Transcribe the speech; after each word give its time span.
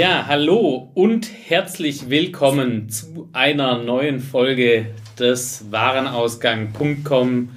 Ja, 0.00 0.24
hallo 0.26 0.90
und 0.94 1.28
herzlich 1.30 2.08
willkommen 2.08 2.88
zu 2.88 3.28
einer 3.34 3.82
neuen 3.82 4.20
Folge 4.20 4.86
des 5.18 5.70
Warenausgang.com 5.70 7.50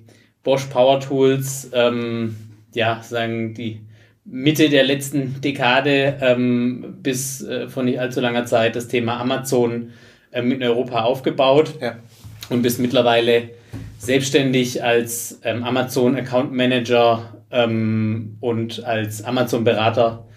Bosch 0.45 0.65
Power 0.67 1.01
Tools, 1.01 1.71
ähm, 1.73 2.37
ja, 2.73 3.01
sagen 3.03 3.53
die 3.55 3.81
Mitte 4.23 4.69
der 4.69 4.83
letzten 4.83 5.41
Dekade 5.41 6.17
ähm, 6.21 6.99
bis 7.01 7.43
äh, 7.43 7.67
vor 7.67 7.83
nicht 7.83 7.99
allzu 7.99 8.21
langer 8.21 8.45
Zeit 8.45 8.75
das 8.75 8.87
Thema 8.87 9.19
Amazon 9.19 9.91
ähm, 10.31 10.51
in 10.51 10.63
Europa 10.63 11.03
aufgebaut 11.03 11.73
ja. 11.81 11.97
und 12.49 12.61
bist 12.61 12.79
mittlerweile 12.79 13.49
selbstständig 13.97 14.83
als 14.83 15.39
ähm, 15.43 15.63
Amazon 15.63 16.15
Account 16.15 16.53
Manager 16.53 17.43
ähm, 17.51 18.37
und 18.39 18.83
als 18.83 19.23
Amazon 19.23 19.63
Berater 19.63 20.27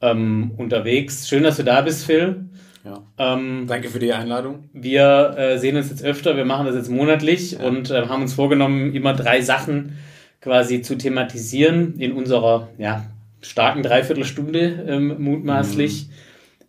ähm, 0.00 0.52
unterwegs. 0.56 1.28
Schön, 1.28 1.42
dass 1.42 1.56
du 1.56 1.64
da 1.64 1.80
bist, 1.80 2.06
Phil. 2.06 2.46
Ja. 2.86 3.02
Ähm, 3.18 3.64
Danke 3.66 3.88
für 3.88 3.98
die 3.98 4.12
Einladung. 4.12 4.70
Wir 4.72 5.34
äh, 5.36 5.58
sehen 5.58 5.76
uns 5.76 5.90
jetzt 5.90 6.04
öfter, 6.04 6.36
wir 6.36 6.44
machen 6.44 6.66
das 6.66 6.76
jetzt 6.76 6.88
monatlich 6.88 7.52
ja. 7.52 7.66
und 7.66 7.90
äh, 7.90 8.06
haben 8.06 8.22
uns 8.22 8.34
vorgenommen, 8.34 8.94
immer 8.94 9.12
drei 9.12 9.40
Sachen 9.40 9.98
quasi 10.40 10.82
zu 10.82 10.96
thematisieren 10.96 11.98
in 11.98 12.12
unserer 12.12 12.68
ja, 12.78 13.04
starken 13.40 13.82
Dreiviertelstunde 13.82 14.84
ähm, 14.86 15.16
mutmaßlich. 15.18 16.06
Mhm. 16.06 16.12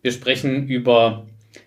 Wir 0.02 0.10
sprechen 0.10 0.66
über 0.66 1.24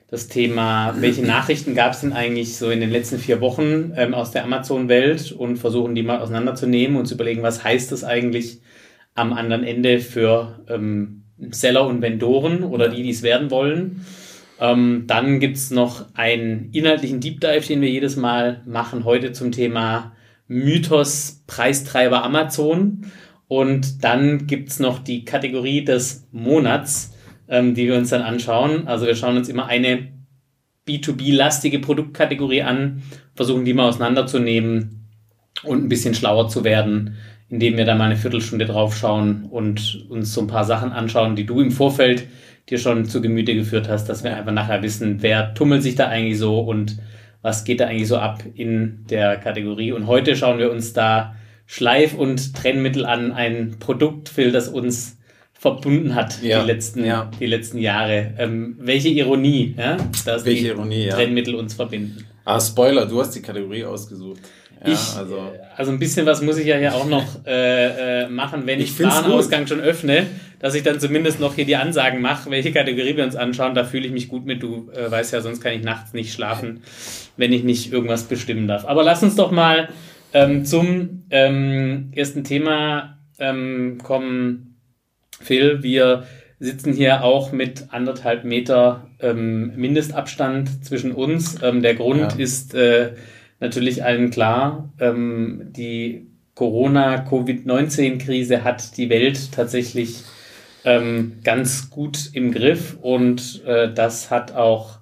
das 0.09 0.27
Thema, 0.27 0.95
welche 0.99 1.25
Nachrichten 1.25 1.73
gab 1.73 1.93
es 1.93 2.01
denn 2.01 2.11
eigentlich 2.11 2.57
so 2.57 2.69
in 2.69 2.81
den 2.81 2.91
letzten 2.91 3.19
vier 3.19 3.39
Wochen 3.39 3.93
ähm, 3.95 4.13
aus 4.13 4.31
der 4.31 4.43
Amazon-Welt 4.43 5.31
und 5.31 5.55
versuchen 5.55 5.95
die 5.95 6.03
mal 6.03 6.19
auseinanderzunehmen 6.19 6.97
und 6.97 7.05
zu 7.05 7.13
überlegen, 7.13 7.41
was 7.41 7.63
heißt 7.63 7.93
das 7.93 8.03
eigentlich 8.03 8.59
am 9.15 9.31
anderen 9.31 9.63
Ende 9.63 9.99
für 9.99 10.59
ähm, 10.67 11.23
Seller 11.51 11.87
und 11.87 12.01
Vendoren 12.01 12.65
oder 12.65 12.89
die, 12.89 13.03
die 13.03 13.11
es 13.11 13.23
werden 13.23 13.49
wollen. 13.49 14.05
Ähm, 14.61 15.05
dann 15.07 15.39
gibt's 15.39 15.71
noch 15.71 16.05
einen 16.13 16.69
inhaltlichen 16.71 17.19
Deep 17.19 17.41
Dive, 17.41 17.65
den 17.67 17.81
wir 17.81 17.89
jedes 17.89 18.15
Mal 18.15 18.61
machen, 18.67 19.03
heute 19.05 19.31
zum 19.31 19.51
Thema 19.51 20.15
Mythos 20.47 21.43
Preistreiber 21.47 22.23
Amazon. 22.23 23.07
Und 23.47 24.03
dann 24.03 24.45
gibt's 24.45 24.79
noch 24.79 24.99
die 24.99 25.25
Kategorie 25.25 25.83
des 25.83 26.27
Monats, 26.31 27.13
ähm, 27.49 27.73
die 27.73 27.87
wir 27.87 27.95
uns 27.95 28.09
dann 28.09 28.21
anschauen. 28.21 28.87
Also 28.87 29.07
wir 29.07 29.15
schauen 29.15 29.35
uns 29.35 29.49
immer 29.49 29.65
eine 29.65 30.09
B2B-lastige 30.87 31.79
Produktkategorie 31.79 32.61
an, 32.61 33.01
versuchen 33.33 33.65
die 33.65 33.73
mal 33.73 33.89
auseinanderzunehmen 33.89 35.09
und 35.63 35.83
ein 35.83 35.89
bisschen 35.89 36.13
schlauer 36.13 36.49
zu 36.49 36.63
werden, 36.63 37.15
indem 37.49 37.77
wir 37.77 37.85
da 37.85 37.95
mal 37.95 38.05
eine 38.05 38.15
Viertelstunde 38.15 38.65
draufschauen 38.65 39.45
und 39.45 40.05
uns 40.09 40.33
so 40.33 40.41
ein 40.41 40.47
paar 40.47 40.65
Sachen 40.65 40.91
anschauen, 40.91 41.35
die 41.35 41.45
du 41.45 41.61
im 41.61 41.71
Vorfeld 41.71 42.27
dir 42.69 42.77
schon 42.77 43.05
zu 43.05 43.21
Gemüte 43.21 43.55
geführt 43.55 43.89
hast, 43.89 44.07
dass 44.07 44.23
wir 44.23 44.35
einfach 44.35 44.51
nachher 44.51 44.81
wissen, 44.81 45.21
wer 45.21 45.53
tummelt 45.53 45.83
sich 45.83 45.95
da 45.95 46.07
eigentlich 46.07 46.37
so 46.37 46.59
und 46.59 46.97
was 47.41 47.63
geht 47.63 47.79
da 47.79 47.87
eigentlich 47.87 48.07
so 48.07 48.17
ab 48.17 48.43
in 48.55 49.05
der 49.09 49.37
Kategorie. 49.37 49.91
Und 49.91 50.07
heute 50.07 50.35
schauen 50.35 50.59
wir 50.59 50.71
uns 50.71 50.93
da 50.93 51.35
Schleif- 51.65 52.15
und 52.15 52.55
Trennmittel 52.55 53.05
an, 53.05 53.31
ein 53.31 53.77
Produkt, 53.79 54.29
Phil, 54.29 54.51
das 54.51 54.67
uns 54.67 55.17
verbunden 55.53 56.15
hat 56.15 56.41
ja, 56.41 56.61
die, 56.61 56.67
letzten, 56.67 57.05
ja. 57.05 57.29
die 57.39 57.45
letzten 57.45 57.77
Jahre. 57.77 58.33
Ähm, 58.37 58.77
welche 58.79 59.09
Ironie, 59.09 59.75
ja, 59.77 59.97
dass 60.25 60.43
welche 60.43 60.63
die 60.63 60.67
Ironie, 60.69 61.09
Trennmittel 61.09 61.53
uns 61.55 61.75
verbinden. 61.75 62.25
Ah, 62.45 62.59
Spoiler, 62.59 63.05
du 63.05 63.19
hast 63.19 63.35
die 63.35 63.41
Kategorie 63.41 63.85
ausgesucht. 63.85 64.41
Ja, 64.83 64.91
ich, 64.91 65.15
also. 65.15 65.51
also 65.77 65.91
ein 65.91 65.99
bisschen 65.99 66.25
was 66.25 66.41
muss 66.41 66.57
ich 66.57 66.65
ja 66.65 66.77
hier 66.77 66.95
auch 66.95 67.07
noch 67.07 67.45
äh, 67.45 68.23
äh, 68.23 68.29
machen, 68.29 68.63
wenn 68.65 68.79
ich, 68.79 68.99
ich 68.99 69.03
Warenausgang 69.03 69.67
schon 69.67 69.79
öffne, 69.79 70.25
dass 70.61 70.75
ich 70.75 70.83
dann 70.83 70.99
zumindest 70.99 71.39
noch 71.39 71.55
hier 71.55 71.65
die 71.65 71.75
Ansagen 71.75 72.21
mache, 72.21 72.51
welche 72.51 72.71
Kategorie 72.71 73.17
wir 73.17 73.23
uns 73.23 73.35
anschauen. 73.35 73.73
Da 73.73 73.83
fühle 73.83 74.05
ich 74.05 74.13
mich 74.13 74.27
gut 74.27 74.45
mit. 74.45 74.61
Du 74.61 74.91
äh, 74.91 75.09
weißt 75.09 75.33
ja, 75.33 75.41
sonst 75.41 75.59
kann 75.59 75.73
ich 75.73 75.83
nachts 75.83 76.13
nicht 76.13 76.33
schlafen, 76.33 76.83
wenn 77.35 77.51
ich 77.51 77.63
nicht 77.63 77.91
irgendwas 77.91 78.25
bestimmen 78.25 78.67
darf. 78.67 78.85
Aber 78.85 79.03
lass 79.03 79.23
uns 79.23 79.35
doch 79.35 79.51
mal 79.51 79.89
ähm, 80.33 80.63
zum 80.63 81.23
ähm, 81.31 82.11
ersten 82.15 82.43
Thema 82.43 83.17
ähm, 83.39 83.97
kommen. 84.03 84.77
Phil, 85.41 85.81
wir 85.81 86.25
sitzen 86.59 86.93
hier 86.93 87.23
auch 87.23 87.51
mit 87.51 87.87
anderthalb 87.89 88.43
Meter 88.43 89.07
ähm, 89.19 89.75
Mindestabstand 89.75 90.85
zwischen 90.85 91.11
uns. 91.11 91.57
Ähm, 91.63 91.81
der 91.81 91.95
Grund 91.95 92.33
ja. 92.33 92.37
ist 92.37 92.75
äh, 92.75 93.13
natürlich 93.59 94.03
allen 94.03 94.29
klar. 94.29 94.93
Ähm, 94.99 95.71
die 95.75 96.27
Corona-Covid-19-Krise 96.53 98.63
hat 98.63 98.95
die 98.97 99.09
Welt 99.09 99.51
tatsächlich 99.51 100.23
ähm, 100.83 101.39
ganz 101.43 101.89
gut 101.89 102.29
im 102.33 102.51
Griff 102.51 102.97
und 103.01 103.63
äh, 103.65 103.93
das 103.93 104.31
hat 104.31 104.53
auch 104.53 104.99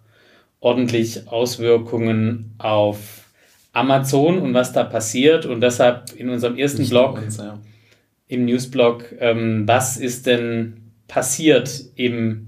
ordentlich 0.60 1.28
Auswirkungen 1.28 2.54
auf 2.58 3.30
Amazon 3.74 4.40
und 4.40 4.54
was 4.54 4.74
da 4.74 4.84
passiert. 4.84 5.46
Und 5.46 5.62
deshalb 5.62 6.14
in 6.16 6.30
unserem 6.30 6.58
ersten 6.58 6.82
Nicht 6.82 6.92
Blog, 6.92 7.22
uns, 7.22 7.38
ja. 7.38 7.60
im 8.28 8.46
Newsblog, 8.46 9.06
ähm, 9.20 9.68
was 9.68 9.98
ist 9.98 10.26
denn 10.26 10.92
passiert 11.08 11.86
im, 11.96 12.48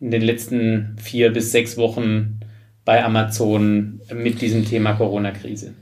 in 0.00 0.10
den 0.10 0.22
letzten 0.22 0.96
vier 1.00 1.32
bis 1.32 1.52
sechs 1.52 1.76
Wochen 1.76 2.40
bei 2.84 3.04
Amazon 3.04 4.00
mit 4.12 4.40
diesem 4.40 4.66
Thema 4.66 4.94
Corona-Krise? 4.94 5.74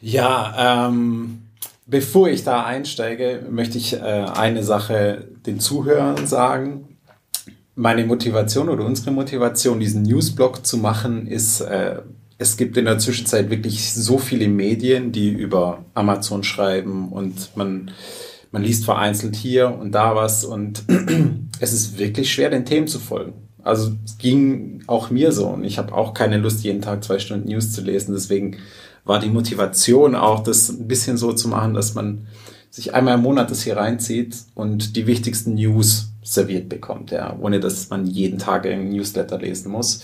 Ja, 0.00 0.88
ähm, 0.88 1.42
bevor 1.86 2.28
ich 2.28 2.42
da 2.42 2.64
einsteige, 2.64 3.46
möchte 3.48 3.78
ich 3.78 3.94
äh, 3.94 3.98
eine 3.98 4.64
Sache 4.64 5.28
den 5.46 5.60
Zuhörern 5.60 6.26
sagen. 6.26 6.98
Meine 7.74 8.04
Motivation 8.04 8.68
oder 8.68 8.84
unsere 8.84 9.10
Motivation, 9.10 9.80
diesen 9.80 10.02
Newsblog 10.02 10.66
zu 10.66 10.76
machen, 10.76 11.26
ist, 11.26 11.60
äh, 11.60 12.02
es 12.38 12.56
gibt 12.56 12.76
in 12.76 12.84
der 12.84 12.98
Zwischenzeit 12.98 13.50
wirklich 13.50 13.94
so 13.94 14.18
viele 14.18 14.48
Medien, 14.48 15.12
die 15.12 15.30
über 15.30 15.84
Amazon 15.94 16.42
schreiben 16.42 17.10
und 17.10 17.56
man, 17.56 17.90
man 18.50 18.62
liest 18.62 18.84
vereinzelt 18.84 19.36
hier 19.36 19.76
und 19.78 19.92
da 19.92 20.14
was 20.14 20.44
und 20.44 20.82
es 21.60 21.72
ist 21.72 21.98
wirklich 21.98 22.32
schwer, 22.32 22.50
den 22.50 22.66
Themen 22.66 22.88
zu 22.88 22.98
folgen. 22.98 23.34
Also 23.62 23.92
es 24.04 24.18
ging 24.18 24.82
auch 24.86 25.10
mir 25.10 25.32
so 25.32 25.46
und 25.46 25.64
ich 25.64 25.78
habe 25.78 25.94
auch 25.94 26.14
keine 26.14 26.38
Lust, 26.38 26.64
jeden 26.64 26.82
Tag 26.82 27.04
zwei 27.04 27.18
Stunden 27.18 27.48
News 27.48 27.72
zu 27.72 27.80
lesen. 27.80 28.12
Deswegen 28.12 28.56
war 29.04 29.20
die 29.20 29.30
Motivation 29.30 30.14
auch, 30.14 30.42
das 30.42 30.68
ein 30.68 30.88
bisschen 30.88 31.16
so 31.16 31.32
zu 31.32 31.48
machen, 31.48 31.74
dass 31.74 31.94
man 31.94 32.26
sich 32.72 32.94
einmal 32.94 33.16
im 33.16 33.22
Monat 33.22 33.50
das 33.50 33.62
hier 33.62 33.76
reinzieht 33.76 34.34
und 34.54 34.96
die 34.96 35.06
wichtigsten 35.06 35.54
News 35.54 36.08
serviert 36.22 36.70
bekommt, 36.70 37.10
ja, 37.10 37.36
ohne 37.38 37.60
dass 37.60 37.90
man 37.90 38.06
jeden 38.06 38.38
Tag 38.38 38.64
einen 38.66 38.88
Newsletter 38.88 39.38
lesen 39.38 39.70
muss. 39.70 40.02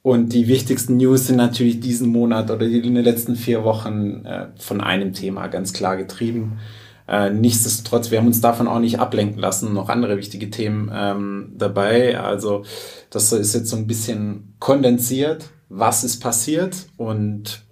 Und 0.00 0.32
die 0.32 0.48
wichtigsten 0.48 0.96
News 0.96 1.26
sind 1.26 1.36
natürlich 1.36 1.80
diesen 1.80 2.08
Monat 2.08 2.50
oder 2.50 2.64
in 2.64 2.94
den 2.94 3.04
letzten 3.04 3.36
vier 3.36 3.62
Wochen 3.62 4.24
äh, 4.24 4.46
von 4.58 4.80
einem 4.80 5.12
Thema 5.12 5.48
ganz 5.48 5.74
klar 5.74 5.98
getrieben. 5.98 6.58
Äh, 7.06 7.28
nichtsdestotrotz, 7.28 8.10
wir 8.10 8.18
haben 8.18 8.26
uns 8.26 8.40
davon 8.40 8.68
auch 8.68 8.78
nicht 8.78 8.98
ablenken 8.98 9.38
lassen, 9.38 9.74
noch 9.74 9.90
andere 9.90 10.16
wichtige 10.16 10.48
Themen 10.48 10.90
ähm, 10.92 11.52
dabei. 11.58 12.18
Also 12.18 12.64
das 13.10 13.32
ist 13.32 13.52
jetzt 13.52 13.68
so 13.68 13.76
ein 13.76 13.86
bisschen 13.86 14.54
kondensiert, 14.60 15.50
was 15.68 16.04
ist 16.04 16.20
passiert 16.20 16.86
und 16.96 17.62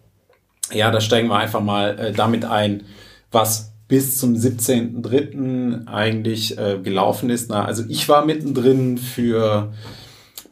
ja, 0.72 0.90
da 0.90 1.00
steigen 1.00 1.28
wir 1.28 1.36
einfach 1.36 1.62
mal 1.62 1.98
äh, 1.98 2.12
damit 2.12 2.44
ein, 2.44 2.82
was 3.32 3.69
bis 3.90 4.18
zum 4.18 4.34
17.03. 4.34 5.88
eigentlich 5.88 6.56
äh, 6.56 6.78
gelaufen 6.80 7.28
ist. 7.28 7.50
Na, 7.50 7.64
also 7.64 7.82
ich 7.88 8.08
war 8.08 8.24
mittendrin 8.24 8.98
für 8.98 9.72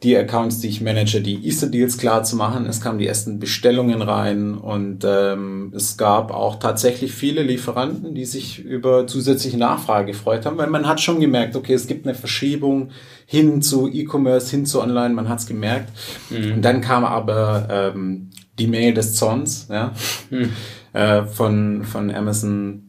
die 0.03 0.15
Accounts, 0.17 0.59
die 0.59 0.67
ich 0.67 0.81
manage, 0.81 1.21
die 1.21 1.45
Easter-Deals 1.45 1.97
klar 1.97 2.23
zu 2.23 2.35
machen. 2.35 2.65
Es 2.65 2.81
kamen 2.81 2.99
die 2.99 3.07
ersten 3.07 3.39
Bestellungen 3.39 4.01
rein 4.01 4.55
und 4.55 5.05
ähm, 5.05 5.71
es 5.73 5.95
gab 5.95 6.31
auch 6.31 6.59
tatsächlich 6.59 7.13
viele 7.13 7.41
Lieferanten, 7.41 8.13
die 8.13 8.25
sich 8.25 8.59
über 8.59 9.07
zusätzliche 9.07 9.57
Nachfrage 9.57 10.07
gefreut 10.07 10.45
haben, 10.45 10.57
weil 10.57 10.69
man 10.69 10.85
hat 10.85 10.99
schon 10.99 11.21
gemerkt, 11.21 11.55
okay, 11.55 11.73
es 11.73 11.87
gibt 11.87 12.05
eine 12.05 12.15
Verschiebung 12.15 12.91
hin 13.25 13.61
zu 13.61 13.87
E-Commerce, 13.87 14.51
hin 14.51 14.65
zu 14.65 14.81
Online, 14.81 15.13
man 15.13 15.29
hat 15.29 15.39
es 15.39 15.47
gemerkt. 15.47 15.91
Mhm. 16.29 16.55
Und 16.55 16.61
dann 16.61 16.81
kam 16.81 17.05
aber 17.05 17.67
ähm, 17.69 18.31
die 18.57 18.67
Mail 18.67 18.93
des 18.93 19.15
Zorns 19.15 19.67
ja, 19.69 19.93
mhm. 20.29 20.49
äh, 20.91 21.23
von, 21.23 21.85
von 21.85 22.13
Amazon 22.13 22.88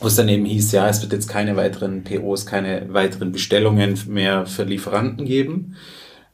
wo 0.00 0.08
es 0.08 0.16
daneben 0.16 0.44
hieß, 0.44 0.72
ja, 0.72 0.88
es 0.88 1.02
wird 1.02 1.12
jetzt 1.12 1.28
keine 1.28 1.56
weiteren 1.56 2.04
POs, 2.04 2.46
keine 2.46 2.92
weiteren 2.92 3.32
Bestellungen 3.32 3.98
mehr 4.08 4.46
für 4.46 4.64
Lieferanten 4.64 5.24
geben. 5.24 5.76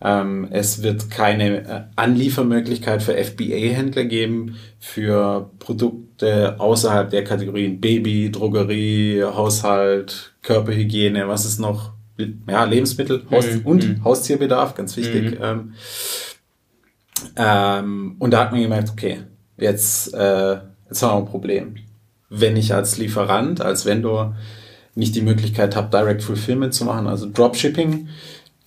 Ähm, 0.04 0.48
es 0.50 0.82
wird 0.82 1.10
keine 1.10 1.64
äh, 1.64 1.82
Anliefermöglichkeit 1.94 3.02
für 3.02 3.14
FBA-Händler 3.14 4.04
geben 4.04 4.56
für 4.80 5.50
Produkte 5.60 6.58
außerhalb 6.58 7.08
der 7.10 7.22
Kategorien 7.22 7.80
Baby, 7.80 8.32
Drogerie, 8.32 9.22
Haushalt, 9.22 10.32
Körperhygiene, 10.42 11.28
was 11.28 11.44
ist 11.44 11.60
noch? 11.60 11.92
Ja, 12.48 12.64
Lebensmittel 12.64 13.22
Haus 13.30 13.46
mhm. 13.46 13.60
und. 13.64 14.04
Haustierbedarf, 14.04 14.74
ganz 14.74 14.96
wichtig. 14.96 15.38
Mhm. 15.38 15.74
Ähm, 17.36 18.16
und 18.18 18.30
da 18.32 18.40
hat 18.40 18.52
man 18.52 18.60
gemerkt, 18.60 18.90
okay, 18.90 19.20
jetzt, 19.56 20.12
äh, 20.14 20.58
jetzt 20.88 21.02
haben 21.02 21.12
wir 21.12 21.18
ein 21.18 21.26
Problem. 21.26 21.76
Wenn 22.34 22.56
ich 22.56 22.74
als 22.74 22.96
Lieferant, 22.96 23.60
als 23.60 23.84
Vendor 23.84 24.34
nicht 24.94 25.14
die 25.14 25.22
Möglichkeit 25.22 25.76
habe, 25.76 25.90
Direct 25.90 26.22
Fulfillment 26.22 26.72
zu 26.72 26.84
machen, 26.84 27.06
also 27.06 27.28
Dropshipping, 27.30 28.08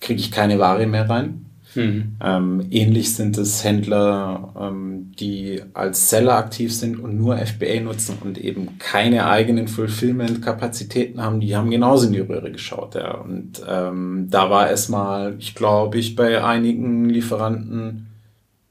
kriege 0.00 0.20
ich 0.20 0.30
keine 0.30 0.58
Ware 0.58 0.86
mehr 0.86 1.08
rein. 1.08 1.46
Mhm. 1.74 2.16
Ähm, 2.24 2.66
ähnlich 2.70 3.14
sind 3.14 3.36
es 3.38 3.62
Händler, 3.62 4.54
ähm, 4.58 5.12
die 5.18 5.62
als 5.74 6.08
Seller 6.08 6.36
aktiv 6.36 6.74
sind 6.74 6.98
und 6.98 7.16
nur 7.16 7.36
FBA 7.36 7.80
nutzen 7.80 8.18
und 8.22 8.38
eben 8.38 8.78
keine 8.78 9.28
eigenen 9.28 9.68
Fulfillment-Kapazitäten 9.68 11.20
haben. 11.20 11.40
Die 11.40 11.54
haben 11.54 11.70
genauso 11.70 12.06
in 12.06 12.14
die 12.14 12.20
Röhre 12.20 12.50
geschaut. 12.50 12.94
Ja. 12.94 13.14
Und 13.16 13.62
ähm, 13.68 14.28
da 14.30 14.48
war 14.50 14.70
erstmal, 14.70 15.36
ich 15.38 15.54
glaube, 15.54 15.98
ich 15.98 16.16
bei 16.16 16.42
einigen 16.42 17.08
Lieferanten 17.10 18.06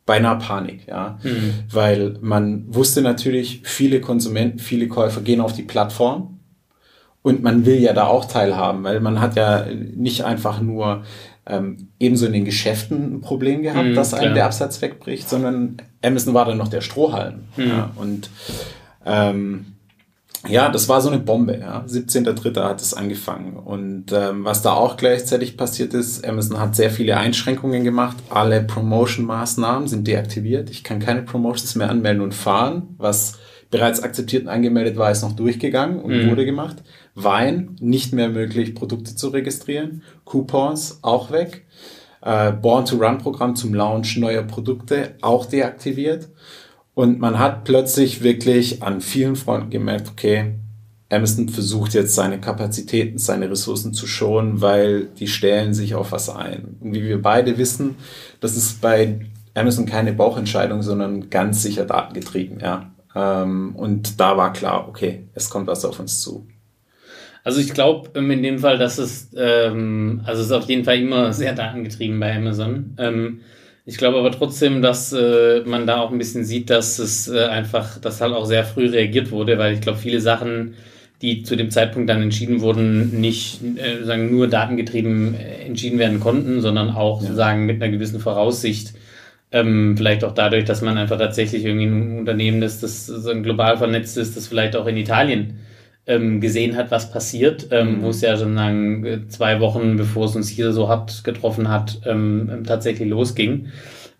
beinahe 0.05 0.37
Panik, 0.37 0.87
ja, 0.87 1.17
mhm. 1.23 1.53
weil 1.71 2.17
man 2.21 2.65
wusste 2.67 3.01
natürlich, 3.01 3.61
viele 3.63 4.01
Konsumenten, 4.01 4.59
viele 4.59 4.87
Käufer 4.87 5.21
gehen 5.21 5.41
auf 5.41 5.53
die 5.53 5.63
Plattform 5.63 6.39
und 7.23 7.41
man 7.41 7.65
will 7.65 7.79
ja 7.79 7.93
da 7.93 8.05
auch 8.05 8.25
teilhaben, 8.25 8.83
weil 8.83 8.99
man 8.99 9.19
hat 9.19 9.35
ja 9.35 9.65
nicht 9.65 10.23
einfach 10.23 10.61
nur 10.61 11.03
ähm, 11.47 11.89
ebenso 11.99 12.27
in 12.27 12.33
den 12.33 12.45
Geschäften 12.45 13.15
ein 13.15 13.21
Problem 13.21 13.63
gehabt, 13.63 13.89
mhm, 13.89 13.95
dass 13.95 14.13
einem 14.13 14.35
der 14.35 14.45
Absatz 14.45 14.81
wegbricht, 14.81 15.27
sondern 15.27 15.77
Amazon 16.03 16.33
war 16.33 16.45
dann 16.45 16.57
noch 16.57 16.67
der 16.67 16.81
Strohhalm. 16.81 17.45
Mhm. 17.55 17.67
Ja, 17.67 17.91
und 17.95 18.29
ähm, 19.05 19.74
ja, 20.47 20.69
das 20.69 20.89
war 20.89 21.01
so 21.01 21.09
eine 21.09 21.19
Bombe. 21.19 21.57
Ja. 21.57 21.85
17.3. 21.87 22.63
hat 22.63 22.81
es 22.81 22.93
angefangen. 22.93 23.57
Und 23.57 24.11
ähm, 24.11 24.45
was 24.45 24.61
da 24.61 24.73
auch 24.73 24.97
gleichzeitig 24.97 25.57
passiert 25.57 25.93
ist, 25.93 26.27
Amazon 26.27 26.59
hat 26.59 26.75
sehr 26.75 26.89
viele 26.89 27.17
Einschränkungen 27.17 27.83
gemacht. 27.83 28.17
Alle 28.29 28.63
Promotion-Maßnahmen 28.63 29.87
sind 29.87 30.07
deaktiviert. 30.07 30.69
Ich 30.69 30.83
kann 30.83 30.99
keine 30.99 31.23
Promotions 31.23 31.75
mehr 31.75 31.89
anmelden 31.89 32.21
und 32.21 32.33
fahren. 32.33 32.95
Was 32.97 33.39
bereits 33.71 34.01
akzeptiert 34.01 34.43
und 34.43 34.49
angemeldet 34.49 34.97
war, 34.97 35.11
ist 35.11 35.21
noch 35.21 35.33
durchgegangen 35.33 35.99
und 35.99 36.11
mhm. 36.11 36.29
wurde 36.29 36.45
gemacht. 36.45 36.77
Wein, 37.13 37.75
nicht 37.79 38.13
mehr 38.13 38.29
möglich, 38.29 38.75
Produkte 38.75 39.15
zu 39.15 39.29
registrieren. 39.29 40.03
Coupons, 40.25 40.99
auch 41.01 41.31
weg. 41.31 41.65
Äh, 42.21 42.51
Born-to-Run-Programm 42.53 43.55
zum 43.55 43.73
Launch 43.73 44.17
neuer 44.17 44.43
Produkte, 44.43 45.15
auch 45.21 45.45
deaktiviert. 45.45 46.29
Und 46.95 47.19
man 47.19 47.37
hat 47.37 47.65
plötzlich 47.65 48.23
wirklich 48.23 48.81
an 48.81 49.01
vielen 49.01 49.35
Fronten 49.35 49.69
gemerkt, 49.69 50.09
okay, 50.09 50.55
Amazon 51.09 51.49
versucht 51.49 51.93
jetzt 51.93 52.15
seine 52.15 52.39
Kapazitäten, 52.39 53.17
seine 53.17 53.51
Ressourcen 53.51 53.93
zu 53.93 54.07
schonen, 54.07 54.61
weil 54.61 55.05
die 55.19 55.27
stellen 55.27 55.73
sich 55.73 55.93
auf 55.93 56.11
was 56.11 56.29
ein. 56.29 56.77
Und 56.79 56.93
wie 56.93 57.03
wir 57.03 57.21
beide 57.21 57.57
wissen, 57.57 57.95
das 58.39 58.57
ist 58.57 58.81
bei 58.81 59.19
Amazon 59.53 59.85
keine 59.85 60.13
Bauchentscheidung, 60.13 60.81
sondern 60.81 61.29
ganz 61.29 61.61
sicher 61.61 61.85
datengetrieben, 61.85 62.59
ja. 62.59 62.91
Ähm, 63.13 63.75
und 63.75 64.19
da 64.19 64.35
war 64.35 64.51
klar, 64.51 64.87
okay, 64.89 65.27
es 65.33 65.49
kommt 65.49 65.67
was 65.67 65.85
auf 65.85 65.99
uns 65.99 66.21
zu. 66.21 66.47
Also 67.43 67.61
ich 67.61 67.73
glaube 67.73 68.09
ähm, 68.15 68.31
in 68.31 68.41
dem 68.41 68.59
Fall, 68.59 68.77
dass 68.77 68.97
es, 68.97 69.29
ähm, 69.37 70.21
also 70.25 70.41
es 70.41 70.47
ist 70.47 70.51
auf 70.51 70.67
jeden 70.67 70.83
Fall 70.83 70.97
immer 70.99 71.31
sehr 71.31 71.53
datengetrieben 71.53 72.19
bei 72.19 72.35
Amazon. 72.35 72.95
Ähm, 72.97 73.41
ich 73.85 73.97
glaube 73.97 74.17
aber 74.17 74.31
trotzdem, 74.31 74.81
dass 74.81 75.13
äh, 75.13 75.61
man 75.65 75.85
da 75.85 76.01
auch 76.01 76.11
ein 76.11 76.17
bisschen 76.17 76.43
sieht, 76.43 76.69
dass 76.69 76.97
es 76.97 77.27
äh, 77.27 77.45
einfach, 77.45 77.99
dass 77.99 78.19
halt 78.19 78.33
auch 78.33 78.45
sehr 78.45 78.63
früh 78.63 78.87
reagiert 78.89 79.31
wurde, 79.31 79.57
weil 79.59 79.73
ich 79.75 79.81
glaube, 79.81 79.99
viele 79.99 80.19
Sachen, 80.19 80.73
die 81.21 81.43
zu 81.43 81.55
dem 81.55 81.69
Zeitpunkt 81.69 82.09
dann 82.09 82.21
entschieden 82.21 82.61
wurden, 82.61 83.21
nicht 83.21 83.59
äh, 83.77 84.03
sagen 84.03 84.31
nur 84.31 84.47
datengetrieben 84.47 85.35
äh, 85.35 85.65
entschieden 85.65 85.99
werden 85.99 86.19
konnten, 86.19 86.61
sondern 86.61 86.89
auch 86.89 87.21
ja. 87.21 87.27
sozusagen 87.27 87.67
mit 87.67 87.81
einer 87.81 87.91
gewissen 87.91 88.19
Voraussicht. 88.19 88.93
Ähm, 89.51 89.95
vielleicht 89.95 90.23
auch 90.23 90.33
dadurch, 90.33 90.65
dass 90.65 90.81
man 90.81 90.97
einfach 90.97 91.19
tatsächlich 91.19 91.63
irgendwie 91.63 91.85
ein 91.85 92.19
Unternehmen 92.19 92.63
ist, 92.63 92.81
das 92.81 93.05
so 93.05 93.41
global 93.41 93.77
vernetzt 93.77 94.17
ist, 94.17 94.35
das 94.35 94.47
vielleicht 94.47 94.75
auch 94.75 94.87
in 94.87 94.97
Italien 94.97 95.59
ähm, 96.07 96.39
gesehen 96.39 96.75
hat, 96.75 96.91
was 96.91 97.11
passiert, 97.11 97.67
ähm, 97.71 98.01
wo 98.01 98.09
es 98.09 98.21
ja 98.21 98.37
sozusagen 98.37 99.05
äh, 99.05 99.27
zwei 99.27 99.59
Wochen, 99.59 99.97
bevor 99.97 100.25
es 100.25 100.35
uns 100.35 100.49
hier 100.49 100.71
so 100.71 100.87
hart 100.87 101.23
getroffen 101.23 101.69
hat, 101.69 102.01
ähm, 102.05 102.49
ähm, 102.51 102.63
tatsächlich 102.63 103.09
losging, 103.09 103.67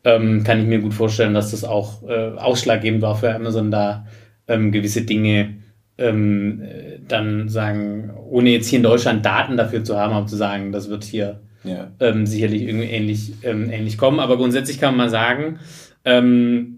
ähm, 0.04 0.44
kann 0.44 0.60
ich 0.60 0.66
mir 0.66 0.80
gut 0.80 0.94
vorstellen, 0.94 1.34
dass 1.34 1.52
das 1.52 1.64
auch 1.64 2.04
äh, 2.08 2.32
ausschlaggebend 2.38 3.02
war 3.02 3.16
für 3.16 3.34
Amazon, 3.34 3.72
da 3.72 4.08
ähm, 4.48 4.72
gewisse 4.72 5.04
Dinge 5.04 5.56
ähm, 5.98 6.62
äh, 6.62 7.00
dann 7.08 7.50
sagen, 7.50 8.12
ohne 8.30 8.50
jetzt 8.50 8.68
hier 8.68 8.78
in 8.78 8.84
Deutschland 8.84 9.26
Daten 9.26 9.58
dafür 9.58 9.84
zu 9.84 9.98
haben, 9.98 10.14
aber 10.14 10.28
zu 10.28 10.36
sagen, 10.36 10.72
das 10.72 10.90
wird 10.90 11.04
hier 11.04 11.40
ja. 11.64 11.92
ähm, 12.00 12.26
sicherlich 12.26 12.64
irgendwie 12.64 12.88
ähnlich, 12.88 13.34
ähm, 13.44 13.70
ähnlich 13.70 13.98
kommen. 13.98 14.20
Aber 14.20 14.38
grundsätzlich 14.38 14.80
kann 14.80 14.96
man 14.96 15.06
mal 15.06 15.10
sagen, 15.10 15.60
ähm, 16.04 16.75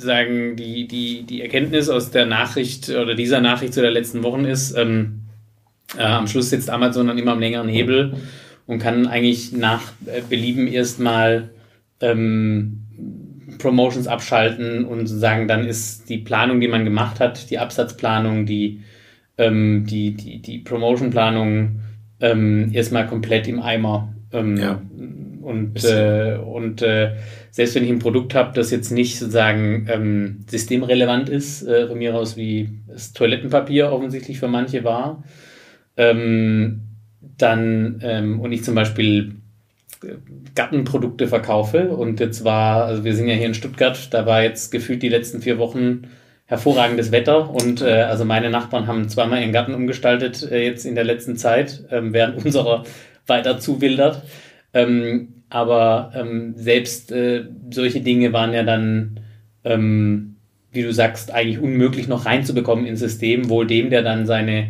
sagen, 0.00 0.56
die, 0.56 0.86
die, 0.86 1.22
die 1.22 1.42
Erkenntnis 1.42 1.88
aus 1.88 2.10
der 2.10 2.26
Nachricht 2.26 2.88
oder 2.88 3.14
dieser 3.14 3.40
Nachricht 3.40 3.74
zu 3.74 3.80
der 3.80 3.90
letzten 3.90 4.22
Wochen 4.22 4.44
ist, 4.44 4.76
ähm, 4.76 5.20
äh, 5.96 6.02
am 6.02 6.26
Schluss 6.26 6.50
sitzt 6.50 6.70
Amazon 6.70 7.06
dann 7.06 7.18
immer 7.18 7.32
am 7.32 7.40
längeren 7.40 7.68
Hebel 7.68 8.14
und 8.66 8.78
kann 8.78 9.06
eigentlich 9.06 9.52
nach 9.52 9.92
äh, 10.06 10.22
Belieben 10.28 10.66
erstmal 10.66 11.50
ähm, 12.00 12.82
Promotions 13.58 14.06
abschalten 14.06 14.84
und 14.84 15.06
sagen, 15.06 15.48
dann 15.48 15.66
ist 15.66 16.08
die 16.08 16.18
Planung, 16.18 16.60
die 16.60 16.68
man 16.68 16.84
gemacht 16.84 17.20
hat, 17.20 17.50
die 17.50 17.58
Absatzplanung, 17.58 18.46
die, 18.46 18.80
ähm, 19.38 19.84
die, 19.86 20.14
die, 20.14 20.40
die 20.40 20.58
Promotion-Planung 20.58 21.80
ähm, 22.20 22.70
erstmal 22.72 23.06
komplett 23.06 23.48
im 23.48 23.60
Eimer. 23.60 24.14
Ähm, 24.32 24.56
ja. 24.56 24.80
Und, 25.40 25.84
äh, 25.84 26.36
und 26.36 26.82
äh, 26.82 27.16
selbst 27.50 27.74
wenn 27.74 27.84
ich 27.84 27.90
ein 27.90 27.98
Produkt 27.98 28.34
habe, 28.34 28.52
das 28.54 28.70
jetzt 28.70 28.90
nicht 28.90 29.18
sozusagen 29.18 29.86
ähm, 29.90 30.44
systemrelevant 30.48 31.28
ist, 31.28 31.66
äh, 31.66 31.88
von 31.88 31.98
mir 31.98 32.14
aus 32.14 32.36
wie 32.36 32.70
das 32.86 33.12
Toilettenpapier 33.12 33.90
offensichtlich 33.90 34.38
für 34.38 34.48
manche 34.48 34.84
war, 34.84 35.24
ähm, 35.96 36.82
dann 37.38 38.00
ähm, 38.02 38.40
und 38.40 38.52
ich 38.52 38.64
zum 38.64 38.74
Beispiel 38.74 39.36
äh, 40.04 40.14
Gartenprodukte 40.54 41.26
verkaufe 41.26 41.88
und 41.90 42.20
jetzt 42.20 42.44
war, 42.44 42.84
also 42.84 43.04
wir 43.04 43.14
sind 43.14 43.28
ja 43.28 43.34
hier 43.34 43.46
in 43.46 43.54
Stuttgart, 43.54 44.12
da 44.12 44.26
war 44.26 44.42
jetzt 44.42 44.70
gefühlt 44.70 45.02
die 45.02 45.08
letzten 45.08 45.40
vier 45.40 45.58
Wochen 45.58 46.02
hervorragendes 46.46 47.12
Wetter 47.12 47.48
und 47.48 47.80
äh, 47.80 48.02
also 48.02 48.24
meine 48.24 48.50
Nachbarn 48.50 48.86
haben 48.86 49.08
zweimal 49.08 49.40
ihren 49.40 49.52
Garten 49.52 49.72
umgestaltet 49.72 50.50
äh, 50.50 50.64
jetzt 50.64 50.84
in 50.84 50.96
der 50.96 51.04
letzten 51.04 51.36
Zeit, 51.36 51.84
ähm, 51.90 52.12
während 52.12 52.44
unserer 52.44 52.84
weiter 53.26 53.58
zuwildert. 53.58 54.22
Ähm, 54.72 55.42
aber 55.48 56.12
ähm, 56.14 56.54
selbst 56.56 57.10
äh, 57.12 57.44
solche 57.70 58.00
Dinge 58.00 58.32
waren 58.32 58.52
ja 58.52 58.62
dann, 58.62 59.20
ähm, 59.64 60.36
wie 60.72 60.82
du 60.82 60.92
sagst, 60.92 61.32
eigentlich 61.32 61.58
unmöglich 61.58 62.06
noch 62.06 62.26
reinzubekommen 62.26 62.86
ins 62.86 63.00
System. 63.00 63.48
Wohl 63.48 63.66
dem, 63.66 63.90
der 63.90 64.02
dann 64.02 64.26
seine 64.26 64.68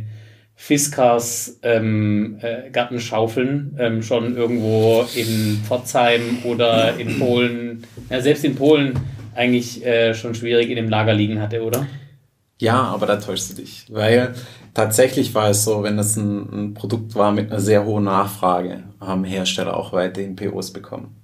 Fiskars 0.55 1.59
ähm, 1.63 2.39
äh, 2.43 2.71
Gartenschaufeln 2.71 3.77
ähm, 3.79 4.03
schon 4.03 4.37
irgendwo 4.37 5.07
in 5.15 5.59
Pforzheim 5.65 6.39
oder 6.45 6.99
in 6.99 7.19
Polen, 7.19 7.85
ja, 8.11 8.21
selbst 8.21 8.45
in 8.45 8.57
Polen 8.57 8.93
eigentlich 9.35 9.85
äh, 9.87 10.15
schon 10.15 10.35
schwierig 10.35 10.69
in 10.69 10.77
dem 10.77 10.91
Lager 10.91 11.15
liegen 11.15 11.41
hatte, 11.41 11.63
oder? 11.63 11.87
Ja, 12.61 12.83
aber 12.83 13.07
da 13.07 13.17
täuschst 13.17 13.53
du 13.53 13.63
dich, 13.63 13.87
weil 13.89 14.35
tatsächlich 14.75 15.35
war 15.35 15.51
es 15.51 15.65
so, 15.65 15.83
wenn 15.83 15.97
das 15.97 16.17
ein, 16.17 16.49
ein, 16.53 16.75
Produkt 16.75 17.15
war 17.15 17.33
mit 17.33 17.51
einer 17.51 17.61
sehr 17.61 17.85
hohen 17.85 18.05
Nachfrage, 18.05 18.85
haben 19.01 19.25
Hersteller 19.25 19.77
auch 19.77 19.93
weiterhin 19.93 20.37
POs 20.37 20.73
bekommen. 20.73 21.17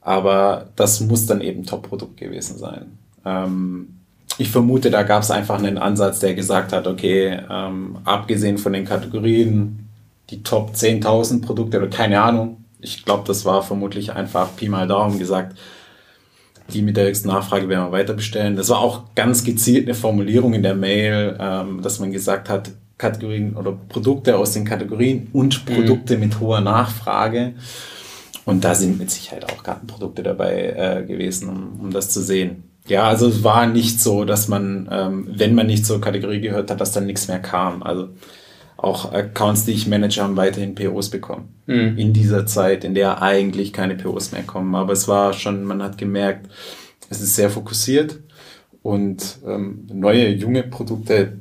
Aber 0.00 0.68
das 0.76 1.00
muss 1.00 1.26
dann 1.26 1.40
eben 1.40 1.66
Top-Produkt 1.66 2.16
gewesen 2.16 2.58
sein. 2.58 2.98
Ähm, 3.24 4.00
ich 4.38 4.50
vermute, 4.50 4.90
da 4.90 5.02
gab 5.02 5.22
es 5.22 5.30
einfach 5.30 5.58
einen 5.58 5.76
Ansatz, 5.76 6.20
der 6.20 6.34
gesagt 6.34 6.72
hat, 6.72 6.86
okay, 6.86 7.40
ähm, 7.50 7.98
abgesehen 8.04 8.56
von 8.56 8.72
den 8.72 8.86
Kategorien, 8.86 9.88
die 10.30 10.42
Top 10.42 10.72
10.000 10.74 11.42
Produkte 11.42 11.78
oder 11.78 11.88
keine 11.88 12.22
Ahnung, 12.22 12.64
ich 12.80 13.04
glaube, 13.04 13.24
das 13.26 13.44
war 13.44 13.62
vermutlich 13.62 14.12
einfach 14.12 14.56
Pi 14.56 14.68
mal 14.68 14.88
Daumen 14.88 15.18
gesagt, 15.18 15.58
die 16.72 16.82
mit 16.82 16.96
der 16.96 17.06
höchsten 17.06 17.28
Nachfrage 17.28 17.68
werden 17.68 17.86
wir 17.86 17.92
weiter 17.92 18.14
bestellen. 18.14 18.56
Das 18.56 18.68
war 18.68 18.78
auch 18.78 19.14
ganz 19.14 19.44
gezielt 19.44 19.86
eine 19.86 19.94
Formulierung 19.94 20.54
in 20.54 20.62
der 20.62 20.74
Mail, 20.74 21.36
ähm, 21.38 21.82
dass 21.82 22.00
man 22.00 22.12
gesagt 22.12 22.48
hat, 22.48 22.70
Kategorien 22.98 23.56
oder 23.56 23.72
Produkte 23.72 24.36
aus 24.36 24.52
den 24.52 24.64
Kategorien 24.64 25.28
und 25.32 25.66
mhm. 25.66 25.74
Produkte 25.74 26.14
mhm. 26.14 26.20
mit 26.20 26.40
hoher 26.40 26.60
Nachfrage. 26.60 27.54
Und 28.44 28.64
da 28.64 28.74
sind 28.74 28.98
mit 28.98 29.10
Sicherheit 29.10 29.50
auch 29.50 29.62
Kartenprodukte 29.62 30.22
dabei 30.22 30.74
äh, 30.76 31.04
gewesen, 31.06 31.48
um, 31.48 31.80
um 31.80 31.90
das 31.92 32.10
zu 32.10 32.20
sehen. 32.20 32.64
Ja, 32.86 33.04
also 33.04 33.28
es 33.28 33.44
war 33.44 33.66
nicht 33.66 34.00
so, 34.00 34.24
dass 34.24 34.48
man, 34.48 34.88
ähm, 34.90 35.28
wenn 35.30 35.54
man 35.54 35.66
nicht 35.66 35.86
zur 35.86 36.00
Kategorie 36.00 36.40
gehört 36.40 36.70
hat, 36.70 36.80
dass 36.80 36.92
dann 36.92 37.06
nichts 37.06 37.28
mehr 37.28 37.38
kam. 37.38 37.82
Also 37.82 38.08
auch 38.82 39.12
Accounts, 39.12 39.64
die 39.64 39.72
ich 39.72 39.86
manage, 39.86 40.20
haben 40.20 40.36
weiterhin 40.36 40.74
POs 40.74 41.10
bekommen. 41.10 41.48
Mhm. 41.66 41.98
In 41.98 42.12
dieser 42.12 42.46
Zeit, 42.46 42.84
in 42.84 42.94
der 42.94 43.22
eigentlich 43.22 43.72
keine 43.72 43.94
POs 43.94 44.32
mehr 44.32 44.42
kommen. 44.42 44.74
Aber 44.74 44.92
es 44.92 45.06
war 45.06 45.32
schon, 45.32 45.64
man 45.64 45.82
hat 45.82 45.98
gemerkt, 45.98 46.48
es 47.10 47.20
ist 47.20 47.36
sehr 47.36 47.50
fokussiert 47.50 48.20
und 48.82 49.38
ähm, 49.46 49.86
neue, 49.92 50.30
junge 50.30 50.62
Produkte 50.62 51.38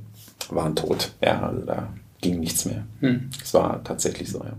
waren 0.49 0.75
tot. 0.75 1.11
Ja, 1.23 1.41
also 1.47 1.65
da 1.65 1.93
ging 2.21 2.39
nichts 2.39 2.65
mehr. 2.65 2.85
Hm. 2.99 3.29
Es 3.41 3.53
war 3.53 3.81
tatsächlich 3.83 4.29
so, 4.29 4.39
ja. 4.39 4.53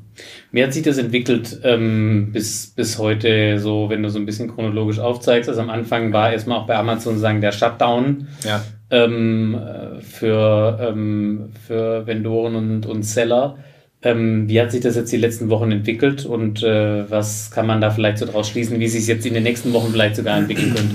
Wie 0.51 0.63
hat 0.63 0.73
sich 0.73 0.83
das 0.83 0.97
entwickelt 0.97 1.61
ähm, 1.63 2.31
bis, 2.33 2.69
bis 2.69 2.99
heute, 2.99 3.59
so 3.59 3.91
wenn 3.91 4.03
du 4.03 4.09
so 4.09 4.19
ein 4.19 4.25
bisschen 4.25 4.55
chronologisch 4.55 4.99
aufzeigst? 4.99 5.49
Also 5.49 5.61
am 5.61 5.69
Anfang 5.69 6.13
war 6.13 6.33
erstmal 6.33 6.59
auch 6.59 6.67
bei 6.67 6.77
Amazon 6.77 7.19
sagen 7.19 7.43
der 7.43 7.53
Shutdown 7.53 8.29
ja. 8.45 8.65
Ähm, 8.90 9.54
äh, 9.54 10.00
für, 10.00 10.78
ähm, 10.80 11.50
für 11.66 12.06
Vendoren 12.06 12.54
und, 12.54 12.87
und 12.87 13.02
Seller. 13.02 13.59
Ähm, 14.02 14.49
wie 14.49 14.61
hat 14.61 14.73
sich 14.73 14.80
das 14.80 14.97
jetzt 14.97 15.12
die 15.12 15.18
letzten 15.18 15.50
Wochen 15.50 15.70
entwickelt 15.70 16.25
und 16.25 16.62
äh, 16.62 17.11
was 17.11 17.50
kann 17.50 17.66
man 17.66 17.82
da 17.82 17.90
vielleicht 17.90 18.18
so 18.18 18.25
draus 18.25 18.49
schließen, 18.49 18.80
wie 18.80 18.88
sich 18.88 19.02
es 19.02 19.09
jetzt 19.09 19.26
in 19.26 19.35
den 19.35 19.42
nächsten 19.42 19.75
Wochen 19.75 19.92
vielleicht 19.92 20.16
sogar 20.16 20.38
entwickeln 20.38 20.75
könnte? 20.75 20.94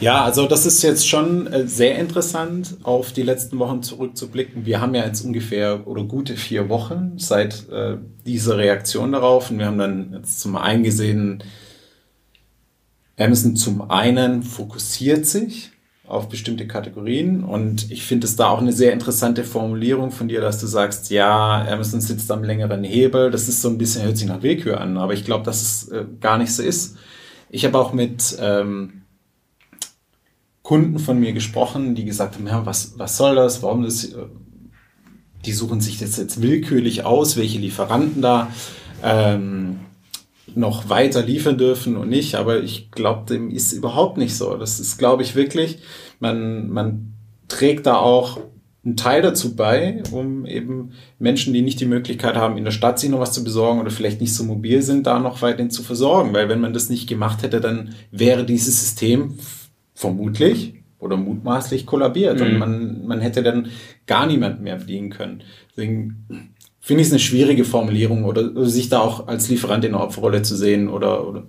Ja, 0.00 0.24
also 0.24 0.46
das 0.46 0.64
ist 0.64 0.82
jetzt 0.82 1.06
schon 1.06 1.46
äh, 1.48 1.66
sehr 1.68 1.98
interessant, 1.98 2.78
auf 2.82 3.12
die 3.12 3.22
letzten 3.22 3.58
Wochen 3.58 3.82
zurückzublicken. 3.82 4.64
Wir 4.64 4.80
haben 4.80 4.94
ja 4.94 5.04
jetzt 5.04 5.20
ungefähr 5.20 5.86
oder 5.86 6.04
gute 6.04 6.36
vier 6.36 6.70
Wochen 6.70 7.18
seit 7.18 7.68
äh, 7.68 7.98
dieser 8.24 8.56
Reaktion 8.56 9.12
darauf 9.12 9.50
und 9.50 9.58
wir 9.58 9.66
haben 9.66 9.76
dann 9.76 10.14
jetzt 10.14 10.40
zum 10.40 10.56
einen 10.56 10.82
gesehen, 10.82 11.44
Amazon 13.18 13.54
zum 13.54 13.90
einen 13.90 14.42
fokussiert 14.42 15.26
sich 15.26 15.72
auf 16.10 16.28
bestimmte 16.28 16.66
Kategorien 16.66 17.44
und 17.44 17.90
ich 17.90 18.02
finde 18.02 18.26
es 18.26 18.36
da 18.36 18.48
auch 18.48 18.60
eine 18.60 18.72
sehr 18.72 18.92
interessante 18.92 19.44
Formulierung 19.44 20.10
von 20.10 20.28
dir, 20.28 20.40
dass 20.40 20.60
du 20.60 20.66
sagst, 20.66 21.10
ja, 21.10 21.64
Amazon 21.70 22.00
sitzt 22.00 22.30
am 22.32 22.42
längeren 22.42 22.82
Hebel. 22.82 23.30
Das 23.30 23.48
ist 23.48 23.62
so 23.62 23.68
ein 23.68 23.78
bisschen, 23.78 24.04
hört 24.04 24.16
sich 24.16 24.26
nach 24.26 24.42
Willkür 24.42 24.80
an, 24.80 24.98
aber 24.98 25.12
ich 25.12 25.24
glaube, 25.24 25.44
dass 25.44 25.62
es 25.62 25.88
äh, 25.88 26.04
gar 26.20 26.38
nicht 26.38 26.52
so 26.52 26.62
ist. 26.62 26.96
Ich 27.48 27.64
habe 27.64 27.78
auch 27.78 27.92
mit 27.92 28.36
ähm, 28.40 29.02
Kunden 30.62 30.98
von 30.98 31.18
mir 31.18 31.32
gesprochen, 31.32 31.94
die 31.94 32.04
gesagt 32.04 32.34
haben, 32.34 32.46
ja, 32.46 32.66
was, 32.66 32.98
was 32.98 33.16
soll 33.16 33.36
das, 33.36 33.62
warum 33.62 33.82
das, 33.84 34.04
äh, 34.04 34.16
die 35.44 35.52
suchen 35.52 35.80
sich 35.80 35.98
das 35.98 36.16
jetzt 36.16 36.42
willkürlich 36.42 37.04
aus, 37.04 37.36
welche 37.36 37.58
Lieferanten 37.58 38.20
da 38.20 38.48
ähm, 39.02 39.80
noch 40.56 40.88
weiter 40.88 41.22
liefern 41.22 41.58
dürfen 41.58 41.96
und 41.96 42.08
nicht, 42.08 42.34
aber 42.34 42.62
ich 42.62 42.90
glaube, 42.90 43.26
dem 43.26 43.50
ist 43.50 43.72
überhaupt 43.72 44.16
nicht 44.18 44.36
so. 44.36 44.56
Das 44.56 44.80
ist, 44.80 44.98
glaube 44.98 45.22
ich, 45.22 45.34
wirklich, 45.34 45.78
man, 46.18 46.70
man 46.70 47.14
trägt 47.48 47.86
da 47.86 47.96
auch 47.96 48.40
einen 48.84 48.96
Teil 48.96 49.20
dazu 49.20 49.56
bei, 49.56 50.02
um 50.10 50.46
eben 50.46 50.92
Menschen, 51.18 51.52
die 51.52 51.62
nicht 51.62 51.80
die 51.80 51.86
Möglichkeit 51.86 52.36
haben, 52.36 52.56
in 52.56 52.64
der 52.64 52.70
Stadt 52.70 52.98
sich 52.98 53.10
noch 53.10 53.20
was 53.20 53.32
zu 53.32 53.44
besorgen 53.44 53.80
oder 53.80 53.90
vielleicht 53.90 54.20
nicht 54.20 54.34
so 54.34 54.42
mobil 54.42 54.80
sind, 54.80 55.06
da 55.06 55.18
noch 55.18 55.42
weiterhin 55.42 55.70
zu 55.70 55.82
versorgen. 55.82 56.32
Weil 56.32 56.48
wenn 56.48 56.60
man 56.60 56.72
das 56.72 56.88
nicht 56.88 57.08
gemacht 57.08 57.42
hätte, 57.42 57.60
dann 57.60 57.94
wäre 58.10 58.44
dieses 58.44 58.80
System 58.80 59.38
vermutlich 59.94 60.74
oder 60.98 61.16
mutmaßlich 61.16 61.84
kollabiert 61.84 62.40
mhm. 62.40 62.46
und 62.46 62.58
man, 62.58 63.06
man 63.06 63.20
hätte 63.20 63.42
dann 63.42 63.68
gar 64.06 64.26
niemand 64.26 64.62
mehr 64.62 64.76
bedienen 64.76 65.10
können. 65.10 65.42
Deswegen 65.70 66.54
finde 66.80 67.02
ich 67.02 67.08
es 67.08 67.12
eine 67.12 67.20
schwierige 67.20 67.64
Formulierung 67.64 68.24
oder 68.24 68.66
sich 68.66 68.88
da 68.88 69.00
auch 69.00 69.28
als 69.28 69.48
Lieferant 69.48 69.84
in 69.84 69.92
der 69.92 70.00
Opferrolle 70.00 70.42
zu 70.42 70.56
sehen 70.56 70.88
oder, 70.88 71.26
oder 71.26 71.44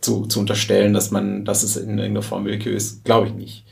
zu, 0.00 0.26
zu 0.26 0.40
unterstellen, 0.40 0.92
dass 0.92 1.10
man, 1.10 1.44
dass 1.44 1.62
es 1.62 1.76
in 1.76 1.98
irgendeiner 1.98 2.22
Form 2.22 2.44
willkür 2.44 2.74
ist, 2.74 3.04
glaube 3.04 3.28
ich 3.28 3.34
nicht. 3.34 3.64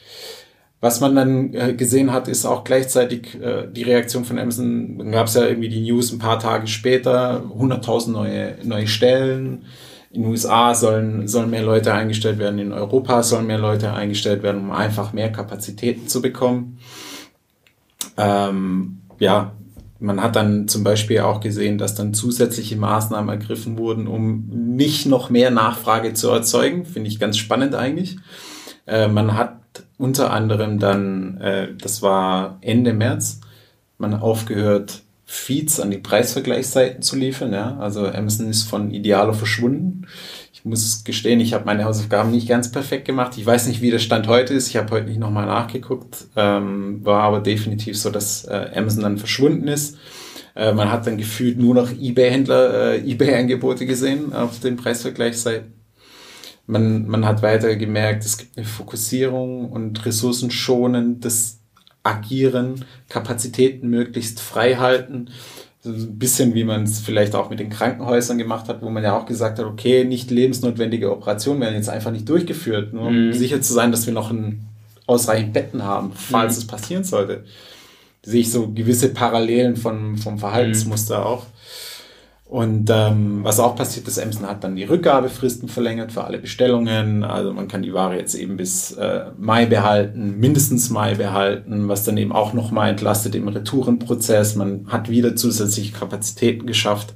Was 0.81 1.01
man 1.01 1.15
dann 1.15 1.55
äh, 1.55 1.73
gesehen 1.75 2.13
hat, 2.13 2.29
ist 2.29 2.45
auch 2.45 2.63
gleichzeitig 2.63 3.41
äh, 3.41 3.67
die 3.71 3.85
Reaktion 3.85 4.27
von 4.27 4.39
Amazon. 4.39 4.99
Dann 4.99 5.13
gab 5.13 5.29
es 5.29 5.35
ja 5.35 5.47
irgendwie 5.47 5.71
die 5.71 5.81
News 5.81 6.13
ein 6.13 6.19
paar 6.19 6.39
Tage 6.39 6.67
später, 6.67 7.43
100.000 7.59 8.11
neue, 8.11 8.57
neue 8.65 8.87
Stellen 8.87 9.65
in 10.11 10.23
den 10.23 10.31
USA 10.31 10.75
sollen, 10.75 11.27
sollen 11.27 11.51
mehr 11.51 11.63
Leute 11.63 11.93
eingestellt 11.95 12.39
werden, 12.39 12.59
in 12.59 12.73
Europa 12.73 13.23
sollen 13.23 13.47
mehr 13.47 13.59
Leute 13.59 13.95
eingestellt 13.95 14.43
werden, 14.43 14.61
um 14.61 14.71
einfach 14.71 15.13
mehr 15.13 15.33
Kapazitäten 15.33 16.07
zu 16.07 16.21
bekommen. 16.21 16.79
Ähm, 18.17 18.99
ja, 19.19 19.55
man 20.05 20.23
hat 20.23 20.37
dann 20.37 20.69
zum 20.69 20.85
Beispiel 20.85 21.21
auch 21.21 21.41
gesehen, 21.41 21.79
dass 21.79 21.95
dann 21.95 22.13
zusätzliche 22.13 22.77
Maßnahmen 22.77 23.31
ergriffen 23.31 23.79
wurden, 23.79 24.07
um 24.07 24.45
nicht 24.77 25.07
noch 25.07 25.31
mehr 25.31 25.51
Nachfrage 25.51 26.13
zu 26.13 26.29
erzeugen. 26.29 26.85
Finde 26.85 27.09
ich 27.09 27.19
ganz 27.19 27.39
spannend 27.39 27.75
eigentlich. 27.75 28.19
Äh, 28.87 29.09
man 29.09 29.35
hat 29.35 29.57
unter 29.97 30.31
anderem 30.31 30.79
dann, 30.79 31.39
äh, 31.39 31.69
das 31.81 32.03
war 32.03 32.59
Ende 32.61 32.93
März, 32.93 33.41
man 33.97 34.15
aufgehört, 34.15 35.01
Feeds 35.25 35.81
an 35.81 35.91
die 35.91 35.99
Preisvergleichsseiten 35.99 37.01
zu 37.01 37.17
liefern. 37.17 37.55
Ja? 37.55 37.79
Also 37.79 38.07
Amazon 38.07 38.51
ist 38.51 38.65
von 38.65 38.91
Idealo 38.91 39.33
verschwunden. 39.33 40.07
Ich 40.65 40.71
muss 40.71 41.05
gestehen, 41.05 41.41
ich 41.41 41.53
habe 41.53 41.67
meine 41.67 41.85
Hausaufgaben 41.85 42.31
nicht 42.31 42.49
ganz 42.49 42.73
perfekt 42.73 43.05
gemacht. 43.05 43.37
Ich 43.37 43.45
weiß 43.45 43.67
nicht, 43.67 43.83
wie 43.83 43.91
der 43.91 43.99
Stand 43.99 44.29
heute 44.29 44.55
ist. 44.55 44.69
Ich 44.69 44.79
habe 44.79 44.93
heute 44.93 45.09
nicht 45.09 45.21
nochmal 45.21 45.45
nachgeguckt. 45.45 46.25
Ähm, 46.37 47.05
war 47.05 47.25
aber 47.25 47.41
definitiv 47.41 48.01
so, 48.01 48.09
dass 48.09 48.47
äh, 48.47 48.71
Amazon 48.75 49.03
dann 49.03 49.19
verschwunden 49.19 49.69
ist. 49.69 49.99
Äh, 50.57 50.73
man 50.73 50.91
hat 50.91 51.07
dann 51.07 51.19
gefühlt 51.19 51.59
nur 51.59 51.75
noch 51.75 51.91
eBay-Händler, 51.91 52.95
äh, 52.95 53.11
eBay-Angebote 53.11 53.85
gesehen 53.85 54.33
auf 54.33 54.59
den 54.59 54.77
Preisvergleichsseiten. 54.77 55.75
Man, 56.67 57.09
man 57.09 57.27
hat 57.27 57.43
weiter 57.43 57.77
gemerkt, 57.77 58.25
es 58.25 58.39
gibt 58.39 58.57
eine 58.57 58.65
Fokussierung 58.65 59.71
und 59.71 60.07
ressourcenschonendes 60.07 61.61
agieren, 62.03 62.87
Kapazitäten 63.11 63.91
möglichst 63.91 64.41
frei 64.41 64.77
halten. 64.77 65.29
So 65.85 65.91
ein 65.91 66.19
bisschen 66.19 66.55
wie 66.55 66.65
man 66.65 66.85
es 66.85 66.99
vielleicht 66.99 67.35
auch 67.35 67.51
mit 67.51 67.61
den 67.61 67.69
Krankenhäusern 67.69 68.39
gemacht 68.39 68.69
hat, 68.69 68.81
wo 68.81 68.89
man 68.89 69.05
ja 69.05 69.17
auch 69.17 69.27
gesagt 69.27 69.59
hat, 69.59 69.67
okay, 69.67 70.05
nicht 70.05 70.31
lebensnotwendige 70.31 71.13
Operationen 71.13 71.61
werden 71.61 71.75
jetzt 71.75 71.91
einfach 71.91 72.11
nicht 72.11 72.27
durchgeführt, 72.27 72.95
nur 72.95 73.09
um 73.09 73.27
mhm. 73.27 73.33
sicher 73.35 73.61
zu 73.61 73.75
sein, 73.75 73.93
dass 73.93 74.07
wir 74.07 74.15
noch 74.15 74.31
ein 74.31 74.67
ausreichend 75.07 75.53
Betten 75.53 75.83
haben, 75.83 76.13
falls 76.15 76.57
mhm. 76.57 76.59
es 76.63 76.67
passieren 76.67 77.05
sollte. 77.05 77.45
Da 78.23 78.31
sehe 78.31 78.41
ich 78.41 78.51
so 78.51 78.69
gewisse 78.69 79.11
Parallelen 79.11 79.77
von, 79.77 80.17
vom 80.17 80.39
Verhaltensmuster 80.39 81.21
mhm. 81.21 81.27
auch. 81.27 81.47
Und 82.55 82.89
ähm, 82.89 83.41
was 83.43 83.59
auch 83.59 83.75
passiert 83.75 84.07
ist, 84.07 84.17
Emsen 84.17 84.47
hat 84.47 84.63
dann 84.63 84.77
die 84.77 84.85
Rückgabefristen 84.85 85.69
verlängert 85.69 86.13
für 86.13 86.23
alle 86.23 86.39
Bestellungen. 86.39 87.25
Also 87.25 87.53
man 87.53 87.67
kann 87.67 87.83
die 87.83 87.93
Ware 87.93 88.17
jetzt 88.17 88.37
eben 88.37 88.57
bis 88.57 88.93
äh, 88.93 89.25
Mai 89.37 89.67
behalten, 89.67 90.39
mindestens 90.39 90.89
Mai 90.89 91.17
behalten, 91.17 91.89
was 91.89 92.05
dann 92.05 92.17
eben 92.17 92.31
auch 92.31 92.53
nochmal 92.53 92.91
entlastet 92.91 93.35
im 93.35 93.49
Retourenprozess. 93.49 94.55
Man 94.55 94.87
hat 94.87 95.09
wieder 95.09 95.35
zusätzliche 95.35 95.95
Kapazitäten 95.95 96.65
geschafft. 96.65 97.15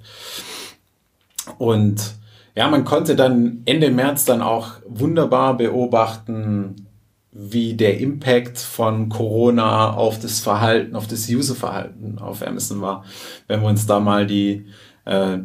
Und 1.56 2.14
ja, 2.56 2.66
man 2.66 2.84
konnte 2.84 3.14
dann 3.14 3.62
Ende 3.64 3.92
März 3.92 4.24
dann 4.24 4.42
auch 4.42 4.72
wunderbar 4.88 5.56
beobachten, 5.56 6.88
wie 7.30 7.74
der 7.74 8.00
Impact 8.00 8.58
von 8.58 9.08
Corona 9.08 9.92
auf 9.92 10.18
das 10.18 10.40
Verhalten, 10.40 10.96
auf 10.96 11.06
das 11.06 11.28
Userverhalten 11.28 12.18
auf 12.18 12.44
Amazon 12.44 12.80
war. 12.80 13.04
Wenn 13.46 13.60
wir 13.60 13.68
uns 13.68 13.86
da 13.86 14.00
mal 14.00 14.26
die 14.26 14.66
äh, 15.08 15.38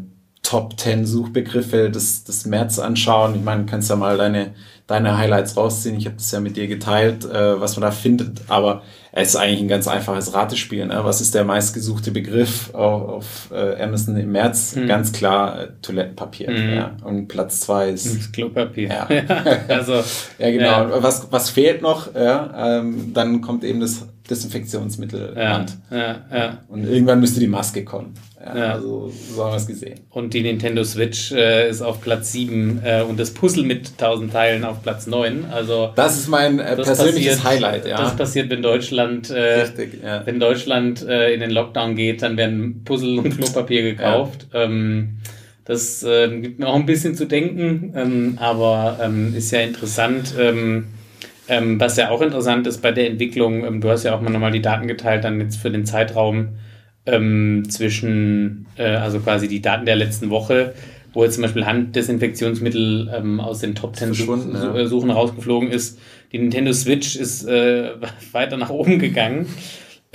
Top 0.43 0.77
10 0.77 1.05
Suchbegriffe 1.05 1.89
des, 1.89 2.25
des 2.25 2.46
März 2.46 2.77
anschauen. 2.77 3.34
Ich 3.36 3.41
meine, 3.41 3.63
du 3.63 3.72
kannst 3.72 3.89
ja 3.89 3.96
mal 3.96 4.17
deine, 4.17 4.53
deine 4.88 5.17
Highlights 5.17 5.55
rausziehen. 5.55 5.96
Ich 5.98 6.05
habe 6.05 6.17
das 6.17 6.32
ja 6.32 6.41
mit 6.41 6.58
dir 6.58 6.67
geteilt, 6.67 7.24
äh, 7.24 7.62
was 7.62 7.77
man 7.77 7.82
da 7.82 7.91
findet. 7.91 8.41
Aber 8.50 8.82
es 9.13 9.29
ist 9.29 9.36
eigentlich 9.38 9.62
ein 9.62 9.70
ganz 9.70 9.88
einfaches 9.88 10.34
Ratespiel. 10.34 10.86
Ne? 10.86 11.00
Was 11.03 11.22
ist 11.22 11.34
der 11.34 11.46
meistgesuchte 11.46 12.12
Begriff 12.12 12.74
auf, 12.74 13.10
auf 13.10 13.51
äh, 13.53 13.82
Amazon 13.82 14.17
im 14.17 14.34
März? 14.34 14.75
Mhm. 14.75 14.88
Ganz 14.88 15.13
klar 15.13 15.62
äh, 15.62 15.67
Toilettenpapier. 15.82 16.51
Mhm. 16.51 16.74
Ja. 16.74 16.98
Und 17.05 17.29
Platz 17.29 17.62
zwei 17.62 17.89
ist 17.91 18.13
das 18.13 18.32
Klopapier. 18.32 18.89
Ja, 18.93 19.08
also, 19.70 20.03
ja 20.39 20.51
genau. 20.51 20.65
Ja. 20.65 21.03
Was, 21.03 21.32
was 21.32 21.50
fehlt 21.50 21.82
noch? 21.82 22.13
Ja, 22.13 22.79
ähm, 22.79 23.13
dann 23.13 23.39
kommt 23.39 23.63
eben 23.63 23.79
das 23.79 24.05
Desinfektionsmittel 24.29 25.34
ja, 25.36 25.65
ja, 25.91 26.15
ja. 26.32 26.58
Und 26.67 26.86
irgendwann 26.86 27.20
müsste 27.20 27.39
die 27.39 27.48
Maske 27.48 27.84
kommen. 27.84 28.13
Ja, 28.45 28.57
ja. 28.57 28.73
Also 28.73 29.09
so 29.09 29.43
haben 29.43 29.51
wir 29.51 29.57
es 29.57 29.67
gesehen. 29.67 30.01
Und 30.09 30.33
die 30.33 30.41
Nintendo 30.41 30.83
Switch 30.83 31.31
äh, 31.31 31.69
ist 31.69 31.81
auf 31.81 32.01
Platz 32.01 32.33
7 32.33 32.81
äh, 32.83 33.01
und 33.01 33.17
das 33.17 33.33
Puzzle 33.33 33.63
mit 33.63 33.91
1000 33.91 34.33
Teilen 34.33 34.65
auf 34.65 34.83
Platz 34.83 35.07
9. 35.07 35.45
Also 35.50 35.91
das 35.95 36.17
ist 36.17 36.27
mein 36.27 36.59
äh, 36.59 36.75
persönliches 36.75 37.38
passiert, 37.38 37.43
Highlight. 37.43 37.85
Ja. 37.85 37.97
Das 37.97 38.15
passiert, 38.17 38.50
wenn 38.50 38.62
Deutschland, 38.62 39.29
äh, 39.29 39.62
Richtig, 39.62 40.03
ja. 40.03 40.25
wenn 40.25 40.39
Deutschland 40.39 41.07
äh, 41.07 41.33
in 41.33 41.39
den 41.39 41.51
Lockdown 41.51 41.95
geht, 41.95 42.21
dann 42.21 42.35
werden 42.35 42.83
Puzzle 42.83 43.19
und 43.19 43.38
Klopapier 43.38 43.81
gekauft. 43.83 44.47
Ähm, 44.53 45.19
Das 45.65 46.03
äh, 46.03 46.27
gibt 46.41 46.59
mir 46.59 46.67
auch 46.67 46.75
ein 46.75 46.85
bisschen 46.85 47.15
zu 47.15 47.25
denken, 47.25 47.93
ähm, 47.95 48.38
aber 48.41 49.00
ähm, 49.01 49.33
ist 49.33 49.51
ja 49.51 49.62
interessant. 49.62 50.33
Ähm, 50.38 50.88
ähm 51.47 51.79
was 51.79 51.95
ja 51.95 52.09
auch 52.09 52.21
interessant 52.21 52.67
ist 52.67 52.81
bei 52.81 52.91
der 52.91 53.07
Entwicklung, 53.07 53.63
ähm, 53.63 53.79
du 53.79 53.89
hast 53.89 54.03
ja 54.03 54.13
auch 54.13 54.19
mal 54.19 54.29
nochmal 54.29 54.51
die 54.51 54.62
Daten 54.62 54.88
geteilt, 54.88 55.23
dann 55.23 55.39
jetzt 55.39 55.55
für 55.55 55.71
den 55.71 55.85
Zeitraum 55.85 56.57
ähm, 57.05 57.63
zwischen, 57.69 58.65
äh, 58.77 58.95
also 58.95 59.19
quasi 59.19 59.48
die 59.48 59.62
Daten 59.62 59.86
der 59.86 59.95
letzten 59.95 60.29
Woche, 60.29 60.74
wo 61.13 61.24
jetzt 61.24 61.36
zum 61.36 61.43
Beispiel 61.43 61.65
Handdesinfektionsmittel 61.65 63.39
aus 63.39 63.60
den 63.60 63.75
Top 63.75 63.95
10 63.95 64.13
Such 64.13 64.38
ja. 64.53 64.86
Suchen 64.88 65.12
rausgeflogen 65.12 65.69
ist. 65.69 66.00
Die 66.31 66.39
Nintendo 66.39 66.74
Switch 66.74 67.15
ist 67.15 67.48
äh, 67.48 67.91
weiter 68.31 68.57
nach 68.57 68.72
oben 68.72 68.98
gegangen. 68.98 69.48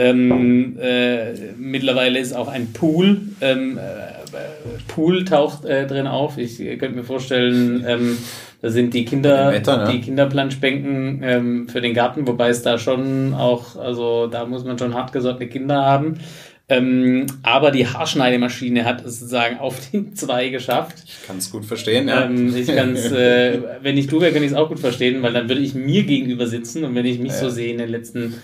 Ähm, 0.00 0.78
äh, 0.80 1.33
mittlerweile 1.57 2.21
ist 2.21 2.33
auch 2.33 2.47
ein 2.47 2.73
Pool, 2.73 3.21
ähm, 3.40 3.78
äh, 3.78 4.83
Pool 4.87 5.25
taucht 5.25 5.64
äh, 5.64 5.88
drin 5.88 6.07
auf. 6.07 6.38
Ich 6.38 6.61
äh, 6.61 6.76
könnte 6.76 6.97
mir 6.97 7.04
vorstellen, 7.04 7.85
ähm, 7.87 8.16
da 8.62 8.71
sind 8.71 8.95
die 8.95 9.04
Kinder, 9.04 9.52
Wetter, 9.52 9.87
ne? 9.87 9.92
die 9.92 10.00
Kinderplanschbänken 10.00 11.23
ähm, 11.25 11.68
für 11.68 11.80
den 11.80 11.95
Garten, 11.95 12.28
wobei 12.28 12.49
es 12.49 12.62
da 12.62 12.78
schon 12.78 13.35
auch, 13.35 13.75
also 13.75 14.28
da 14.28 14.47
muss 14.47 14.64
man 14.64 14.78
schon 14.78 14.95
hartgesottene 14.95 15.49
Kinder 15.49 15.85
haben. 15.85 16.18
Ähm, 16.71 17.27
aber 17.43 17.71
die 17.71 17.87
Haarschneidemaschine 17.87 18.85
hat 18.85 19.05
es 19.05 19.21
sozusagen 19.21 19.59
auf 19.59 19.77
die 19.91 20.13
zwei 20.15 20.49
geschafft. 20.51 20.97
Ich 21.07 21.27
kann 21.27 21.39
es 21.39 21.51
gut 21.51 21.65
verstehen, 21.65 22.09
ja. 22.09 22.25
Ähm, 22.25 22.55
ich 22.55 22.67
kann's, 22.67 23.07
äh, 23.13 23.59
wenn 23.81 23.97
ich 23.97 24.07
du 24.07 24.21
wäre, 24.21 24.33
kann 24.33 24.43
ich 24.43 24.51
es 24.51 24.57
auch 24.57 24.69
gut 24.69 24.79
verstehen, 24.79 25.23
weil 25.23 25.33
dann 25.33 25.49
würde 25.49 25.63
ich 25.63 25.75
mir 25.75 26.05
gegenüber 26.05 26.47
sitzen 26.47 26.85
und 26.85 26.95
wenn 26.95 27.07
ich 27.07 27.19
mich 27.19 27.33
ja. 27.33 27.39
so 27.39 27.49
sehe 27.49 27.73
in 27.73 27.79
den 27.79 27.89
letzten 27.89 28.35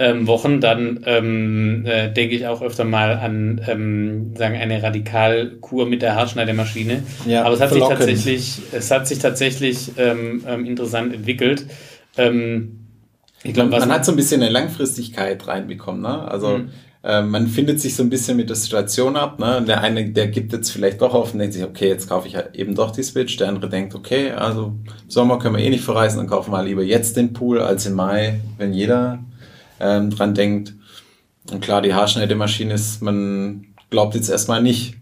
ähm, 0.00 0.26
Wochen, 0.26 0.60
dann 0.60 1.04
ähm, 1.06 1.84
äh, 1.86 2.10
denke 2.10 2.34
ich 2.34 2.46
auch 2.46 2.62
öfter 2.62 2.84
mal 2.84 3.18
an 3.18 3.60
ähm, 3.68 4.34
sagen 4.34 4.56
eine 4.56 4.82
Radikalkur 4.82 5.86
mit 5.86 6.02
der 6.02 6.16
Haarschneidemaschine. 6.16 7.04
Ja, 7.26 7.44
Aber 7.44 7.54
es 7.54 7.60
hat 7.60 7.68
verlockend. 7.68 8.02
sich 8.02 8.08
tatsächlich, 8.08 8.62
es 8.72 8.90
hat 8.90 9.06
sich 9.06 9.18
tatsächlich 9.18 9.92
ähm, 9.98 10.42
ähm, 10.48 10.64
interessant 10.64 11.14
entwickelt. 11.14 11.66
Ähm, 12.16 12.78
ich 13.44 13.54
glaube, 13.54 13.70
man 13.70 13.92
hat 13.92 14.04
so 14.04 14.12
ein 14.12 14.16
bisschen 14.16 14.42
eine 14.42 14.50
Langfristigkeit 14.50 15.46
reinbekommen. 15.46 16.02
Ne? 16.02 16.28
Also 16.28 16.58
mhm. 16.58 16.70
Äh, 17.02 17.22
man 17.22 17.46
findet 17.46 17.80
sich 17.80 17.96
so 17.96 18.02
ein 18.02 18.10
bisschen 18.10 18.36
mit 18.36 18.48
der 18.48 18.56
Situation 18.56 19.16
ab. 19.16 19.38
Ne? 19.38 19.62
Der 19.66 19.80
eine, 19.80 20.10
der 20.10 20.28
gibt 20.28 20.52
jetzt 20.52 20.70
vielleicht 20.70 21.00
doch 21.00 21.14
auf 21.14 21.32
und 21.32 21.38
denkt 21.38 21.54
sich, 21.54 21.64
okay, 21.64 21.88
jetzt 21.88 22.08
kaufe 22.08 22.28
ich 22.28 22.36
halt 22.36 22.54
eben 22.54 22.74
doch 22.74 22.90
die 22.90 23.02
Switch. 23.02 23.36
Der 23.36 23.48
andere 23.48 23.68
denkt, 23.68 23.94
okay, 23.94 24.32
also 24.32 24.74
im 24.84 25.10
Sommer 25.10 25.38
können 25.38 25.56
wir 25.56 25.64
eh 25.64 25.70
nicht 25.70 25.84
verreisen, 25.84 26.18
dann 26.18 26.26
kaufen 26.26 26.52
wir 26.52 26.62
lieber 26.62 26.82
jetzt 26.82 27.16
den 27.16 27.32
Pool 27.32 27.60
als 27.60 27.86
im 27.86 27.94
Mai, 27.94 28.40
wenn 28.58 28.74
jeder 28.74 29.20
ähm, 29.80 30.10
dran 30.10 30.34
denkt. 30.34 30.74
Und 31.50 31.62
klar, 31.62 31.80
die 31.80 31.94
Haarschneidemaschine 31.94 32.74
ist, 32.74 33.00
man 33.00 33.66
glaubt 33.88 34.14
jetzt 34.14 34.28
erstmal 34.28 34.62
nicht, 34.62 34.96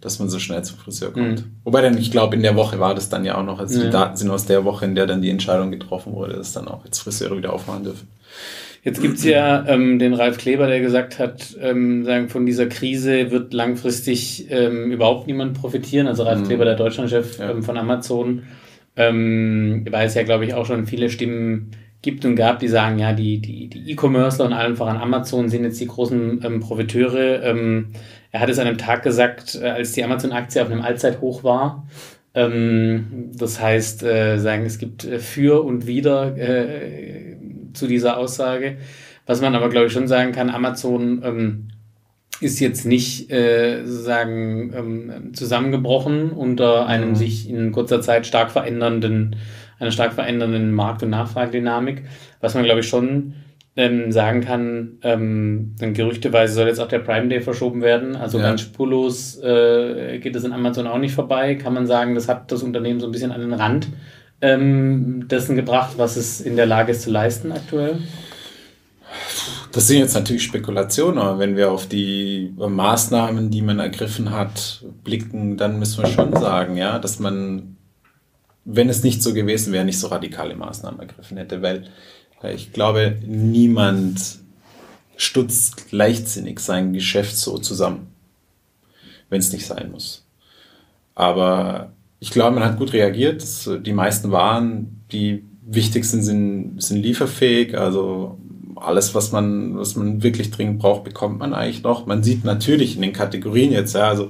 dass 0.00 0.18
man 0.18 0.28
so 0.28 0.38
schnell 0.38 0.62
zum 0.62 0.78
Friseur 0.78 1.12
kommt. 1.12 1.40
Mhm. 1.40 1.56
Wobei 1.64 1.80
dann, 1.80 1.98
ich 1.98 2.10
glaube, 2.10 2.36
in 2.36 2.42
der 2.42 2.54
Woche 2.54 2.78
war 2.78 2.94
das 2.94 3.08
dann 3.08 3.24
ja 3.24 3.36
auch 3.36 3.42
noch, 3.42 3.58
also 3.58 3.78
ja. 3.78 3.86
die 3.86 3.90
Daten 3.90 4.16
sind 4.16 4.30
aus 4.30 4.46
der 4.46 4.64
Woche, 4.64 4.84
in 4.84 4.94
der 4.94 5.06
dann 5.06 5.22
die 5.22 5.30
Entscheidung 5.30 5.70
getroffen 5.70 6.12
wurde, 6.12 6.34
dass 6.34 6.52
dann 6.52 6.68
auch 6.68 6.84
jetzt 6.84 7.00
Friseure 7.00 7.36
wieder 7.36 7.52
aufmachen 7.52 7.84
dürfen. 7.84 8.06
Jetzt 8.88 9.02
gibt's 9.02 9.22
ja 9.22 9.66
ähm, 9.68 9.98
den 9.98 10.14
Ralf 10.14 10.38
Kleber, 10.38 10.66
der 10.66 10.80
gesagt 10.80 11.18
hat, 11.18 11.54
ähm, 11.60 12.06
sagen, 12.06 12.30
von 12.30 12.46
dieser 12.46 12.64
Krise 12.68 13.30
wird 13.30 13.52
langfristig 13.52 14.50
ähm, 14.50 14.90
überhaupt 14.90 15.26
niemand 15.26 15.60
profitieren. 15.60 16.06
Also 16.06 16.22
Ralf 16.22 16.40
mhm. 16.40 16.44
Kleber, 16.46 16.64
der 16.64 16.74
Deutschlandchef 16.74 17.38
ja. 17.38 17.50
ähm, 17.50 17.62
von 17.62 17.76
Amazon, 17.76 18.44
ähm, 18.96 19.84
weiß 19.90 20.14
ja, 20.14 20.22
glaube 20.22 20.46
ich, 20.46 20.54
auch 20.54 20.64
schon 20.64 20.86
viele 20.86 21.10
Stimmen 21.10 21.72
gibt 22.00 22.24
und 22.24 22.34
gab, 22.34 22.60
die 22.60 22.68
sagen, 22.68 22.98
ja, 22.98 23.12
die, 23.12 23.40
die, 23.40 23.68
die 23.68 23.90
E-Commercer 23.90 24.46
und 24.46 24.54
allen 24.54 24.76
voran 24.76 24.96
Amazon 24.96 25.50
sind 25.50 25.64
jetzt 25.64 25.80
die 25.82 25.86
großen 25.86 26.40
ähm, 26.42 26.60
Profiteure. 26.60 27.42
Ähm, 27.42 27.88
er 28.32 28.40
hat 28.40 28.48
es 28.48 28.58
an 28.58 28.68
einem 28.68 28.78
Tag 28.78 29.02
gesagt, 29.02 29.54
äh, 29.60 29.68
als 29.68 29.92
die 29.92 30.02
Amazon-Aktie 30.02 30.62
auf 30.62 30.70
einem 30.70 30.80
Allzeithoch 30.80 31.44
war. 31.44 31.86
Ähm, 32.32 33.32
das 33.36 33.60
heißt, 33.60 34.02
äh, 34.04 34.38
sagen, 34.38 34.64
es 34.64 34.78
gibt 34.78 35.04
äh, 35.04 35.18
für 35.18 35.62
und 35.62 35.86
wieder 35.86 36.36
äh, 36.38 37.36
zu 37.78 37.86
dieser 37.86 38.16
Aussage. 38.18 38.78
Was 39.26 39.40
man 39.40 39.54
aber, 39.54 39.68
glaube 39.68 39.86
ich, 39.86 39.92
schon 39.92 40.08
sagen 40.08 40.32
kann, 40.32 40.50
Amazon 40.50 41.22
ähm, 41.24 41.68
ist 42.40 42.60
jetzt 42.60 42.84
nicht 42.84 43.30
äh, 43.30 43.84
sozusagen 43.84 44.72
ähm, 44.74 45.34
zusammengebrochen 45.34 46.30
unter 46.30 46.86
einem 46.86 47.10
mhm. 47.10 47.16
sich 47.16 47.48
in 47.48 47.72
kurzer 47.72 48.00
Zeit 48.00 48.26
stark 48.26 48.50
verändernden 48.50 49.36
einer 49.78 49.90
stark 49.90 50.12
verändernden 50.12 50.72
Markt- 50.72 51.02
und 51.02 51.10
Nachfragedynamik. 51.10 52.02
Was 52.40 52.54
man, 52.54 52.64
glaube 52.64 52.80
ich, 52.80 52.88
schon 52.88 53.34
ähm, 53.76 54.10
sagen 54.10 54.40
kann, 54.40 54.98
ähm, 55.02 55.76
dann 55.78 55.94
gerüchteweise 55.94 56.54
soll 56.54 56.66
jetzt 56.66 56.80
auch 56.80 56.88
der 56.88 56.98
Prime 56.98 57.28
Day 57.28 57.40
verschoben 57.40 57.80
werden. 57.80 58.16
Also 58.16 58.38
ja. 58.38 58.44
ganz 58.44 58.62
spurlos 58.62 59.40
äh, 59.40 60.18
geht 60.18 60.34
es 60.34 60.44
in 60.44 60.52
Amazon 60.52 60.86
auch 60.86 60.98
nicht 60.98 61.14
vorbei. 61.14 61.54
Kann 61.54 61.74
man 61.74 61.86
sagen, 61.86 62.14
das 62.14 62.28
hat 62.28 62.50
das 62.50 62.62
Unternehmen 62.62 63.00
so 63.00 63.06
ein 63.06 63.12
bisschen 63.12 63.30
an 63.30 63.40
den 63.40 63.54
Rand 63.54 63.88
ähm, 64.40 65.26
dessen 65.28 65.56
gebracht, 65.56 65.94
was 65.96 66.16
es 66.16 66.40
in 66.40 66.56
der 66.56 66.66
Lage 66.66 66.92
ist 66.92 67.02
zu 67.02 67.10
leisten 67.10 67.52
aktuell? 67.52 67.98
Das 69.72 69.86
sind 69.86 69.98
jetzt 69.98 70.14
natürlich 70.14 70.42
Spekulationen, 70.42 71.18
aber 71.18 71.38
wenn 71.38 71.56
wir 71.56 71.70
auf 71.70 71.86
die 71.86 72.52
Maßnahmen, 72.56 73.50
die 73.50 73.62
man 73.62 73.78
ergriffen 73.78 74.30
hat, 74.30 74.84
blicken, 75.04 75.56
dann 75.56 75.78
müssen 75.78 76.02
wir 76.02 76.10
schon 76.10 76.34
sagen, 76.34 76.76
ja, 76.76 76.98
dass 76.98 77.18
man 77.18 77.76
wenn 78.70 78.90
es 78.90 79.02
nicht 79.02 79.22
so 79.22 79.32
gewesen 79.32 79.72
wäre, 79.72 79.84
nicht 79.84 79.98
so 79.98 80.08
radikale 80.08 80.54
Maßnahmen 80.54 81.00
ergriffen 81.00 81.38
hätte, 81.38 81.62
weil 81.62 81.90
ich 82.54 82.72
glaube, 82.72 83.16
niemand 83.26 84.40
stutzt 85.16 85.90
leichtsinnig 85.90 86.60
sein 86.60 86.92
Geschäft 86.92 87.36
so 87.36 87.56
zusammen, 87.56 88.08
wenn 89.30 89.40
es 89.40 89.52
nicht 89.52 89.66
sein 89.66 89.90
muss. 89.90 90.26
Aber 91.14 91.92
ich 92.20 92.30
glaube, 92.30 92.54
man 92.54 92.64
hat 92.64 92.78
gut 92.78 92.92
reagiert. 92.92 93.44
Die 93.86 93.92
meisten 93.92 94.32
Waren, 94.32 95.02
die 95.12 95.44
wichtigsten 95.66 96.22
sind, 96.22 96.82
sind 96.82 97.02
lieferfähig. 97.02 97.78
Also 97.78 98.38
alles, 98.76 99.14
was 99.14 99.32
man, 99.32 99.76
was 99.78 99.96
man 99.96 100.22
wirklich 100.22 100.50
dringend 100.50 100.78
braucht, 100.78 101.04
bekommt 101.04 101.38
man 101.38 101.54
eigentlich 101.54 101.82
noch. 101.82 102.06
Man 102.06 102.22
sieht 102.22 102.44
natürlich 102.44 102.96
in 102.96 103.02
den 103.02 103.12
Kategorien 103.12 103.72
jetzt, 103.72 103.94
ja, 103.94 104.08
also 104.08 104.28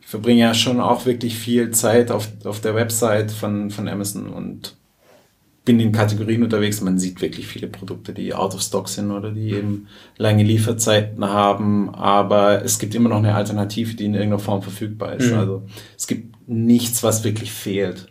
ich 0.00 0.06
verbringe 0.06 0.40
ja 0.40 0.54
schon 0.54 0.80
auch 0.80 1.06
wirklich 1.06 1.36
viel 1.36 1.70
Zeit 1.72 2.10
auf, 2.10 2.28
auf 2.44 2.60
der 2.60 2.74
Website 2.74 3.32
von, 3.32 3.70
von 3.70 3.88
Amazon 3.88 4.28
und 4.28 4.76
bin 5.64 5.80
in 5.80 5.90
Kategorien 5.90 6.44
unterwegs. 6.44 6.80
Man 6.80 6.96
sieht 6.96 7.20
wirklich 7.20 7.48
viele 7.48 7.66
Produkte, 7.66 8.12
die 8.12 8.32
out 8.32 8.54
of 8.54 8.62
stock 8.62 8.88
sind 8.88 9.10
oder 9.10 9.32
die 9.32 9.50
eben 9.50 9.88
lange 10.16 10.44
Lieferzeiten 10.44 11.24
haben. 11.24 11.92
Aber 11.92 12.64
es 12.64 12.78
gibt 12.78 12.94
immer 12.94 13.08
noch 13.08 13.16
eine 13.16 13.34
Alternative, 13.34 13.96
die 13.96 14.04
in 14.04 14.14
irgendeiner 14.14 14.38
Form 14.38 14.62
verfügbar 14.62 15.16
ist. 15.16 15.32
Mhm. 15.32 15.38
Also 15.38 15.62
es 15.96 16.06
gibt 16.06 16.35
nichts, 16.46 17.02
was 17.02 17.24
wirklich 17.24 17.52
fehlt. 17.52 18.08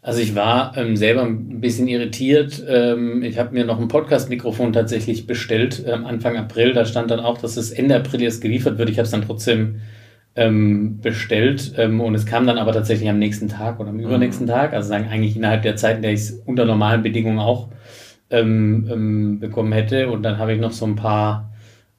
Also 0.00 0.20
ich 0.20 0.34
war 0.34 0.76
ähm, 0.76 0.96
selber 0.96 1.22
ein 1.22 1.60
bisschen 1.60 1.86
irritiert. 1.86 2.62
Ähm, 2.68 3.22
ich 3.22 3.38
habe 3.38 3.52
mir 3.52 3.64
noch 3.64 3.78
ein 3.78 3.86
Podcast-Mikrofon 3.86 4.72
tatsächlich 4.72 5.28
bestellt 5.28 5.84
ähm, 5.86 6.06
Anfang 6.06 6.36
April. 6.36 6.72
Da 6.72 6.84
stand 6.84 7.12
dann 7.12 7.20
auch, 7.20 7.38
dass 7.38 7.56
es 7.56 7.70
Ende 7.70 7.94
April 7.94 8.20
jetzt 8.20 8.40
geliefert 8.40 8.78
wird. 8.78 8.90
Ich 8.90 8.98
habe 8.98 9.04
es 9.04 9.12
dann 9.12 9.22
trotzdem 9.22 9.76
ähm, 10.34 11.00
bestellt 11.00 11.74
ähm, 11.76 12.00
und 12.00 12.14
es 12.14 12.26
kam 12.26 12.46
dann 12.46 12.58
aber 12.58 12.72
tatsächlich 12.72 13.08
am 13.08 13.18
nächsten 13.18 13.48
Tag 13.48 13.78
oder 13.78 13.90
am 13.90 13.96
mhm. 13.96 14.04
übernächsten 14.04 14.46
Tag, 14.46 14.72
also 14.72 14.88
sagen 14.88 15.08
eigentlich 15.08 15.36
innerhalb 15.36 15.62
der 15.62 15.76
Zeit, 15.76 15.96
in 15.96 16.02
der 16.02 16.12
ich 16.12 16.20
es 16.20 16.30
unter 16.46 16.64
normalen 16.64 17.02
Bedingungen 17.02 17.38
auch 17.38 17.68
ähm, 18.30 19.38
bekommen 19.40 19.72
hätte 19.72 20.10
und 20.10 20.22
dann 20.22 20.38
habe 20.38 20.54
ich 20.54 20.60
noch 20.60 20.72
so 20.72 20.86
ein 20.86 20.96
paar 20.96 21.52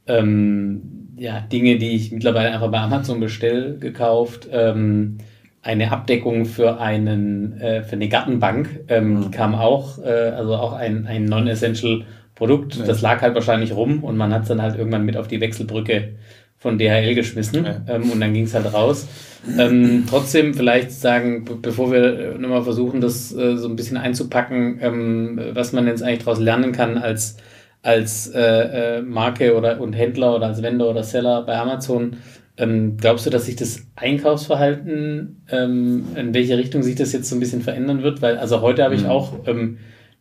ähm, 0.07 1.02
ja, 1.15 1.41
Dinge, 1.41 1.77
die 1.77 1.95
ich 1.95 2.11
mittlerweile 2.11 2.51
einfach 2.51 2.71
bei 2.71 2.79
Amazon 2.79 3.19
bestelle, 3.19 3.77
gekauft. 3.77 4.47
Ähm, 4.51 5.17
eine 5.61 5.91
Abdeckung 5.91 6.45
für 6.45 6.79
einen 6.79 7.57
äh, 7.59 7.83
für 7.83 7.93
eine 7.93 8.09
Gartenbank 8.09 8.81
ähm, 8.89 9.13
mhm. 9.13 9.31
kam 9.31 9.55
auch, 9.55 9.97
äh, 9.99 10.09
also 10.09 10.55
auch 10.55 10.73
ein, 10.73 11.07
ein 11.07 11.25
non-essential 11.25 12.03
Produkt. 12.35 12.75
Ja. 12.75 12.85
Das 12.85 13.01
lag 13.01 13.21
halt 13.21 13.35
wahrscheinlich 13.35 13.73
rum 13.73 14.03
und 14.03 14.17
man 14.17 14.33
hat 14.33 14.43
es 14.43 14.49
dann 14.49 14.61
halt 14.61 14.77
irgendwann 14.77 15.05
mit 15.05 15.15
auf 15.15 15.27
die 15.27 15.39
Wechselbrücke 15.39 16.15
von 16.57 16.77
DHL 16.77 17.15
geschmissen 17.15 17.65
ja. 17.65 17.81
ähm, 17.87 18.09
und 18.11 18.19
dann 18.19 18.33
ging 18.33 18.45
es 18.45 18.53
halt 18.53 18.73
raus. 18.73 19.07
Ähm, 19.57 20.05
trotzdem 20.09 20.53
vielleicht 20.53 20.91
sagen, 20.91 21.45
bevor 21.61 21.91
wir 21.91 22.37
nochmal 22.37 22.63
versuchen, 22.63 23.01
das 23.01 23.33
äh, 23.35 23.57
so 23.57 23.67
ein 23.67 23.75
bisschen 23.75 23.97
einzupacken, 23.97 24.79
ähm, 24.81 25.39
was 25.53 25.73
man 25.73 25.87
jetzt 25.87 26.01
eigentlich 26.01 26.23
daraus 26.23 26.39
lernen 26.39 26.71
kann 26.71 26.97
als, 26.97 27.37
als 27.83 28.31
äh, 28.33 28.97
äh, 28.97 29.01
Marke 29.01 29.55
oder 29.55 29.79
und 29.79 29.93
Händler 29.93 30.35
oder 30.35 30.47
als 30.47 30.63
Vendor 30.63 30.89
oder 30.89 31.03
Seller 31.03 31.43
bei 31.43 31.57
Amazon. 31.57 32.17
Ähm, 32.55 32.97
glaubst 32.97 33.25
du, 33.25 33.29
dass 33.29 33.45
sich 33.45 33.55
das 33.55 33.81
Einkaufsverhalten, 33.95 35.43
ähm, 35.49 36.05
in 36.15 36.33
welche 36.33 36.57
Richtung 36.57 36.81
sich 36.81 36.95
das 36.95 37.11
jetzt 37.11 37.29
so 37.29 37.35
ein 37.35 37.39
bisschen 37.39 37.61
verändern 37.61 38.03
wird? 38.03 38.21
Weil, 38.21 38.37
also 38.37 38.61
heute 38.61 38.83
habe 38.83 38.95
ich 38.95 39.03
mhm. 39.03 39.09
auch 39.09 39.47
ähm, 39.47 39.79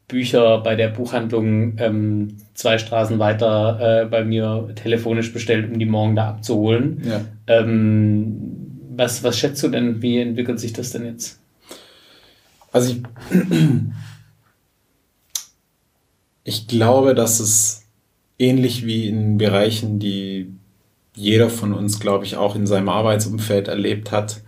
Bücher 0.08 0.58
bei 0.58 0.74
der 0.74 0.88
Buchhandlung 0.88 1.74
ähm, 1.78 2.36
zwei 2.54 2.78
Straßen 2.78 3.18
weiter 3.18 4.02
äh, 4.02 4.06
bei 4.06 4.24
mir 4.24 4.70
telefonisch 4.74 5.32
bestellt, 5.32 5.70
um 5.70 5.78
die 5.78 5.86
morgen 5.86 6.16
da 6.16 6.30
abzuholen. 6.30 7.02
Ja. 7.04 7.20
Ähm, 7.46 8.82
was, 8.94 9.22
was 9.22 9.38
schätzt 9.38 9.62
du 9.62 9.68
denn, 9.68 10.02
wie 10.02 10.18
entwickelt 10.18 10.58
sich 10.58 10.72
das 10.72 10.90
denn 10.90 11.06
jetzt? 11.06 11.40
Also 12.72 12.94
ich, 12.94 13.02
ich 16.44 16.66
glaube, 16.66 17.14
dass 17.14 17.40
es 17.40 17.84
ähnlich 18.38 18.84
wie 18.84 19.08
in 19.08 19.38
Bereichen, 19.38 19.98
die 19.98 20.52
jeder 21.14 21.50
von 21.50 21.72
uns, 21.72 22.00
glaube 22.00 22.24
ich, 22.24 22.36
auch 22.36 22.56
in 22.56 22.66
seinem 22.66 22.88
Arbeitsumfeld 22.88 23.68
erlebt 23.68 24.10
hat, 24.10 24.40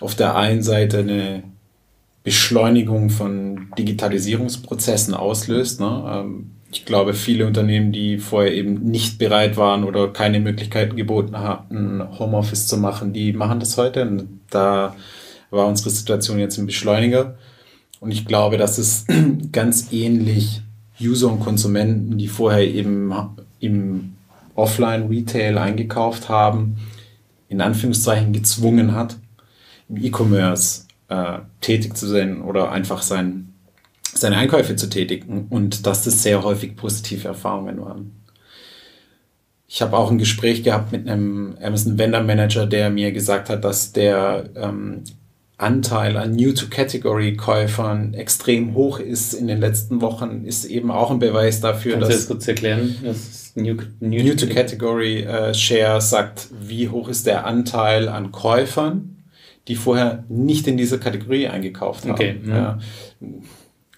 auf 0.00 0.14
der 0.14 0.36
einen 0.36 0.62
Seite 0.62 0.98
eine 0.98 1.42
Beschleunigung 2.24 3.10
von 3.10 3.68
Digitalisierungsprozessen 3.78 5.14
auslöst. 5.14 5.80
Ne? 5.80 6.04
Ähm, 6.06 6.50
ich 6.72 6.84
glaube, 6.84 7.14
viele 7.14 7.46
Unternehmen, 7.46 7.92
die 7.92 8.18
vorher 8.18 8.54
eben 8.54 8.84
nicht 8.84 9.18
bereit 9.18 9.56
waren 9.56 9.84
oder 9.84 10.08
keine 10.08 10.40
Möglichkeiten 10.40 10.96
geboten 10.96 11.38
hatten, 11.38 12.02
Homeoffice 12.18 12.66
zu 12.66 12.76
machen, 12.76 13.12
die 13.12 13.32
machen 13.32 13.60
das 13.60 13.76
heute. 13.76 14.02
Und 14.02 14.40
da 14.50 14.94
war 15.50 15.66
unsere 15.66 15.90
Situation 15.90 16.38
jetzt 16.38 16.58
ein 16.58 16.66
Beschleuniger. 16.66 17.36
Und 17.98 18.12
ich 18.12 18.24
glaube, 18.24 18.56
dass 18.56 18.78
es 18.78 19.04
ganz 19.52 19.92
ähnlich 19.92 20.62
User 21.00 21.30
und 21.32 21.40
Konsumenten, 21.40 22.18
die 22.18 22.28
vorher 22.28 22.66
eben 22.66 23.12
im 23.60 24.16
Offline-Retail 24.54 25.58
eingekauft 25.58 26.28
haben, 26.28 26.76
in 27.48 27.60
Anführungszeichen 27.60 28.32
gezwungen 28.32 28.94
hat, 28.94 29.16
im 29.88 29.96
E-Commerce 29.96 30.84
äh, 31.08 31.38
tätig 31.60 31.96
zu 31.96 32.06
sein 32.06 32.42
oder 32.42 32.70
einfach 32.70 33.02
sein, 33.02 33.54
seine 34.12 34.36
Einkäufe 34.36 34.76
zu 34.76 34.88
tätigen 34.88 35.46
und 35.50 35.86
dass 35.86 36.04
das 36.04 36.22
sehr 36.22 36.42
häufig 36.42 36.76
positive 36.76 37.28
Erfahrungen 37.28 37.80
waren. 37.80 38.12
Ich 39.66 39.82
habe 39.82 39.96
auch 39.96 40.10
ein 40.10 40.18
Gespräch 40.18 40.64
gehabt 40.64 40.90
mit 40.90 41.08
einem 41.08 41.56
Amazon 41.62 41.96
Vendor 41.96 42.22
Manager, 42.22 42.66
der 42.66 42.90
mir 42.90 43.12
gesagt 43.12 43.48
hat, 43.48 43.64
dass 43.64 43.92
der 43.92 44.50
ähm, 44.56 45.04
Anteil 45.60 46.16
an 46.16 46.32
New-to-Category-Käufern 46.32 48.14
extrem 48.14 48.74
hoch 48.74 48.98
ist 48.98 49.34
in 49.34 49.46
den 49.46 49.60
letzten 49.60 50.00
Wochen, 50.00 50.44
ist 50.44 50.64
eben 50.64 50.90
auch 50.90 51.10
ein 51.10 51.18
Beweis 51.18 51.60
dafür, 51.60 51.94
Kannst 51.94 52.08
dass... 52.08 52.16
du 52.16 52.20
das 52.20 52.28
kurz 52.28 52.48
erklären? 52.48 52.96
Das 53.04 53.52
New-to-Category 53.54 55.26
Share 55.52 55.96
äh, 55.96 56.00
sagt, 56.00 56.48
wie 56.60 56.88
hoch 56.88 57.08
ist 57.08 57.26
der 57.26 57.46
Anteil 57.46 58.08
an 58.08 58.32
Käufern, 58.32 59.24
die 59.68 59.74
vorher 59.74 60.24
nicht 60.28 60.66
in 60.66 60.76
dieser 60.76 60.98
Kategorie 60.98 61.48
eingekauft 61.48 62.04
haben. 62.04 62.12
Okay, 62.12 62.40
ja. 62.46 62.78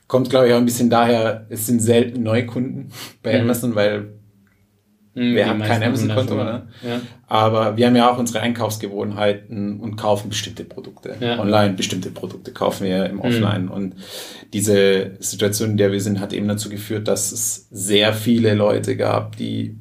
Kommt, 0.08 0.30
glaube 0.30 0.48
ich, 0.48 0.52
auch 0.52 0.58
ein 0.58 0.64
bisschen 0.64 0.90
daher, 0.90 1.46
es 1.48 1.66
sind 1.66 1.80
selten 1.80 2.22
Neukunden 2.22 2.90
bei 3.22 3.34
mhm. 3.34 3.42
Amazon, 3.42 3.74
weil 3.74 4.08
Mhm, 5.14 5.34
wir 5.34 5.48
haben 5.48 5.60
kein 5.60 5.82
Amazon-Konto, 5.82 6.34
ne? 6.36 6.68
Ja. 6.82 7.00
Aber 7.28 7.76
wir 7.76 7.86
haben 7.86 7.96
ja 7.96 8.10
auch 8.10 8.18
unsere 8.18 8.40
Einkaufsgewohnheiten 8.40 9.78
und 9.80 9.96
kaufen 9.96 10.30
bestimmte 10.30 10.64
Produkte. 10.64 11.16
Ja. 11.20 11.38
Online 11.38 11.74
bestimmte 11.74 12.10
Produkte 12.10 12.52
kaufen 12.52 12.84
wir 12.84 13.06
im 13.06 13.16
mhm. 13.16 13.20
Offline. 13.20 13.64
Mhm. 13.64 13.70
Und 13.70 13.94
diese 14.52 15.12
Situation, 15.18 15.72
in 15.72 15.76
der 15.76 15.92
wir 15.92 16.00
sind, 16.00 16.20
hat 16.20 16.32
eben 16.32 16.48
dazu 16.48 16.70
geführt, 16.70 17.08
dass 17.08 17.32
es 17.32 17.68
sehr 17.70 18.14
viele 18.14 18.54
Leute 18.54 18.96
gab, 18.96 19.36
die 19.36 19.76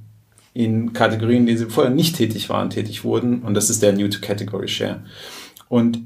in 0.54 0.92
Kategorien, 0.92 1.46
die 1.46 1.56
sie 1.56 1.70
vorher 1.70 1.94
nicht 1.94 2.18
tätig 2.18 2.50
waren, 2.50 2.70
tätig 2.70 3.06
wurden. 3.06 3.42
Und 3.42 3.54
das 3.54 3.70
ist 3.70 3.82
der 3.82 3.94
New-to-Category-Share. 3.94 5.04
Und 5.70 6.00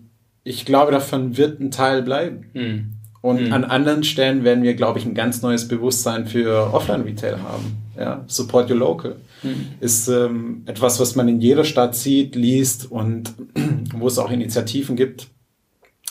ich 0.43 0.65
glaube, 0.65 0.91
davon 0.91 1.37
wird 1.37 1.59
ein 1.59 1.71
Teil 1.71 2.03
bleiben. 2.03 2.45
Mhm. 2.53 2.91
Und 3.25 3.47
mhm. 3.47 3.53
an 3.53 3.63
anderen 3.63 4.03
Stellen 4.03 4.43
werden 4.43 4.63
wir, 4.63 4.75
glaube 4.75 4.99
ich, 4.99 5.05
ein 5.05 5.15
ganz 5.15 5.41
neues 5.41 5.67
Bewusstsein 5.67 6.27
für 6.27 6.71
Offline-Retail 6.75 7.39
haben. 7.41 7.77
Ja, 7.97 8.23
Support 8.27 8.69
Your 8.69 8.77
Local 8.77 9.15
mhm. 9.41 9.65
ist 9.79 10.07
ähm, 10.09 10.61
etwas, 10.67 10.99
was 10.99 11.15
man 11.15 11.27
in 11.27 11.41
jeder 11.41 11.63
Stadt 11.63 11.95
sieht, 11.95 12.35
liest 12.35 12.91
und 12.91 13.33
wo 13.95 14.05
es 14.05 14.19
auch 14.19 14.29
Initiativen 14.29 14.95
gibt. 14.95 15.25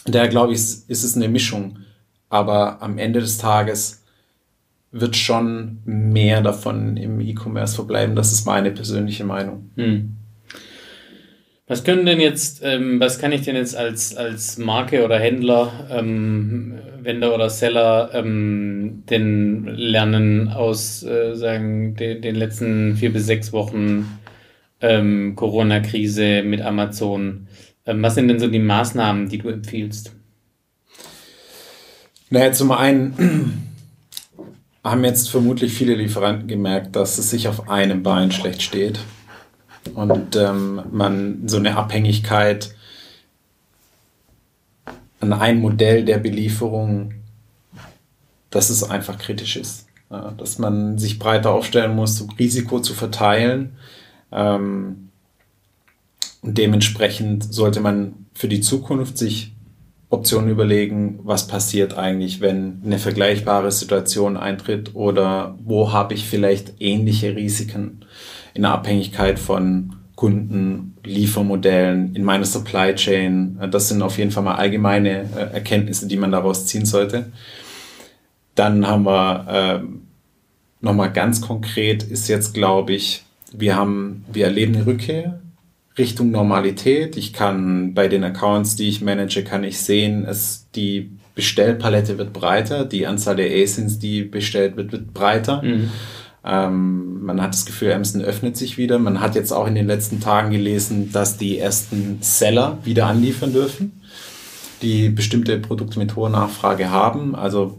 Daher 0.07 0.27
glaube 0.27 0.55
ich, 0.55 0.59
ist 0.59 0.89
es 1.05 1.15
eine 1.15 1.29
Mischung. 1.29 1.79
Aber 2.31 2.83
am 2.83 2.99
Ende 2.99 3.21
des 3.21 3.39
Tages 3.39 4.03
wird 4.91 5.15
schon 5.15 5.83
mehr 5.85 6.43
davon 6.43 6.97
im 6.97 7.21
E-Commerce 7.21 7.77
verbleiben. 7.77 8.17
Das 8.17 8.33
ist 8.33 8.45
meine 8.45 8.73
persönliche 8.73 9.23
Meinung. 9.23 9.71
Mhm. 9.77 10.17
Was 11.67 11.83
können 11.83 12.05
denn 12.05 12.21
jetzt, 12.21 12.61
ähm, 12.63 13.01
was 13.01 13.19
kann 13.19 13.33
ich 13.33 13.41
denn 13.41 13.57
jetzt 13.57 13.75
als, 13.75 14.15
als 14.15 14.59
Marke 14.59 15.03
oder 15.03 15.19
Händler, 15.19 15.89
ähm, 15.91 16.79
Vendor 17.01 17.35
oder 17.35 17.49
Seller 17.49 18.11
ähm, 18.13 19.05
denn 19.09 19.65
lernen 19.65 20.49
aus 20.49 21.03
äh, 21.05 21.35
sagen, 21.35 21.95
de, 21.97 22.21
den 22.21 22.35
letzten 22.35 22.97
vier 22.97 23.15
bis 23.15 23.25
sechs 23.25 23.55
Wochen 23.55 24.19
ähm, 24.83 25.37
Corona-Krise 25.37 26.43
mit 26.43 26.61
Amazon? 26.61 27.47
Ähm, 27.87 28.03
was 28.03 28.15
sind 28.15 28.29
denn 28.29 28.39
so 28.39 28.49
die 28.49 28.59
Maßnahmen, 28.59 29.31
die 29.31 29.39
du 29.39 29.49
empfiehlst? 29.49 30.15
Naja, 32.29 32.53
zum 32.53 32.73
einen 32.73 33.71
haben 34.85 35.05
jetzt 35.05 35.31
vermutlich 35.31 35.73
viele 35.73 35.95
Lieferanten 35.95 36.47
gemerkt, 36.47 36.95
dass 36.95 37.17
es 37.17 37.31
sich 37.31 37.49
auf 37.49 37.71
einem 37.71 38.03
Bein 38.03 38.33
schlecht 38.33 38.61
steht 38.61 38.99
und 39.95 40.37
ähm, 40.37 40.83
man 40.91 41.47
so 41.47 41.59
eine 41.59 41.77
Abhängigkeit 41.77 42.75
an 45.21 45.33
ein 45.33 45.61
Modell 45.61 46.05
der 46.05 46.19
Belieferung, 46.19 47.15
dass 48.51 48.71
es 48.71 48.85
einfach 48.85 49.19
kritisch 49.19 49.57
ist. 49.57 49.87
Ja, 50.11 50.33
dass 50.37 50.59
man 50.59 50.99
sich 50.99 51.19
breiter 51.19 51.51
aufstellen 51.51 51.97
muss, 51.97 52.27
Risiko 52.39 52.81
zu 52.81 52.95
verteilen. 52.95 53.77
Ähm, 54.31 55.09
und 56.43 56.59
dementsprechend 56.59 57.53
sollte 57.55 57.81
man 57.81 58.27
für 58.35 58.49
die 58.49 58.61
Zukunft 58.61 59.17
sich 59.17 59.55
Optionen 60.11 60.51
überlegen, 60.51 61.21
was 61.25 61.49
passiert 61.49 61.97
eigentlich, 61.97 62.41
wenn 62.41 62.83
eine 62.85 62.99
vergleichbare 62.99 63.73
Situation 63.73 64.37
eintritt 64.37 64.95
oder 64.95 65.59
wo 65.65 65.93
habe 65.93 66.15
ich 66.15 66.29
vielleicht 66.29 66.75
ähnliche 66.81 67.35
Risiken 67.35 68.04
in 68.55 68.63
der 68.63 68.73
Abhängigkeit 68.73 69.39
von 69.39 69.97
Kunden, 70.15 70.97
Liefermodellen, 71.05 72.15
in 72.15 72.25
meiner 72.25 72.45
Supply 72.45 72.95
Chain. 72.95 73.59
Das 73.71 73.89
sind 73.89 74.01
auf 74.01 74.17
jeden 74.17 74.31
Fall 74.31 74.45
mal 74.45 74.55
allgemeine 74.55 75.29
äh, 75.37 75.55
Erkenntnisse, 75.55 76.07
die 76.07 76.17
man 76.17 76.33
daraus 76.33 76.67
ziehen 76.67 76.87
sollte. 76.87 77.33
Dann 78.55 78.87
haben 78.87 79.05
wir 79.05 79.83
äh, 79.83 80.85
nochmal 80.85 81.13
ganz 81.13 81.41
konkret 81.41 82.05
ist 82.05 82.29
jetzt, 82.29 82.55
glaube 82.55 82.93
ich, 82.93 83.25
wir 83.53 83.77
haben, 83.77 84.25
wir 84.33 84.47
erleben 84.47 84.75
eine 84.77 84.87
Rückkehr 84.87 85.41
Richtung 85.97 86.31
Normalität. 86.31 87.17
Ich 87.17 87.33
kann 87.33 87.95
bei 87.95 88.09
den 88.09 88.25
Accounts, 88.25 88.77
die 88.77 88.89
ich 88.89 89.01
manage, 89.01 89.45
kann 89.45 89.65
ich 89.65 89.79
sehen, 89.79 90.25
es, 90.29 90.69
die 90.75 91.11
Bestellpalette 91.35 92.19
wird 92.19 92.33
breiter, 92.33 92.85
die 92.85 93.07
Anzahl 93.07 93.37
der 93.37 93.51
ASINs, 93.51 93.99
die 93.99 94.23
bestellt 94.23 94.77
wird, 94.77 94.93
wird 94.93 95.15
breiter. 95.15 95.63
Mhm. 95.63 95.91
Ähm, 96.45 97.25
man 97.25 97.41
hat 97.41 97.55
das 97.55 97.65
Gefühl, 97.65 97.93
Amazon 97.93 98.21
öffnet 98.23 98.57
sich 98.57 98.77
wieder. 98.77 98.99
Man 98.99 99.21
hat 99.21 99.35
jetzt 99.35 99.53
auch 99.53 99.67
in 99.67 99.75
den 99.75 99.87
letzten 99.87 100.21
Tagen 100.21 100.51
gelesen, 100.51 101.11
dass 101.13 101.39
die 101.39 101.59
ersten 101.59 102.19
Seller 102.21 102.79
wieder 102.85 103.07
anliefern 103.07 103.53
dürfen, 103.53 104.03
die 104.83 105.09
bestimmte 105.09 105.59
Produkte 105.59 105.99
mit 105.99 106.17
hoher 106.17 106.29
Nachfrage 106.29 106.91
haben. 106.91 107.35
Also 107.35 107.79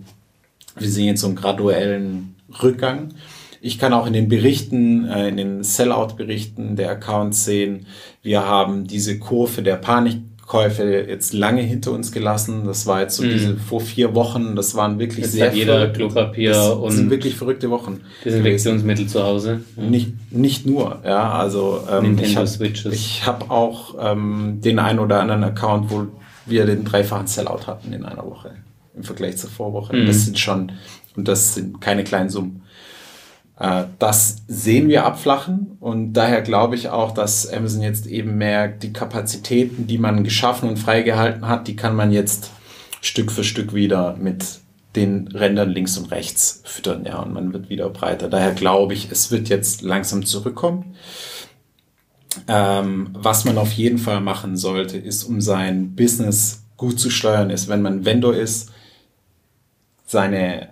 wir 0.78 0.90
sehen 0.90 1.06
jetzt 1.06 1.22
so 1.22 1.28
einen 1.28 1.36
graduellen 1.36 2.36
Rückgang. 2.62 3.14
Ich 3.62 3.80
kann 3.80 3.94
auch 3.94 4.08
in 4.08 4.14
den 4.14 4.30
Berichten, 4.30 5.08
äh, 5.08 5.28
in 5.30 5.38
den 5.38 5.64
Sellout-Berichten 5.64 6.76
der 6.76 6.92
Accounts 6.92 7.46
sehen, 7.46 7.86
wir 8.22 8.48
haben 8.48 8.88
diese 8.88 9.20
Kurve 9.20 9.62
der 9.62 9.76
Panik 9.76 10.18
Käufe 10.46 11.06
jetzt 11.08 11.34
lange 11.34 11.62
hinter 11.62 11.92
uns 11.92 12.12
gelassen. 12.12 12.66
Das 12.66 12.86
war 12.86 13.02
jetzt 13.02 13.16
so 13.16 13.24
mm. 13.24 13.30
diese 13.30 13.58
vor 13.58 13.82
vier 13.82 14.14
Wochen. 14.14 14.56
Das 14.56 14.76
waren 14.76 15.00
wirklich 15.00 15.26
jetzt 15.26 15.34
sehr 15.34 15.54
jeder 15.54 15.90
Klopapier 15.90 16.52
das 16.52 16.70
und 16.70 16.92
sind 16.92 17.10
wirklich 17.10 17.36
verrückte 17.36 17.72
Wochen. 17.72 18.02
Desinfektionsmittel 18.24 19.08
zu 19.08 19.24
Hause. 19.24 19.62
Ja. 19.76 19.84
Nicht 19.84 20.32
nicht 20.32 20.66
nur. 20.68 21.02
Ja, 21.04 21.32
also 21.32 21.82
ähm, 21.92 22.18
ich 22.20 22.36
habe 22.36 22.50
habe 23.26 23.52
auch 23.52 23.96
ähm, 24.00 24.60
den 24.64 24.78
einen 24.78 25.00
oder 25.00 25.20
anderen 25.20 25.44
Account, 25.44 25.90
wo 25.90 26.08
wir 26.46 26.66
den 26.66 26.86
dreifachen 26.86 27.26
Sellout 27.26 27.66
hatten 27.66 27.92
in 27.92 28.06
einer 28.06 28.26
Woche 28.26 28.52
im 28.96 29.04
Vergleich 29.04 29.38
zur 29.38 29.50
Vorwoche. 29.50 29.96
Mm. 29.96 30.06
Das 30.06 30.26
sind 30.26 30.38
schon 30.38 30.72
und 31.16 31.28
das 31.28 31.56
sind 31.56 31.82
keine 31.82 32.04
kleinen 32.04 32.30
Summen. 32.30 32.62
Äh, 33.60 33.86
das 34.00 34.44
sehen 34.48 34.88
wir 34.88 35.06
abflachen 35.06 35.78
und 35.80 36.14
daher 36.14 36.42
glaube 36.42 36.76
ich 36.76 36.90
auch, 36.90 37.12
dass 37.12 37.52
Amazon 37.52 37.82
jetzt 37.82 38.08
eben 38.08 38.38
merkt, 38.38 38.84
die 38.84 38.94
Kapazitäten, 38.94 39.88
die 39.88 39.98
man 39.98 40.24
geschaffen 40.24 40.70
und 40.70 40.78
freigehalten 40.78 41.48
hat, 41.48 41.68
die 41.68 41.76
kann 41.76 41.96
man 41.96 42.12
jetzt 42.12 42.52
Stück 43.02 43.32
für 43.32 43.44
Stück 43.44 43.74
wieder 43.74 44.16
mit 44.18 44.60
den 44.96 45.28
Rändern 45.28 45.70
links 45.70 45.98
und 45.98 46.12
rechts 46.12 46.62
füttern, 46.64 47.06
ja, 47.06 47.20
und 47.20 47.34
man 47.34 47.52
wird 47.52 47.70
wieder 47.70 47.90
breiter. 47.90 48.30
Daher 48.30 48.54
glaube 48.54 48.94
ich, 48.94 49.12
es 49.12 49.30
wird 49.30 49.50
jetzt 49.50 49.82
langsam 49.82 50.26
zurückkommen. 50.26 50.96
Ähm, 52.48 53.10
was 53.14 53.46
man 53.46 53.58
auf 53.58 53.74
jeden 53.74 53.98
Fall 53.98 54.22
machen 54.22 54.58
sollte, 54.58 54.98
ist, 54.98 55.24
um 55.24 55.42
sein 55.42 55.96
Business 55.96 56.64
gut 56.78 57.00
zu 57.00 57.10
steuern, 57.10 57.50
ist, 57.50 57.68
wenn 57.68 57.82
man 57.82 58.06
Vendor 58.06 58.36
ist, 58.36 58.72
seine 60.06 60.70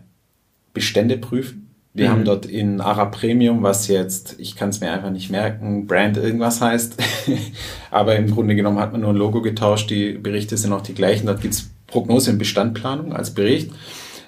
Bestände 0.74 1.17
prüfen 1.17 1.62
wir 1.93 2.08
mhm. 2.08 2.12
haben 2.12 2.25
dort 2.25 2.45
in 2.45 2.82
Ara 2.82 3.06
Premium, 3.06 3.62
was 3.62 3.88
jetzt, 3.88 4.36
ich 4.39 4.56
kann 4.56 4.69
es 4.69 4.82
mir 4.82 4.91
einfach 4.91 5.12
nicht 5.12 5.29
merken, 5.29 5.86
Brand 5.86 6.17
irgendwas 6.17 6.60
heißt. 6.60 6.97
Aber 7.91 8.15
im 8.15 8.32
Grunde 8.32 8.56
genommen 8.56 8.79
hat 8.79 8.91
man 8.91 9.01
nur 9.01 9.12
ein 9.12 9.15
Logo 9.15 9.41
getauscht, 9.41 9.89
die 9.89 10.13
Berichte 10.13 10.58
sind 10.58 10.73
auch 10.73 10.82
die 10.82 10.95
gleichen. 10.95 11.27
Dort 11.27 11.41
gibt 11.41 11.53
es 11.53 11.69
Prognose 11.86 12.32
und 12.32 12.39
Bestandplanung 12.39 13.13
als 13.13 13.32
Bericht. 13.36 13.71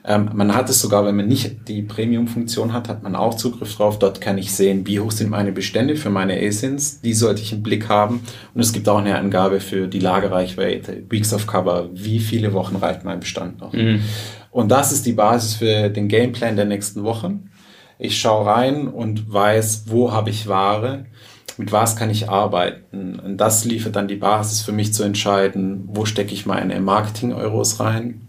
Ähm, 0.08 0.30
man 0.36 0.54
hat 0.54 0.70
es 0.70 0.80
sogar, 0.80 1.04
wenn 1.06 1.16
man 1.16 1.28
nicht 1.28 1.68
die 1.68 1.82
Premium-Funktion 1.82 2.74
hat, 2.74 2.88
hat 2.88 3.02
man 3.02 3.16
auch 3.16 3.34
Zugriff 3.34 3.76
drauf. 3.76 3.98
Dort 3.98 4.22
kann 4.22 4.38
ich 4.38 4.54
sehen, 4.54 4.86
wie 4.86 5.00
hoch 5.00 5.10
sind 5.10 5.32
meine 5.32 5.52
Bestände 5.52 5.96
für 5.96 6.12
meine 6.12 6.40
ASINs. 6.40 7.02
Die 7.02 7.16
sollte 7.16 7.42
ich 7.42 7.54
im 7.54 7.64
Blick 7.64 7.90
haben. 7.90 8.22
Und 8.54 8.62
es 8.62 8.72
gibt 8.72 8.88
auch 8.88 9.00
eine 9.00 9.18
Angabe 9.18 9.60
für 9.60 9.88
die 9.88 10.00
Lagerreichweite, 10.00 11.04
Weeks 11.10 11.34
of 11.34 11.48
Cover, 11.48 11.90
wie 11.92 12.20
viele 12.20 12.54
Wochen 12.54 12.76
reicht 12.76 13.04
mein 13.04 13.20
Bestand 13.20 13.60
noch. 13.60 13.74
Mhm. 13.74 14.02
Und 14.52 14.70
das 14.70 14.92
ist 14.92 15.08
die 15.08 15.14
Basis 15.14 15.56
für 15.56 15.90
den 15.90 16.08
Gameplan 16.08 16.56
der 16.56 16.66
nächsten 16.66 17.04
Wochen. 17.04 17.50
Ich 17.98 18.20
schaue 18.20 18.46
rein 18.46 18.88
und 18.88 19.32
weiß, 19.32 19.86
wo 19.88 20.12
habe 20.12 20.30
ich 20.30 20.48
Ware 20.48 21.06
mit 21.58 21.72
was 21.72 21.96
kann 21.96 22.10
ich 22.10 22.30
arbeiten. 22.30 23.20
Und 23.20 23.38
das 23.38 23.66
liefert 23.66 23.96
dann 23.96 24.08
die 24.08 24.16
Basis 24.16 24.62
für 24.62 24.72
mich 24.72 24.94
zu 24.94 25.04
entscheiden, 25.04 25.84
wo 25.88 26.06
stecke 26.06 26.34
ich 26.34 26.46
meine 26.46 26.80
Marketing-Euros 26.80 27.80
rein, 27.80 28.28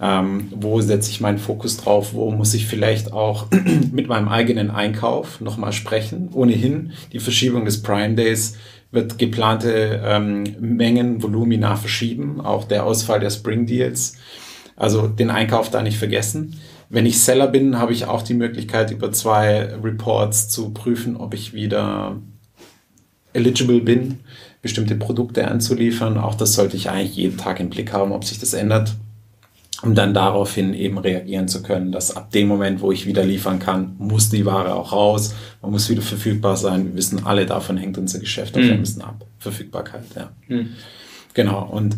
ähm, 0.00 0.48
wo 0.54 0.80
setze 0.80 1.10
ich 1.10 1.20
meinen 1.20 1.38
Fokus 1.38 1.76
drauf, 1.76 2.12
wo 2.12 2.30
muss 2.30 2.54
ich 2.54 2.66
vielleicht 2.66 3.12
auch 3.12 3.46
mit 3.92 4.08
meinem 4.08 4.28
eigenen 4.28 4.70
Einkauf 4.70 5.40
nochmal 5.40 5.72
sprechen. 5.72 6.30
Ohnehin 6.32 6.92
die 7.12 7.20
Verschiebung 7.20 7.64
des 7.64 7.82
Prime 7.82 8.14
Days 8.14 8.56
wird 8.90 9.18
geplante 9.18 10.00
ähm, 10.04 10.44
Mengen, 10.60 11.22
Volumina 11.22 11.76
verschieben, 11.76 12.40
auch 12.40 12.64
der 12.64 12.84
Ausfall 12.84 13.20
der 13.20 13.30
Spring 13.30 13.66
Deals. 13.66 14.16
Also 14.76 15.08
den 15.08 15.30
Einkauf 15.30 15.70
da 15.70 15.82
nicht 15.82 15.96
vergessen. 15.96 16.60
Wenn 16.88 17.06
ich 17.06 17.20
Seller 17.20 17.48
bin, 17.48 17.78
habe 17.78 17.92
ich 17.92 18.04
auch 18.04 18.22
die 18.22 18.34
Möglichkeit, 18.34 18.90
über 18.90 19.10
zwei 19.12 19.74
Reports 19.82 20.48
zu 20.48 20.70
prüfen, 20.70 21.16
ob 21.16 21.34
ich 21.34 21.52
wieder 21.52 22.16
eligible 23.32 23.80
bin, 23.80 24.20
bestimmte 24.62 24.94
Produkte 24.94 25.48
anzuliefern. 25.48 26.16
Auch 26.16 26.34
das 26.34 26.54
sollte 26.54 26.76
ich 26.76 26.90
eigentlich 26.90 27.16
jeden 27.16 27.38
Tag 27.38 27.60
im 27.60 27.70
Blick 27.70 27.92
haben, 27.92 28.12
ob 28.12 28.24
sich 28.24 28.38
das 28.38 28.54
ändert, 28.54 28.94
um 29.82 29.94
dann 29.94 30.14
daraufhin 30.14 30.74
eben 30.74 30.98
reagieren 30.98 31.48
zu 31.48 31.62
können, 31.62 31.92
dass 31.92 32.16
ab 32.16 32.30
dem 32.30 32.48
Moment, 32.48 32.80
wo 32.80 32.92
ich 32.92 33.04
wieder 33.04 33.24
liefern 33.24 33.58
kann, 33.58 33.96
muss 33.98 34.30
die 34.30 34.46
Ware 34.46 34.74
auch 34.74 34.92
raus, 34.92 35.34
man 35.62 35.72
muss 35.72 35.90
wieder 35.90 36.02
verfügbar 36.02 36.56
sein. 36.56 36.86
Wir 36.86 36.96
wissen 36.96 37.26
alle, 37.26 37.46
davon 37.46 37.76
hängt 37.76 37.98
unser 37.98 38.20
Geschäft 38.20 38.56
auf 38.56 38.62
mhm. 38.62 38.84
Ab. 39.02 39.26
Verfügbarkeit, 39.38 40.04
ja. 40.14 40.30
Mhm. 40.48 40.70
Genau. 41.34 41.64
Und 41.64 41.96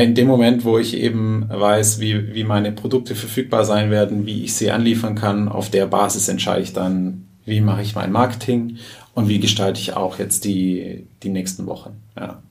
in 0.00 0.14
dem 0.14 0.26
Moment, 0.28 0.64
wo 0.64 0.78
ich 0.78 0.96
eben 0.96 1.46
weiß, 1.48 2.00
wie, 2.00 2.34
wie 2.34 2.44
meine 2.44 2.72
Produkte 2.72 3.14
verfügbar 3.14 3.64
sein 3.64 3.90
werden, 3.90 4.26
wie 4.26 4.44
ich 4.44 4.54
sie 4.54 4.70
anliefern 4.70 5.14
kann, 5.14 5.48
auf 5.48 5.70
der 5.70 5.86
Basis 5.86 6.28
entscheide 6.28 6.62
ich 6.62 6.72
dann, 6.72 7.26
wie 7.44 7.60
mache 7.60 7.82
ich 7.82 7.94
mein 7.94 8.12
Marketing 8.12 8.78
und 9.14 9.28
wie 9.28 9.40
gestalte 9.40 9.80
ich 9.80 9.94
auch 9.94 10.18
jetzt 10.18 10.44
die, 10.44 11.06
die 11.22 11.28
nächsten 11.28 11.66
Wochen. 11.66 12.00
Ja. 12.18 12.42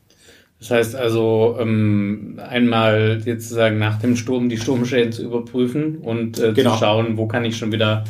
Das 0.59 0.69
heißt 0.69 0.95
also, 0.95 1.57
ähm, 1.59 2.39
einmal 2.47 3.21
jetzt 3.25 3.45
sozusagen 3.45 3.79
nach 3.79 3.97
dem 3.97 4.15
Sturm 4.15 4.47
die 4.47 4.57
Sturmschäden 4.57 5.11
zu 5.11 5.23
überprüfen 5.23 5.97
und 5.97 6.39
äh, 6.39 6.53
genau. 6.53 6.73
zu 6.73 6.79
schauen, 6.79 7.17
wo 7.17 7.25
kann 7.25 7.45
ich 7.45 7.57
schon 7.57 7.71
wieder, 7.71 8.03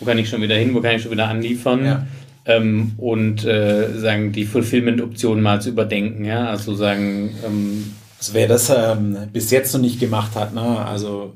wo 0.00 0.04
kann 0.04 0.18
ich 0.18 0.28
schon 0.28 0.42
wieder 0.42 0.56
hin, 0.56 0.74
wo 0.74 0.82
kann 0.82 0.96
ich 0.96 1.02
schon 1.02 1.12
wieder 1.12 1.28
anliefern. 1.28 1.84
Ja. 1.86 2.06
Ähm, 2.44 2.92
und 2.98 3.46
äh, 3.46 3.96
sagen 3.96 4.32
die 4.32 4.44
Fulfillment-Optionen 4.44 5.42
mal 5.42 5.62
zu 5.62 5.70
überdenken, 5.70 6.26
ja, 6.26 6.48
also 6.50 6.74
sagen, 6.74 7.30
ähm, 7.46 7.84
also 8.24 8.34
wer 8.34 8.48
das 8.48 8.70
ähm, 8.70 9.28
bis 9.32 9.50
jetzt 9.50 9.74
noch 9.74 9.80
nicht 9.80 10.00
gemacht 10.00 10.34
hat, 10.34 10.54
ne, 10.54 10.62
also 10.62 11.34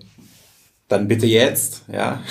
dann 0.89 1.07
bitte 1.07 1.27
jetzt, 1.27 1.83
ja, 1.93 2.23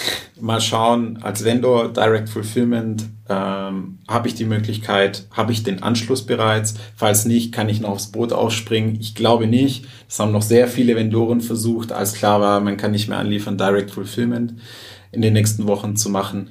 mal 0.42 0.60
schauen, 0.60 1.20
als 1.22 1.44
Vendor 1.44 1.94
Direct 1.94 2.28
Fulfillment 2.28 3.06
ähm, 3.30 4.00
habe 4.08 4.28
ich 4.28 4.34
die 4.34 4.46
Möglichkeit, 4.46 5.28
habe 5.30 5.52
ich 5.52 5.64
den 5.64 5.84
Anschluss 5.84 6.26
bereits, 6.26 6.74
falls 6.96 7.26
nicht, 7.26 7.54
kann 7.54 7.70
ich 7.70 7.82
noch 7.82 7.90
aufs 7.90 8.12
Boot 8.12 8.34
aufspringen. 8.34 8.98
Ich 9.00 9.14
glaube 9.14 9.46
nicht, 9.46 9.86
das 10.08 10.20
haben 10.20 10.32
noch 10.32 10.42
sehr 10.42 10.68
viele 10.68 10.96
Vendoren 10.96 11.42
versucht, 11.42 11.92
als 11.92 12.14
klar 12.14 12.42
war, 12.42 12.60
man 12.60 12.78
kann 12.78 12.92
nicht 12.92 13.08
mehr 13.08 13.20
anliefern, 13.20 13.60
Direct 13.60 13.92
Fulfillment 13.92 14.56
in 15.12 15.22
den 15.22 15.34
nächsten 15.34 15.68
Wochen 15.68 15.96
zu 15.96 16.10
machen. 16.10 16.50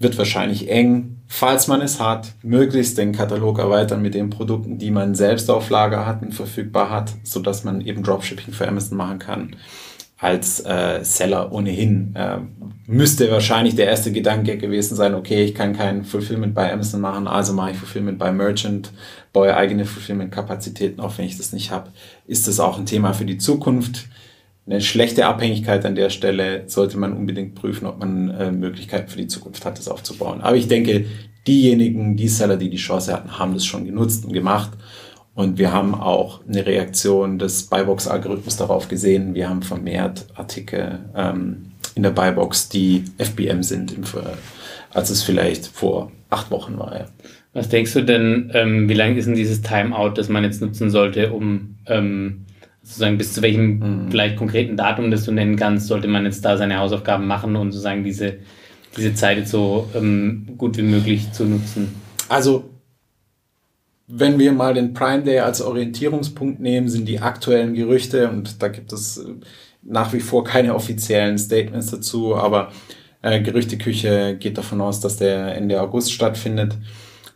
Wird 0.00 0.18
wahrscheinlich 0.18 0.68
eng, 0.68 1.20
falls 1.34 1.66
man 1.66 1.80
es 1.80 1.98
hat, 1.98 2.32
möglichst 2.44 2.96
den 2.96 3.10
Katalog 3.10 3.58
erweitern 3.58 4.00
mit 4.00 4.14
den 4.14 4.30
Produkten, 4.30 4.78
die 4.78 4.92
man 4.92 5.16
selbst 5.16 5.50
auf 5.50 5.68
Lager 5.68 6.06
hat 6.06 6.22
und 6.22 6.32
verfügbar 6.32 6.90
hat, 6.90 7.12
so 7.24 7.40
dass 7.40 7.64
man 7.64 7.80
eben 7.80 8.04
Dropshipping 8.04 8.54
für 8.54 8.68
Amazon 8.68 8.96
machen 8.96 9.18
kann 9.18 9.56
als 10.16 10.64
äh, 10.64 11.00
Seller 11.02 11.50
ohnehin. 11.52 12.14
Äh, 12.14 12.38
müsste 12.86 13.32
wahrscheinlich 13.32 13.74
der 13.74 13.88
erste 13.88 14.12
Gedanke 14.12 14.56
gewesen 14.58 14.94
sein, 14.94 15.12
okay, 15.14 15.42
ich 15.42 15.56
kann 15.56 15.76
kein 15.76 16.04
Fulfillment 16.04 16.54
bei 16.54 16.72
Amazon 16.72 17.00
machen, 17.00 17.26
also 17.26 17.52
mache 17.52 17.72
ich 17.72 17.78
Fulfillment 17.78 18.20
bei 18.20 18.30
Merchant, 18.30 18.92
baue 19.32 19.56
eigene 19.56 19.86
Fulfillment-Kapazitäten 19.86 21.00
auf, 21.00 21.18
wenn 21.18 21.26
ich 21.26 21.36
das 21.36 21.52
nicht 21.52 21.72
habe. 21.72 21.90
Ist 22.28 22.46
das 22.46 22.60
auch 22.60 22.78
ein 22.78 22.86
Thema 22.86 23.12
für 23.12 23.24
die 23.24 23.38
Zukunft? 23.38 24.06
Eine 24.66 24.80
schlechte 24.80 25.26
Abhängigkeit 25.26 25.84
an 25.84 25.94
der 25.94 26.08
Stelle 26.08 26.64
sollte 26.66 26.96
man 26.96 27.12
unbedingt 27.12 27.54
prüfen, 27.54 27.86
ob 27.86 27.98
man 27.98 28.30
äh, 28.30 28.50
Möglichkeiten 28.50 29.08
für 29.08 29.18
die 29.18 29.26
Zukunft 29.26 29.64
hat, 29.66 29.78
das 29.78 29.88
aufzubauen. 29.88 30.40
Aber 30.40 30.56
ich 30.56 30.68
denke, 30.68 31.04
diejenigen, 31.46 32.16
die 32.16 32.28
Seller, 32.28 32.56
die 32.56 32.70
die 32.70 32.78
Chance 32.78 33.12
hatten, 33.12 33.38
haben 33.38 33.52
das 33.52 33.66
schon 33.66 33.84
genutzt 33.84 34.24
und 34.24 34.32
gemacht. 34.32 34.70
Und 35.34 35.58
wir 35.58 35.72
haben 35.72 35.94
auch 35.94 36.40
eine 36.46 36.64
Reaktion 36.64 37.38
des 37.38 37.64
Buybox-Algorithmus 37.64 38.56
darauf 38.56 38.88
gesehen. 38.88 39.34
Wir 39.34 39.50
haben 39.50 39.62
vermehrt 39.62 40.26
Artikel 40.34 41.00
ähm, 41.14 41.72
in 41.94 42.02
der 42.02 42.10
Buybox, 42.10 42.68
die 42.68 43.04
FBM 43.18 43.62
sind, 43.62 43.92
im, 43.92 44.04
als 44.94 45.10
es 45.10 45.22
vielleicht 45.22 45.66
vor 45.66 46.10
acht 46.30 46.50
Wochen 46.50 46.78
war. 46.78 46.96
Ja. 46.96 47.06
Was 47.52 47.68
denkst 47.68 47.92
du 47.92 48.02
denn, 48.02 48.50
ähm, 48.54 48.88
wie 48.88 48.94
lange 48.94 49.18
ist 49.18 49.26
denn 49.26 49.34
dieses 49.34 49.60
Timeout, 49.60 50.14
das 50.14 50.28
man 50.28 50.44
jetzt 50.44 50.62
nutzen 50.62 50.90
sollte, 50.90 51.32
um 51.32 51.76
ähm, 51.86 52.46
sozusagen 52.84 53.18
bis 53.18 53.32
zu 53.32 53.42
welchem 53.42 53.78
mhm. 53.78 54.10
vielleicht 54.10 54.36
konkreten 54.36 54.76
Datum, 54.76 55.10
das 55.10 55.24
du 55.24 55.32
nennen 55.32 55.56
kannst, 55.56 55.88
sollte 55.88 56.06
man 56.06 56.24
jetzt 56.24 56.44
da 56.44 56.56
seine 56.56 56.78
Hausaufgaben 56.78 57.26
machen 57.26 57.56
und 57.56 57.72
sozusagen 57.72 58.04
diese, 58.04 58.36
diese 58.96 59.14
Zeit 59.14 59.38
jetzt 59.38 59.50
so 59.50 59.88
ähm, 59.94 60.46
gut 60.58 60.76
wie 60.76 60.82
möglich 60.82 61.32
zu 61.32 61.44
nutzen? 61.44 61.94
Also 62.28 62.70
wenn 64.06 64.38
wir 64.38 64.52
mal 64.52 64.74
den 64.74 64.92
Prime 64.92 65.22
Day 65.22 65.40
als 65.40 65.62
Orientierungspunkt 65.62 66.60
nehmen, 66.60 66.88
sind 66.88 67.08
die 67.08 67.20
aktuellen 67.20 67.72
Gerüchte 67.72 68.28
und 68.28 68.62
da 68.62 68.68
gibt 68.68 68.92
es 68.92 69.16
äh, 69.16 69.32
nach 69.82 70.12
wie 70.12 70.20
vor 70.20 70.44
keine 70.44 70.74
offiziellen 70.74 71.38
Statements 71.38 71.90
dazu, 71.90 72.36
aber 72.36 72.70
äh, 73.22 73.40
Gerüchteküche 73.40 74.36
geht 74.38 74.58
davon 74.58 74.82
aus, 74.82 75.00
dass 75.00 75.16
der 75.16 75.56
Ende 75.56 75.80
August 75.80 76.12
stattfindet. 76.12 76.76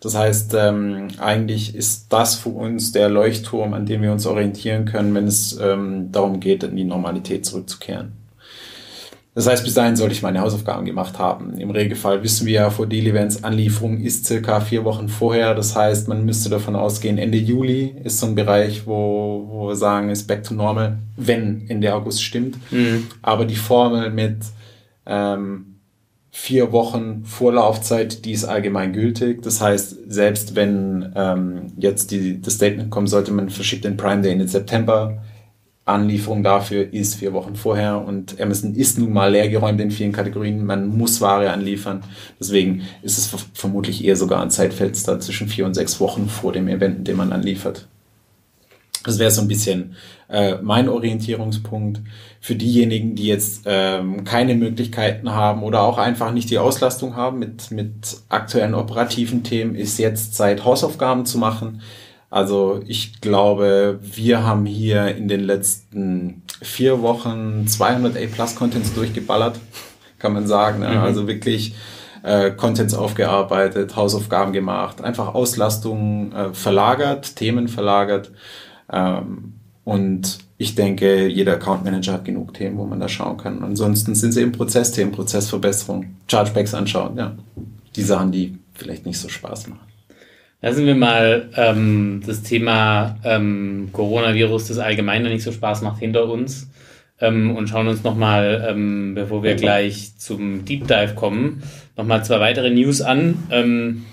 Das 0.01 0.17
heißt, 0.17 0.55
ähm, 0.55 1.09
eigentlich 1.19 1.75
ist 1.75 2.07
das 2.13 2.37
für 2.37 2.51
uns 2.51 2.93
der 2.93 3.09
Leuchtturm, 3.09 3.75
an 3.75 3.85
dem 3.85 4.03
wir 4.03 4.13
uns 4.13 4.27
orientieren 4.27 4.85
können, 4.85 5.15
wenn 5.15 5.27
es 5.27 5.59
ähm, 5.61 6.13
darum 6.13 6.39
geht, 6.39 6.63
in 6.63 6.77
die 6.77 6.85
Normalität 6.85 7.45
zurückzukehren. 7.45 8.13
Das 9.35 9.47
heißt, 9.47 9.63
bis 9.63 9.75
dahin 9.75 9.95
sollte 9.95 10.15
ich 10.15 10.23
meine 10.23 10.41
Hausaufgaben 10.41 10.85
gemacht 10.85 11.21
haben. 11.21 11.59
Im 11.59 11.71
Regelfall 11.71 12.25
wissen 12.25 12.45
wir 12.47 12.55
ja, 12.55 12.71
vor 12.71 12.89
Deal 12.89 13.07
Events 13.07 13.45
Anlieferung 13.45 14.01
ist 14.01 14.27
circa 14.27 14.61
vier 14.61 14.85
Wochen 14.85 15.09
vorher. 15.09 15.55
Das 15.55 15.77
heißt, 15.77 16.09
man 16.09 16.25
müsste 16.25 16.49
davon 16.49 16.75
ausgehen, 16.75 17.19
Ende 17.19 17.39
Juli 17.39 17.95
ist 18.03 18.19
so 18.19 18.27
ein 18.27 18.35
Bereich, 18.35 18.85
wo, 18.85 19.47
wo 19.49 19.69
wir 19.69 19.77
sagen, 19.77 20.11
ist 20.11 20.27
back 20.27 20.43
to 20.43 20.55
normal, 20.55 20.99
wenn 21.17 21.69
Ende 21.69 21.95
August 21.95 22.23
stimmt. 22.23 22.57
Mhm. 22.73 23.07
Aber 23.23 23.45
die 23.45 23.55
Formel 23.55 24.11
mit 24.11 24.39
ähm, 25.07 25.68
vier 26.40 26.70
Wochen 26.70 27.24
Vorlaufzeit, 27.24 28.24
die 28.24 28.31
ist 28.31 28.44
allgemein 28.44 28.92
gültig. 28.92 29.42
Das 29.42 29.61
heißt, 29.61 30.11
selbst 30.11 30.55
wenn 30.55 31.12
ähm, 31.16 31.72
jetzt 31.77 32.12
die, 32.12 32.40
das 32.40 32.55
Statement 32.55 32.90
kommen 32.90 33.09
sollte, 33.09 33.33
man 33.33 33.51
verschickt 33.51 33.85
den 33.85 33.96
Prime 33.96 34.22
Day 34.22 34.33
in 34.33 34.38
den 34.38 34.48
September, 34.48 35.20
Anlieferung 35.85 36.44
dafür 36.44 36.92
ist 36.92 37.16
vier 37.16 37.33
Wochen 37.33 37.57
vorher 37.57 38.07
und 38.07 38.40
Amazon 38.40 38.74
ist 38.74 38.98
nun 38.98 39.12
mal 39.12 39.33
leergeräumt 39.33 39.81
in 39.81 39.90
vielen 39.90 40.12
Kategorien. 40.12 40.64
Man 40.64 40.87
muss 40.87 41.20
Ware 41.20 41.51
anliefern. 41.51 42.05
Deswegen 42.38 42.83
ist 43.03 43.18
es 43.18 43.35
vermutlich 43.55 44.05
eher 44.05 44.16
sogar 44.16 44.40
ein 44.40 44.51
Zeitfenster 44.51 45.18
zwischen 45.18 45.48
vier 45.48 45.66
und 45.66 45.74
sechs 45.74 45.98
Wochen 45.98 46.29
vor 46.29 46.53
dem 46.53 46.68
Event, 46.68 47.09
den 47.09 47.16
man 47.16 47.33
anliefert. 47.33 47.88
Das 49.05 49.19
wäre 49.19 49.31
so 49.31 49.41
ein 49.41 49.49
bisschen 49.49 49.95
äh, 50.29 50.57
mein 50.63 50.89
Orientierungspunkt. 50.89 52.01
Für 52.41 52.55
diejenigen, 52.55 53.15
die 53.15 53.27
jetzt 53.27 53.63
ähm, 53.67 54.25
keine 54.25 54.55
Möglichkeiten 54.55 55.33
haben 55.33 55.63
oder 55.63 55.83
auch 55.83 55.99
einfach 55.99 56.33
nicht 56.33 56.51
die 56.51 56.59
Auslastung 56.59 57.17
haben 57.17 57.39
mit, 57.39 57.71
mit 57.71 58.19
aktuellen 58.29 58.75
operativen 58.75 59.43
Themen, 59.43 59.75
ist 59.75 59.99
jetzt 59.99 60.35
Zeit, 60.35 60.65
Hausaufgaben 60.65 61.27
zu 61.27 61.39
machen 61.39 61.81
also 62.31 62.83
ich 62.87 63.21
glaube, 63.21 63.99
wir 64.03 64.45
haben 64.45 64.67
hier 64.67 65.17
in 65.17 65.29
den 65.29 65.41
letzten 65.41 66.43
vier 66.61 67.01
Wochen 67.01 67.67
200 67.67 68.17
A-Plus-Contents 68.17 68.95
durchgeballert, 68.95 69.59
kann 70.19 70.35
man 70.35 70.47
sagen. 70.47 70.81
Ne? 70.81 70.91
Mhm. 70.91 70.99
Also 70.99 71.27
wirklich 71.27 71.75
äh, 72.23 72.51
Contents 72.51 72.93
aufgearbeitet, 72.93 73.97
Hausaufgaben 73.97 74.53
gemacht, 74.53 75.01
einfach 75.03 75.35
Auslastung 75.35 76.33
äh, 76.33 76.53
verlagert, 76.53 77.37
Themen 77.37 77.69
verlagert. 77.69 78.31
Ähm, 78.92 79.55
und 79.85 80.38
ich 80.59 80.74
denke, 80.74 81.29
jeder 81.29 81.55
Account 81.55 81.85
Manager 81.85 82.14
hat 82.14 82.24
genug 82.24 82.53
Themen, 82.55 82.77
wo 82.79 82.85
man 82.85 83.01
da 83.01 83.09
schauen 83.09 83.37
kann. 83.37 83.62
Ansonsten 83.62 84.14
sind 84.14 84.33
sie 84.33 84.42
eben 84.42 84.53
Prozessthemen, 84.53 85.12
Prozessverbesserung, 85.12 86.16
Chargebacks 86.27 86.74
anschauen, 86.74 87.16
ja. 87.16 87.35
Die 87.96 88.03
Sachen, 88.03 88.33
die 88.33 88.59
vielleicht 88.74 89.07
nicht 89.07 89.18
so 89.18 89.29
Spaß 89.29 89.68
machen. 89.68 89.81
Lassen 90.61 90.87
wir 90.87 90.94
mal 90.94 91.51
ähm, 91.57 92.22
das 92.27 92.42
Thema 92.42 93.16
ähm, 93.24 93.90
Coronavirus, 93.92 94.68
das 94.68 94.79
allgemein 94.79 95.22
nicht 95.22 95.44
so 95.44 95.53
Spaß 95.53 95.83
macht, 95.83 96.01
hinter 96.01 96.29
uns. 96.29 96.68
ähm, 97.20 97.57
und 97.57 97.68
schauen 97.68 97.88
uns 97.88 98.05
nochmal, 98.05 98.66
ähm, 98.68 99.14
bevor 99.14 99.42
wir 99.42 99.55
gleich 99.55 100.16
zum 100.18 100.64
Deep 100.64 100.87
Dive 100.87 101.14
kommen, 101.14 101.62
nochmal 101.96 102.24
zwei 102.24 102.40
weitere 102.40 102.70
News 102.70 103.01
an. 103.01 103.37
Ähm, 103.51 104.05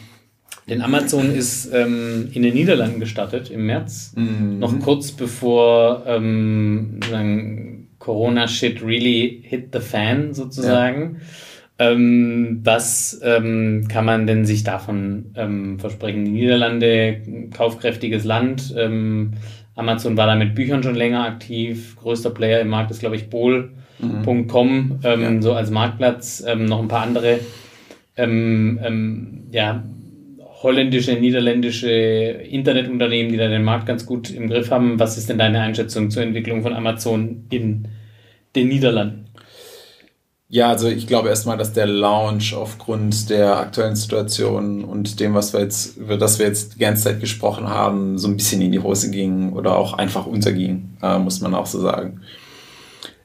denn 0.68 0.82
Amazon 0.82 1.34
ist 1.34 1.72
ähm, 1.74 2.30
in 2.34 2.42
den 2.42 2.54
Niederlanden 2.54 3.00
gestartet 3.00 3.52
im 3.52 3.66
März, 3.66 4.14
mhm. 4.16 4.60
noch 4.60 4.80
kurz 4.80 5.12
bevor 5.12 6.04
ähm, 6.08 7.00
Corona-Shit 8.00 8.84
really 8.84 9.44
hit 9.44 9.70
the 9.74 9.80
fan 9.80 10.34
sozusagen. 10.34 11.18
Ja. 11.20 11.92
Ähm, 11.92 12.62
was 12.64 13.20
ähm, 13.22 13.88
kann 13.90 14.06
man 14.06 14.28
denn 14.28 14.46
sich 14.46 14.64
davon 14.64 15.34
ähm, 15.36 15.78
versprechen? 15.78 16.26
Die 16.26 16.32
Niederlande, 16.32 17.22
kaufkräftiges 17.54 18.24
Land. 18.24 18.74
Ähm, 18.78 19.34
Amazon 19.76 20.16
war 20.16 20.26
da 20.26 20.36
mit 20.36 20.56
Büchern 20.56 20.84
schon 20.84 20.96
länger 20.96 21.26
aktiv. 21.26 21.98
Größter 21.98 22.30
Player 22.30 22.62
im 22.62 22.70
Markt 22.70 22.92
ist, 22.92 23.02
glaube 23.02 23.18
ich, 23.18 23.30
Bol.com, 23.30 24.78
mhm. 24.78 25.00
ähm, 25.04 25.22
ja. 25.22 25.42
so 25.42 25.54
als 25.54 25.70
Marktplatz. 25.70 26.44
Ähm, 26.48 26.66
noch 26.66 26.82
ein 26.82 26.88
paar 26.88 27.02
andere 27.02 27.40
ähm, 28.18 28.80
ähm, 28.84 29.44
ja, 29.52 29.84
holländische, 30.62 31.14
niederländische 31.14 31.90
Internetunternehmen, 31.90 33.32
die 33.32 33.38
da 33.38 33.48
den 33.48 33.64
Markt 33.64 33.86
ganz 33.86 34.06
gut 34.06 34.30
im 34.30 34.50
Griff 34.50 34.72
haben. 34.72 35.00
Was 35.00 35.18
ist 35.18 35.30
denn 35.30 35.38
deine 35.38 35.62
Einschätzung 35.62 36.10
zur 36.10 36.24
Entwicklung 36.24 36.62
von 36.64 36.74
Amazon 36.74 37.46
in 37.50 37.88
den 38.56 38.68
Niederlanden? 38.70 39.26
Ja, 40.48 40.70
also 40.70 40.88
ich 40.88 41.08
glaube 41.08 41.30
erstmal, 41.30 41.58
dass 41.58 41.74
der 41.74 41.88
Launch 41.88 42.54
aufgrund 42.54 43.30
der 43.30 43.58
aktuellen 43.58 43.96
Situation 43.96 44.86
und 44.86 45.20
dem, 45.20 45.34
was 45.34 45.54
wir 45.54 45.60
jetzt, 45.60 45.98
über 45.98 46.18
das 46.18 46.40
wir 46.40 46.46
jetzt 46.46 46.76
die 46.76 46.80
ganze 46.80 47.06
Zeit 47.06 47.20
gesprochen 47.20 47.68
haben, 47.68 48.18
so 48.20 48.28
ein 48.28 48.38
bisschen 48.38 48.62
in 48.62 48.72
die 48.72 48.80
Hose 48.80 49.10
ging 49.10 49.54
oder 49.54 49.76
auch 49.76 49.94
einfach 49.94 50.28
unterging, 50.28 50.98
äh, 51.02 51.18
muss 51.18 51.42
man 51.42 51.56
auch 51.56 51.66
so 51.66 51.82
sagen. 51.82 52.22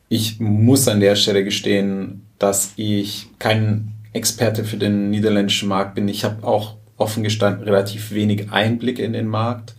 Ich 0.09 0.40
muss 0.40 0.88
an 0.88 0.99
der 0.99 1.14
Stelle 1.14 1.45
gestehen, 1.45 2.27
dass 2.38 2.73
ich 2.77 3.29
kein 3.38 3.93
Experte 4.12 4.64
für 4.64 4.79
den 4.79 5.11
niederländischen 5.11 5.69
Markt 5.69 5.95
bin. 5.95 6.09
Ich 6.09 6.25
habe 6.25 6.45
auch 6.45 6.80
offen 7.00 7.22
gestanden 7.22 7.64
relativ 7.64 8.12
wenig 8.12 8.52
Einblick 8.52 8.98
in 8.98 9.12
den 9.12 9.26
Markt. 9.26 9.74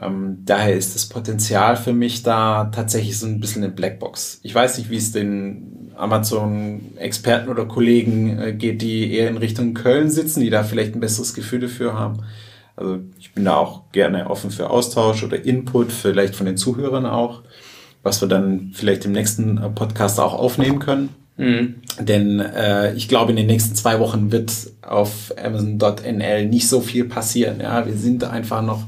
Ähm, 0.00 0.38
daher 0.44 0.74
ist 0.74 0.94
das 0.94 1.06
Potenzial 1.06 1.76
für 1.76 1.92
mich 1.92 2.22
da 2.22 2.66
tatsächlich 2.66 3.18
so 3.18 3.26
ein 3.26 3.40
bisschen 3.40 3.62
eine 3.62 3.72
Blackbox. 3.72 4.40
Ich 4.42 4.54
weiß 4.54 4.78
nicht, 4.78 4.90
wie 4.90 4.96
es 4.96 5.12
den 5.12 5.92
Amazon-Experten 5.96 7.50
oder 7.50 7.66
Kollegen 7.66 8.38
äh, 8.38 8.52
geht, 8.54 8.80
die 8.80 9.12
eher 9.12 9.28
in 9.28 9.36
Richtung 9.36 9.74
Köln 9.74 10.10
sitzen, 10.10 10.40
die 10.40 10.50
da 10.50 10.64
vielleicht 10.64 10.94
ein 10.94 11.00
besseres 11.00 11.34
Gefühl 11.34 11.60
dafür 11.60 11.94
haben. 11.94 12.20
Also 12.76 13.00
ich 13.18 13.34
bin 13.34 13.44
da 13.44 13.56
auch 13.56 13.92
gerne 13.92 14.30
offen 14.30 14.50
für 14.50 14.70
Austausch 14.70 15.22
oder 15.22 15.44
Input, 15.44 15.92
vielleicht 15.92 16.34
von 16.34 16.46
den 16.46 16.56
Zuhörern 16.56 17.04
auch, 17.04 17.42
was 18.02 18.20
wir 18.22 18.28
dann 18.28 18.70
vielleicht 18.72 19.04
im 19.04 19.12
nächsten 19.12 19.58
äh, 19.58 19.68
Podcast 19.68 20.18
auch 20.20 20.32
aufnehmen 20.32 20.78
können. 20.78 21.10
Mhm. 21.36 21.76
Denn 21.98 22.40
äh, 22.40 22.94
ich 22.94 23.08
glaube, 23.08 23.30
in 23.30 23.36
den 23.36 23.46
nächsten 23.46 23.74
zwei 23.74 23.98
Wochen 23.98 24.32
wird 24.32 24.52
auf 24.82 25.32
Amazon.nl 25.42 26.46
nicht 26.46 26.68
so 26.68 26.80
viel 26.80 27.04
passieren. 27.04 27.60
Ja, 27.60 27.86
wir 27.86 27.96
sind 27.96 28.24
einfach 28.24 28.62
noch 28.62 28.84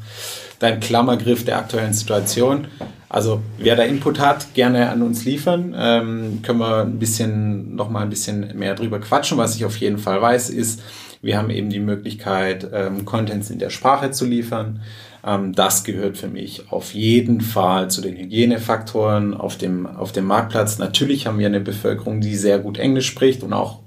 dein 0.59 0.81
Klammergriff 0.81 1.45
der 1.45 1.59
aktuellen 1.59 1.93
Situation. 1.93 2.69
Also 3.09 3.41
wer 3.59 3.77
da 3.77 3.85
Input 3.85 4.19
hat, 4.19 4.55
gerne 4.55 4.91
an 4.91 5.03
uns 5.03 5.25
liefern. 5.25 5.75
Ähm, 5.79 6.41
können 6.43 6.59
wir 6.59 6.83
ein 6.83 6.99
bisschen 6.99 7.77
noch 7.77 7.89
mal 7.89 8.01
ein 8.01 8.11
bisschen 8.11 8.59
mehr 8.59 8.75
drüber 8.75 8.99
quatschen. 8.99 9.39
Was 9.39 9.55
ich 9.55 9.65
auf 9.65 9.77
jeden 9.77 9.99
Fall 9.99 10.21
weiß, 10.21 10.51
ist, 10.51 10.83
wir 11.25 11.39
haben 11.39 11.51
eben 11.51 11.71
die 11.71 11.81
Möglichkeit, 11.81 12.69
ähm, 12.73 13.07
Contents 13.07 13.49
in 13.49 13.59
der 13.59 13.71
Sprache 13.71 14.11
zu 14.11 14.27
liefern. 14.27 14.83
Ähm, 15.25 15.55
das 15.55 15.83
gehört 15.83 16.19
für 16.19 16.29
mich 16.29 16.71
auf 16.71 16.93
jeden 16.93 17.41
Fall 17.41 17.91
zu 17.91 18.03
den 18.03 18.17
Hygienefaktoren 18.17 19.33
auf 19.33 19.57
dem, 19.57 19.87
auf 19.87 20.13
dem 20.13 20.27
Marktplatz. 20.27 20.79
Natürlich 20.79 21.27
haben 21.27 21.39
wir 21.39 21.47
eine 21.47 21.61
Bevölkerung, 21.61 22.21
die 22.21 22.37
sehr 22.37 22.59
gut 22.59 22.79
Englisch 22.79 23.07
spricht 23.07 23.43
und 23.43 23.55
auch 23.55 23.81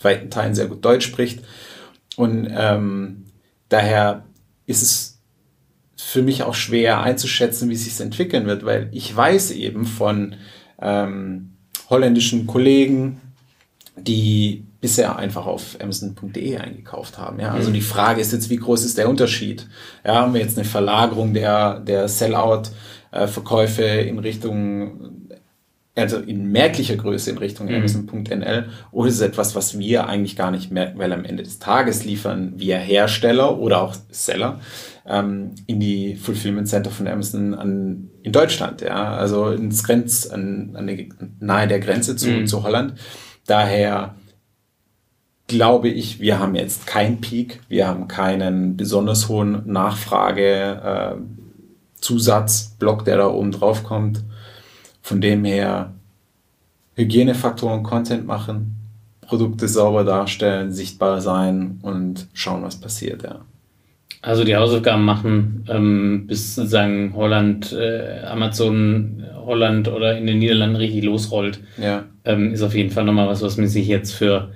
weiten 0.00 0.30
Teilen 0.30 0.54
sehr 0.54 0.66
gut 0.66 0.84
Deutsch 0.84 1.06
spricht. 1.06 1.44
Und 2.16 2.48
ähm, 2.50 3.26
daher 3.68 4.24
ist 4.64 4.82
es 4.82 5.20
für 5.96 6.22
mich 6.22 6.44
auch 6.44 6.54
schwer 6.54 7.02
einzuschätzen, 7.02 7.68
wie 7.68 7.76
sich 7.76 8.00
entwickeln 8.00 8.46
wird, 8.46 8.64
weil 8.64 8.88
ich 8.92 9.14
weiß 9.14 9.50
eben 9.50 9.84
von 9.84 10.36
ähm, 10.80 11.52
holländischen 11.90 12.46
Kollegen, 12.46 13.20
die 13.96 14.64
bisher 14.84 15.16
einfach 15.16 15.46
auf 15.46 15.78
Amazon.de 15.80 16.58
eingekauft 16.58 17.16
haben. 17.16 17.40
Ja? 17.40 17.52
Also 17.52 17.70
mhm. 17.70 17.74
die 17.74 17.80
Frage 17.80 18.20
ist 18.20 18.34
jetzt, 18.34 18.50
wie 18.50 18.58
groß 18.58 18.84
ist 18.84 18.98
der 18.98 19.08
Unterschied? 19.08 19.66
Ja, 20.04 20.16
haben 20.16 20.34
wir 20.34 20.42
jetzt 20.42 20.58
eine 20.58 20.66
Verlagerung 20.66 21.32
der, 21.32 21.80
der 21.80 22.06
Sellout-Verkäufe 22.06 23.82
in 23.82 24.18
Richtung 24.18 25.30
also 25.96 26.18
in 26.18 26.52
merklicher 26.52 26.96
Größe 26.96 27.30
in 27.30 27.38
Richtung 27.38 27.68
mhm. 27.68 27.76
Amazon.nl 27.76 28.68
oder 28.92 29.08
ist 29.08 29.14
es 29.14 29.20
etwas, 29.22 29.54
was 29.54 29.78
wir 29.78 30.06
eigentlich 30.06 30.36
gar 30.36 30.50
nicht 30.50 30.70
merken, 30.70 30.98
weil 30.98 31.14
am 31.14 31.24
Ende 31.24 31.44
des 31.44 31.60
Tages 31.60 32.04
liefern 32.04 32.52
wir 32.56 32.76
Hersteller 32.76 33.58
oder 33.58 33.80
auch 33.80 33.94
Seller 34.10 34.60
ähm, 35.06 35.52
in 35.66 35.80
die 35.80 36.16
Fulfillment 36.16 36.68
Center 36.68 36.90
von 36.90 37.08
Amazon 37.08 37.54
an, 37.54 38.10
in 38.22 38.32
Deutschland, 38.32 38.82
ja, 38.82 39.16
also 39.16 39.48
ins 39.48 39.82
Grenz, 39.82 40.26
an, 40.26 40.72
an 40.74 40.86
die, 40.88 41.10
nahe 41.40 41.68
der 41.68 41.80
Grenze 41.80 42.16
zu, 42.16 42.28
mhm. 42.28 42.46
zu 42.46 42.64
Holland. 42.64 42.94
Daher 43.46 44.16
glaube 45.46 45.88
ich, 45.88 46.20
wir 46.20 46.38
haben 46.38 46.54
jetzt 46.54 46.86
keinen 46.86 47.20
Peak, 47.20 47.60
wir 47.68 47.86
haben 47.86 48.08
keinen 48.08 48.76
besonders 48.76 49.28
hohen 49.28 49.62
Nachfrage, 49.66 50.80
äh, 50.82 51.14
der 53.04 53.16
da 53.18 53.28
oben 53.28 53.52
drauf 53.52 53.82
kommt 53.82 54.22
von 55.04 55.20
dem 55.20 55.44
her 55.44 55.92
Hygienefaktoren 56.96 57.82
Content 57.82 58.26
machen, 58.26 58.76
Produkte 59.20 59.68
sauber 59.68 60.02
darstellen, 60.02 60.72
sichtbar 60.72 61.20
sein 61.20 61.78
und 61.82 62.26
schauen, 62.32 62.62
was 62.62 62.80
passiert, 62.80 63.22
ja. 63.22 63.40
Also 64.22 64.44
die 64.44 64.56
Hausaufgaben 64.56 65.04
machen, 65.04 65.66
ähm, 65.68 66.26
bis 66.26 66.54
sozusagen 66.54 67.12
Holland, 67.14 67.74
äh, 67.74 68.22
Amazon, 68.24 69.22
Holland 69.44 69.88
oder 69.88 70.16
in 70.16 70.26
den 70.26 70.38
Niederlanden 70.38 70.76
richtig 70.76 71.04
losrollt, 71.04 71.60
ja. 71.76 72.04
ähm, 72.24 72.54
ist 72.54 72.62
auf 72.62 72.74
jeden 72.74 72.90
Fall 72.90 73.04
nochmal 73.04 73.28
was, 73.28 73.42
was 73.42 73.58
man 73.58 73.68
sich 73.68 73.86
jetzt 73.86 74.12
für 74.12 74.52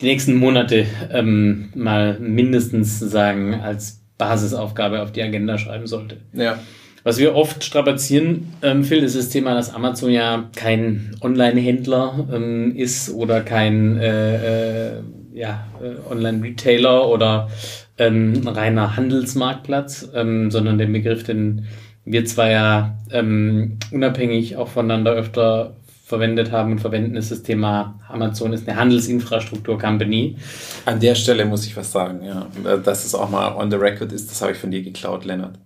die 0.00 0.06
nächsten 0.06 0.34
Monate 0.36 0.86
ähm, 1.12 1.70
mal 1.74 2.18
mindestens 2.18 2.98
sagen 2.98 3.54
als 3.54 4.00
Basisaufgabe 4.18 5.02
auf 5.02 5.12
die 5.12 5.22
Agenda 5.22 5.58
schreiben 5.58 5.86
sollte. 5.86 6.18
Ja. 6.32 6.58
Was 7.02 7.18
wir 7.18 7.34
oft 7.34 7.64
strapazieren, 7.64 8.52
ähm, 8.62 8.84
Phil, 8.84 9.02
ist 9.02 9.16
das 9.16 9.30
Thema, 9.30 9.54
dass 9.54 9.72
Amazon 9.72 10.10
ja 10.10 10.50
kein 10.54 11.16
Online-Händler 11.22 12.28
ähm, 12.30 12.76
ist 12.76 13.10
oder 13.14 13.40
kein 13.40 13.98
äh, 13.98 14.96
äh, 14.96 15.02
ja, 15.32 15.66
äh, 15.82 16.12
Online-Retailer 16.12 17.08
oder 17.08 17.48
ähm, 17.96 18.46
reiner 18.46 18.96
Handelsmarktplatz, 18.96 20.10
ähm, 20.14 20.50
sondern 20.50 20.76
den 20.76 20.92
Begriff, 20.92 21.22
den 21.22 21.66
wir 22.04 22.26
zwar 22.26 22.50
ja 22.50 22.98
ähm, 23.12 23.78
unabhängig 23.92 24.56
auch 24.56 24.68
voneinander 24.68 25.12
öfter 25.12 25.76
verwendet 26.10 26.50
haben 26.50 26.72
und 26.72 26.80
verwenden, 26.80 27.14
ist 27.14 27.30
das 27.30 27.44
Thema 27.44 28.00
Amazon 28.08 28.52
ist 28.52 28.68
eine 28.68 28.76
Handelsinfrastruktur-Company. 28.78 30.36
An 30.84 30.98
der 30.98 31.14
Stelle 31.14 31.44
muss 31.44 31.64
ich 31.66 31.76
was 31.76 31.92
sagen, 31.92 32.24
ja. 32.24 32.48
Dass 32.78 33.06
es 33.06 33.14
auch 33.14 33.30
mal 33.30 33.54
on 33.54 33.70
the 33.70 33.76
record 33.76 34.12
ist, 34.12 34.28
das 34.28 34.42
habe 34.42 34.52
ich 34.52 34.58
von 34.58 34.72
dir 34.72 34.82
geklaut, 34.82 35.24
Lennart. 35.24 35.58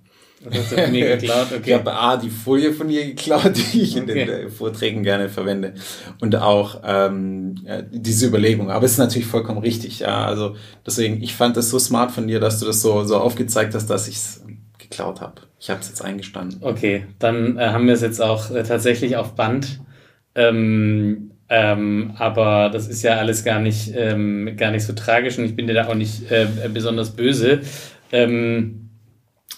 Was 0.44 0.58
hast 0.58 0.72
du 0.72 0.76
von 0.76 0.92
mir 0.92 1.16
geklaut? 1.16 1.46
Okay. 1.46 1.62
Ich 1.64 1.72
habe 1.72 1.94
A, 1.94 2.18
die 2.18 2.28
Folie 2.28 2.74
von 2.74 2.88
dir 2.88 3.06
geklaut, 3.06 3.52
die 3.56 3.80
ich 3.80 3.96
in 3.96 4.04
okay. 4.04 4.26
den 4.26 4.50
Vorträgen 4.50 5.02
gerne 5.02 5.30
verwende. 5.30 5.72
Und 6.20 6.36
auch 6.36 6.82
ähm, 6.84 7.54
diese 7.90 8.26
Überlegung. 8.26 8.70
Aber 8.70 8.84
es 8.84 8.92
ist 8.92 8.98
natürlich 8.98 9.26
vollkommen 9.26 9.60
richtig. 9.60 10.00
Ja. 10.00 10.26
Also 10.26 10.56
deswegen, 10.86 11.22
ich 11.22 11.34
fand 11.34 11.56
das 11.56 11.70
so 11.70 11.78
smart 11.78 12.12
von 12.12 12.28
dir, 12.28 12.38
dass 12.38 12.60
du 12.60 12.66
das 12.66 12.82
so, 12.82 13.04
so 13.04 13.16
aufgezeigt 13.16 13.74
hast, 13.74 13.86
dass 13.86 14.08
ich 14.08 14.16
es 14.16 14.44
geklaut 14.76 15.22
habe. 15.22 15.40
Ich 15.58 15.70
habe 15.70 15.80
es 15.80 15.88
jetzt 15.88 16.04
eingestanden. 16.04 16.58
Okay, 16.60 17.06
dann 17.18 17.56
äh, 17.56 17.68
haben 17.68 17.86
wir 17.86 17.94
es 17.94 18.02
jetzt 18.02 18.20
auch 18.20 18.50
äh, 18.50 18.62
tatsächlich 18.64 19.16
auf 19.16 19.34
Band. 19.34 19.80
Ähm, 20.34 21.30
ähm, 21.48 22.12
aber 22.18 22.70
das 22.72 22.88
ist 22.88 23.02
ja 23.02 23.16
alles 23.16 23.44
gar 23.44 23.60
nicht, 23.60 23.92
ähm, 23.94 24.56
gar 24.56 24.70
nicht 24.70 24.84
so 24.84 24.92
tragisch 24.92 25.38
und 25.38 25.44
ich 25.44 25.54
bin 25.54 25.66
dir 25.66 25.74
da 25.74 25.88
auch 25.88 25.94
nicht 25.94 26.30
äh, 26.30 26.46
besonders 26.72 27.14
böse. 27.14 27.60
Ähm, 28.12 28.88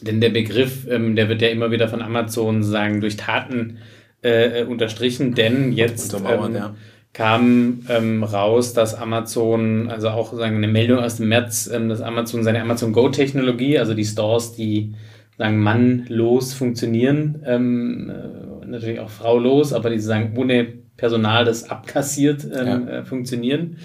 denn 0.01 0.21
der 0.21 0.31
Begriff, 0.31 0.87
ähm, 0.91 1.17
der 1.17 1.29
wird 1.29 1.43
ja 1.43 1.49
immer 1.49 1.71
wieder 1.71 1.89
von 1.89 2.03
Amazon 2.03 2.63
sagen, 2.63 3.01
durch 3.01 3.17
Taten 3.17 3.79
äh, 4.23 4.65
unterstrichen, 4.65 5.35
denn 5.35 5.73
jetzt 5.73 6.13
ähm, 6.13 6.55
ja. 6.55 6.75
kam 7.13 7.83
raus, 8.23 8.75
dass 8.75 8.95
Amazon, 8.95 9.89
also 9.89 10.09
auch 10.09 10.35
sagen 10.35 10.57
eine 10.57 10.69
Meldung 10.69 10.99
aus 10.99 11.17
dem 11.17 11.29
März, 11.29 11.71
dass 11.71 12.03
Amazon 12.03 12.43
seine 12.43 12.61
Amazon 12.61 12.93
Go-Technologie, 12.93 13.79
also 13.79 13.95
die 13.95 14.05
Stores, 14.05 14.53
die 14.53 14.95
sagen 15.39 15.59
mannlos 15.59 16.53
funktionieren, 16.55 17.43
ähm, 17.47 18.11
äh, 18.11 18.56
natürlich 18.67 19.01
auch 19.01 19.11
fraulos, 19.11 19.73
aber 19.73 19.91
die 19.91 19.99
sagen 19.99 20.35
ohne 20.37 20.67
Personal, 20.97 21.45
das 21.45 21.69
abkassiert, 21.71 22.45
ähm, 22.45 22.67
ja. 22.67 22.99
äh, 22.99 23.05
funktionieren. 23.05 23.79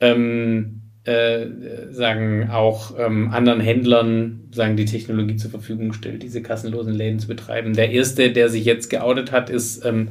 Ähm, 0.00 0.82
äh, 1.04 1.46
sagen 1.90 2.50
auch 2.50 2.92
ähm, 2.98 3.30
anderen 3.30 3.60
Händlern 3.60 4.48
sagen 4.52 4.76
die 4.76 4.84
Technologie 4.84 5.36
zur 5.36 5.50
Verfügung 5.50 5.94
stellt, 5.94 6.22
diese 6.22 6.42
kassenlosen 6.42 6.92
Läden 6.92 7.18
zu 7.18 7.26
betreiben. 7.26 7.72
Der 7.72 7.90
erste, 7.90 8.30
der 8.32 8.50
sich 8.50 8.66
jetzt 8.66 8.90
geoutet 8.90 9.32
hat, 9.32 9.48
ist 9.48 9.84
ähm, 9.84 10.08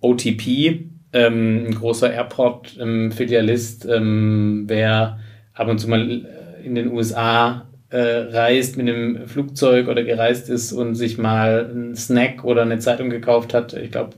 OTP, 0.00 0.90
ähm, 1.14 1.66
ein 1.66 1.74
großer 1.74 2.12
Airport-Filialist, 2.12 3.86
ähm, 3.86 4.64
wer 4.66 5.20
ab 5.54 5.68
und 5.68 5.78
zu 5.78 5.88
mal 5.88 6.26
in 6.62 6.74
den 6.74 6.92
USA 6.92 7.66
äh, 7.90 7.98
reist 7.98 8.76
mit 8.76 8.88
einem 8.88 9.28
Flugzeug 9.28 9.88
oder 9.88 10.02
gereist 10.02 10.48
ist 10.50 10.72
und 10.72 10.94
sich 10.94 11.18
mal 11.18 11.70
einen 11.70 11.94
Snack 11.94 12.44
oder 12.44 12.62
eine 12.62 12.78
Zeitung 12.78 13.10
gekauft 13.10 13.54
hat. 13.54 13.74
Ich 13.74 13.90
glaube, 13.92 14.16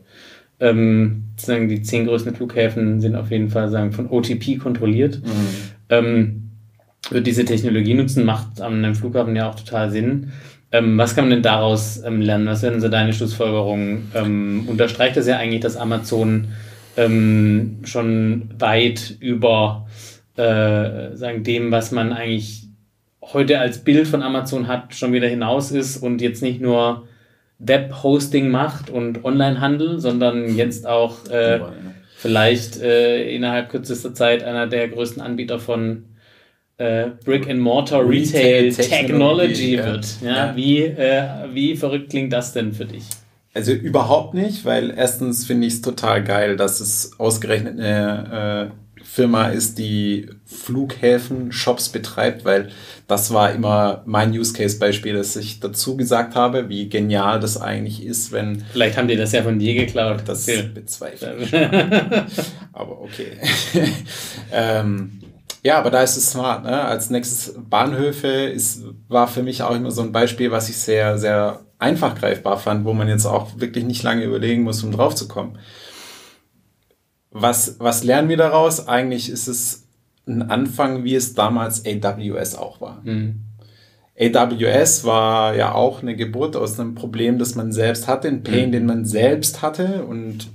ähm, 0.60 1.24
sagen 1.36 1.68
die 1.68 1.82
zehn 1.82 2.06
größten 2.06 2.34
Flughäfen 2.34 3.00
sind 3.00 3.14
auf 3.14 3.30
jeden 3.30 3.50
Fall 3.50 3.68
sagen 3.68 3.92
von 3.92 4.08
OTP 4.08 4.58
kontrolliert. 4.58 5.20
Mhm. 5.24 5.56
Ähm, 5.90 6.42
wird 7.10 7.26
diese 7.26 7.44
Technologie 7.44 7.94
nutzen, 7.94 8.24
macht 8.24 8.60
an 8.60 8.84
einem 8.84 8.94
Flughafen 8.94 9.36
ja 9.36 9.48
auch 9.48 9.54
total 9.54 9.90
Sinn. 9.90 10.32
Ähm, 10.72 10.98
was 10.98 11.14
kann 11.14 11.24
man 11.24 11.30
denn 11.30 11.42
daraus 11.42 12.02
ähm, 12.04 12.20
lernen? 12.20 12.46
Was 12.46 12.62
wären 12.62 12.80
so 12.80 12.88
deine 12.88 13.12
Schlussfolgerungen? 13.12 14.10
Ähm, 14.14 14.64
unterstreicht 14.66 15.16
das 15.16 15.26
ja 15.26 15.38
eigentlich, 15.38 15.60
dass 15.60 15.76
Amazon 15.76 16.48
ähm, 16.96 17.78
schon 17.84 18.50
weit 18.58 19.16
über 19.20 19.86
äh, 20.36 21.16
sagen 21.16 21.42
dem, 21.42 21.70
was 21.70 21.92
man 21.92 22.12
eigentlich 22.12 22.67
heute 23.22 23.58
als 23.58 23.78
Bild 23.78 24.06
von 24.06 24.22
Amazon 24.22 24.68
hat, 24.68 24.94
schon 24.94 25.12
wieder 25.12 25.28
hinaus 25.28 25.70
ist 25.70 25.98
und 25.98 26.20
jetzt 26.20 26.42
nicht 26.42 26.60
nur 26.60 27.06
Web-Hosting 27.58 28.48
macht 28.48 28.90
und 28.90 29.24
Online-Handel, 29.24 29.98
sondern 29.98 30.54
jetzt 30.56 30.86
auch 30.86 31.26
äh, 31.28 31.60
vielleicht 32.16 32.80
äh, 32.80 33.34
innerhalb 33.34 33.70
kürzester 33.70 34.14
Zeit 34.14 34.44
einer 34.44 34.66
der 34.66 34.88
größten 34.88 35.20
Anbieter 35.20 35.58
von 35.58 36.04
äh, 36.78 37.08
Brick 37.24 37.50
and 37.50 37.60
Mortar 37.60 38.08
Retail, 38.08 38.66
Retail 38.66 38.70
Technology, 38.70 39.76
Technology 39.76 39.78
wird. 39.78 40.06
Ja, 40.22 40.46
ja. 40.46 40.56
Wie, 40.56 40.82
äh, 40.82 41.24
wie 41.52 41.76
verrückt 41.76 42.10
klingt 42.10 42.32
das 42.32 42.52
denn 42.52 42.72
für 42.72 42.84
dich? 42.84 43.04
Also 43.54 43.72
überhaupt 43.72 44.34
nicht, 44.34 44.64
weil 44.64 44.94
erstens 44.96 45.44
finde 45.44 45.66
ich 45.66 45.74
es 45.74 45.82
total 45.82 46.22
geil, 46.22 46.56
dass 46.56 46.78
es 46.78 47.18
ausgerechnet 47.18 47.80
eine 47.80 48.70
äh, 48.70 48.87
Firma 49.10 49.48
ist, 49.48 49.78
die 49.78 50.28
Flughäfen, 50.44 51.50
Shops 51.50 51.88
betreibt, 51.88 52.44
weil 52.44 52.68
das 53.06 53.32
war 53.32 53.52
immer 53.52 54.02
mein 54.04 54.32
Use 54.32 54.52
Case 54.52 54.78
Beispiel, 54.78 55.14
dass 55.14 55.34
ich 55.34 55.60
dazu 55.60 55.96
gesagt 55.96 56.34
habe, 56.34 56.68
wie 56.68 56.88
genial 56.88 57.40
das 57.40 57.60
eigentlich 57.60 58.04
ist, 58.04 58.32
wenn. 58.32 58.64
Vielleicht 58.72 58.98
haben 58.98 59.08
die 59.08 59.16
das 59.16 59.32
ja 59.32 59.42
von 59.42 59.58
dir 59.58 59.74
geklaut. 59.74 60.22
Das 60.26 60.46
bezweifle 60.46 61.36
ich. 61.38 61.54
Aber 62.72 63.00
okay. 63.00 63.38
ähm, 64.52 65.20
ja, 65.62 65.78
aber 65.78 65.90
da 65.90 66.02
ist 66.02 66.16
es 66.16 66.30
smart. 66.30 66.64
Ne? 66.64 66.80
Als 66.80 67.10
nächstes 67.10 67.54
Bahnhöfe 67.58 68.28
ist, 68.28 68.84
war 69.08 69.26
für 69.26 69.42
mich 69.42 69.62
auch 69.62 69.74
immer 69.74 69.90
so 69.90 70.02
ein 70.02 70.12
Beispiel, 70.12 70.50
was 70.50 70.68
ich 70.68 70.76
sehr, 70.76 71.18
sehr 71.18 71.60
einfach 71.78 72.14
greifbar 72.14 72.58
fand, 72.58 72.84
wo 72.84 72.92
man 72.92 73.08
jetzt 73.08 73.26
auch 73.26 73.48
wirklich 73.56 73.84
nicht 73.84 74.02
lange 74.02 74.24
überlegen 74.24 74.62
muss, 74.62 74.82
um 74.84 74.92
drauf 74.92 75.14
zu 75.14 75.28
kommen. 75.28 75.58
Was, 77.40 77.76
was 77.78 78.04
lernen 78.04 78.28
wir 78.28 78.36
daraus? 78.36 78.88
Eigentlich 78.88 79.30
ist 79.30 79.48
es 79.48 79.86
ein 80.26 80.42
Anfang, 80.42 81.04
wie 81.04 81.14
es 81.14 81.34
damals 81.34 81.84
AWS 81.86 82.54
auch 82.56 82.80
war. 82.80 83.00
Mhm. 83.04 83.40
AWS 84.20 85.04
war 85.04 85.54
ja 85.54 85.72
auch 85.74 86.02
eine 86.02 86.16
Geburt 86.16 86.56
aus 86.56 86.78
einem 86.78 86.94
Problem, 86.94 87.38
das 87.38 87.54
man 87.54 87.72
selbst 87.72 88.08
hatte, 88.08 88.28
ein 88.28 88.42
Pain, 88.42 88.68
mhm. 88.68 88.72
den 88.72 88.86
man 88.86 89.04
selbst 89.04 89.62
hatte. 89.62 90.04
Und 90.04 90.48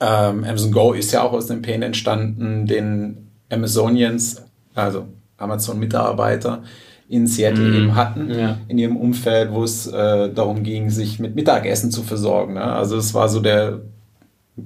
ähm, 0.00 0.44
Amazon 0.44 0.72
Go 0.72 0.92
ist 0.92 1.12
ja 1.12 1.22
auch 1.22 1.32
aus 1.32 1.46
dem 1.46 1.62
Pain 1.62 1.82
entstanden, 1.82 2.66
den 2.66 3.28
Amazonians, 3.48 4.42
also 4.74 5.06
Amazon-Mitarbeiter 5.36 6.62
in 7.08 7.26
Seattle 7.26 7.64
mm, 7.64 7.74
eben 7.74 7.94
hatten, 7.94 8.30
ja. 8.30 8.58
in 8.66 8.78
ihrem 8.78 8.96
Umfeld, 8.96 9.52
wo 9.52 9.62
es 9.62 9.86
äh, 9.86 10.32
darum 10.32 10.62
ging, 10.62 10.90
sich 10.90 11.18
mit 11.18 11.34
Mittagessen 11.34 11.90
zu 11.90 12.02
versorgen. 12.02 12.54
Ne? 12.54 12.62
Also 12.62 12.96
es 12.96 13.12
war 13.14 13.28
so 13.28 13.40
der, 13.40 13.82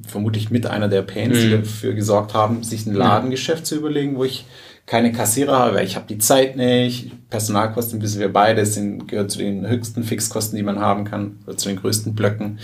vermutlich 0.07 0.51
mit 0.51 0.67
einer 0.67 0.89
der 0.89 1.03
Pains, 1.03 1.39
die 1.39 1.51
dafür 1.51 1.95
gesorgt 1.95 2.35
haben, 2.35 2.63
sich 2.63 2.87
ein 2.87 2.95
Ladengeschäft 2.95 3.67
zu 3.67 3.77
überlegen, 3.77 4.17
wo 4.17 4.25
ich 4.25 4.45
keine 4.85 5.13
Kassierer 5.13 5.59
habe, 5.59 5.77
weil 5.77 5.87
ich 5.87 5.97
habe 5.97 6.07
die 6.09 6.19
Zeit 6.19 6.57
nicht, 6.57 7.13
Personalkosten 7.31 8.01
wissen 8.01 8.21
wir 8.21 8.33
beide, 8.33 8.65
sind, 8.65 9.07
gehört 9.07 9.31
zu 9.31 9.39
den 9.39 9.69
höchsten 9.69 10.03
Fixkosten, 10.03 10.57
die 10.57 10.63
man 10.63 10.79
haben 10.79 11.05
kann, 11.05 11.39
oder 11.47 11.57
zu 11.57 11.69
den 11.69 11.79
größten 11.79 12.15
Blöcken. 12.15 12.59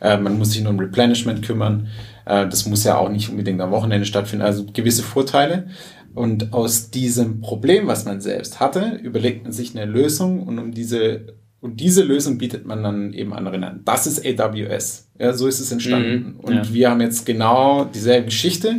Äh, 0.00 0.16
man 0.18 0.38
muss 0.38 0.52
sich 0.52 0.62
nur 0.62 0.72
um 0.72 0.78
Replenishment 0.78 1.44
kümmern. 1.44 1.88
Äh, 2.24 2.48
das 2.48 2.66
muss 2.66 2.84
ja 2.84 2.96
auch 2.96 3.10
nicht 3.10 3.28
unbedingt 3.28 3.60
am 3.60 3.70
Wochenende 3.70 4.06
stattfinden. 4.06 4.44
Also 4.44 4.64
gewisse 4.72 5.02
Vorteile. 5.02 5.68
Und 6.14 6.52
aus 6.52 6.90
diesem 6.90 7.40
Problem, 7.40 7.86
was 7.86 8.04
man 8.04 8.20
selbst 8.20 8.60
hatte, 8.60 8.98
überlegt 9.02 9.44
man 9.44 9.52
sich 9.52 9.76
eine 9.76 9.90
Lösung 9.90 10.42
und 10.42 10.58
um 10.58 10.72
diese 10.72 11.34
und 11.60 11.80
diese 11.80 12.02
Lösung 12.04 12.38
bietet 12.38 12.66
man 12.66 12.82
dann 12.82 13.12
eben 13.12 13.32
anderen 13.32 13.64
an. 13.64 13.80
Das 13.84 14.06
ist 14.06 14.24
AWS. 14.24 15.08
Ja, 15.18 15.32
so 15.32 15.48
ist 15.48 15.58
es 15.58 15.72
entstanden. 15.72 16.34
Mhm, 16.34 16.40
und 16.40 16.54
ja. 16.54 16.72
wir 16.72 16.90
haben 16.90 17.00
jetzt 17.00 17.26
genau 17.26 17.84
dieselbe 17.84 18.26
Geschichte, 18.26 18.76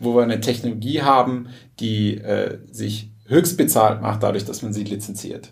wo 0.00 0.16
wir 0.16 0.22
eine 0.22 0.40
Technologie 0.40 1.02
haben, 1.02 1.48
die 1.78 2.16
äh, 2.16 2.58
sich 2.70 3.10
höchst 3.26 3.58
bezahlt 3.58 4.00
macht, 4.00 4.22
dadurch, 4.22 4.44
dass 4.44 4.62
man 4.62 4.72
sie 4.72 4.84
lizenziert. 4.84 5.50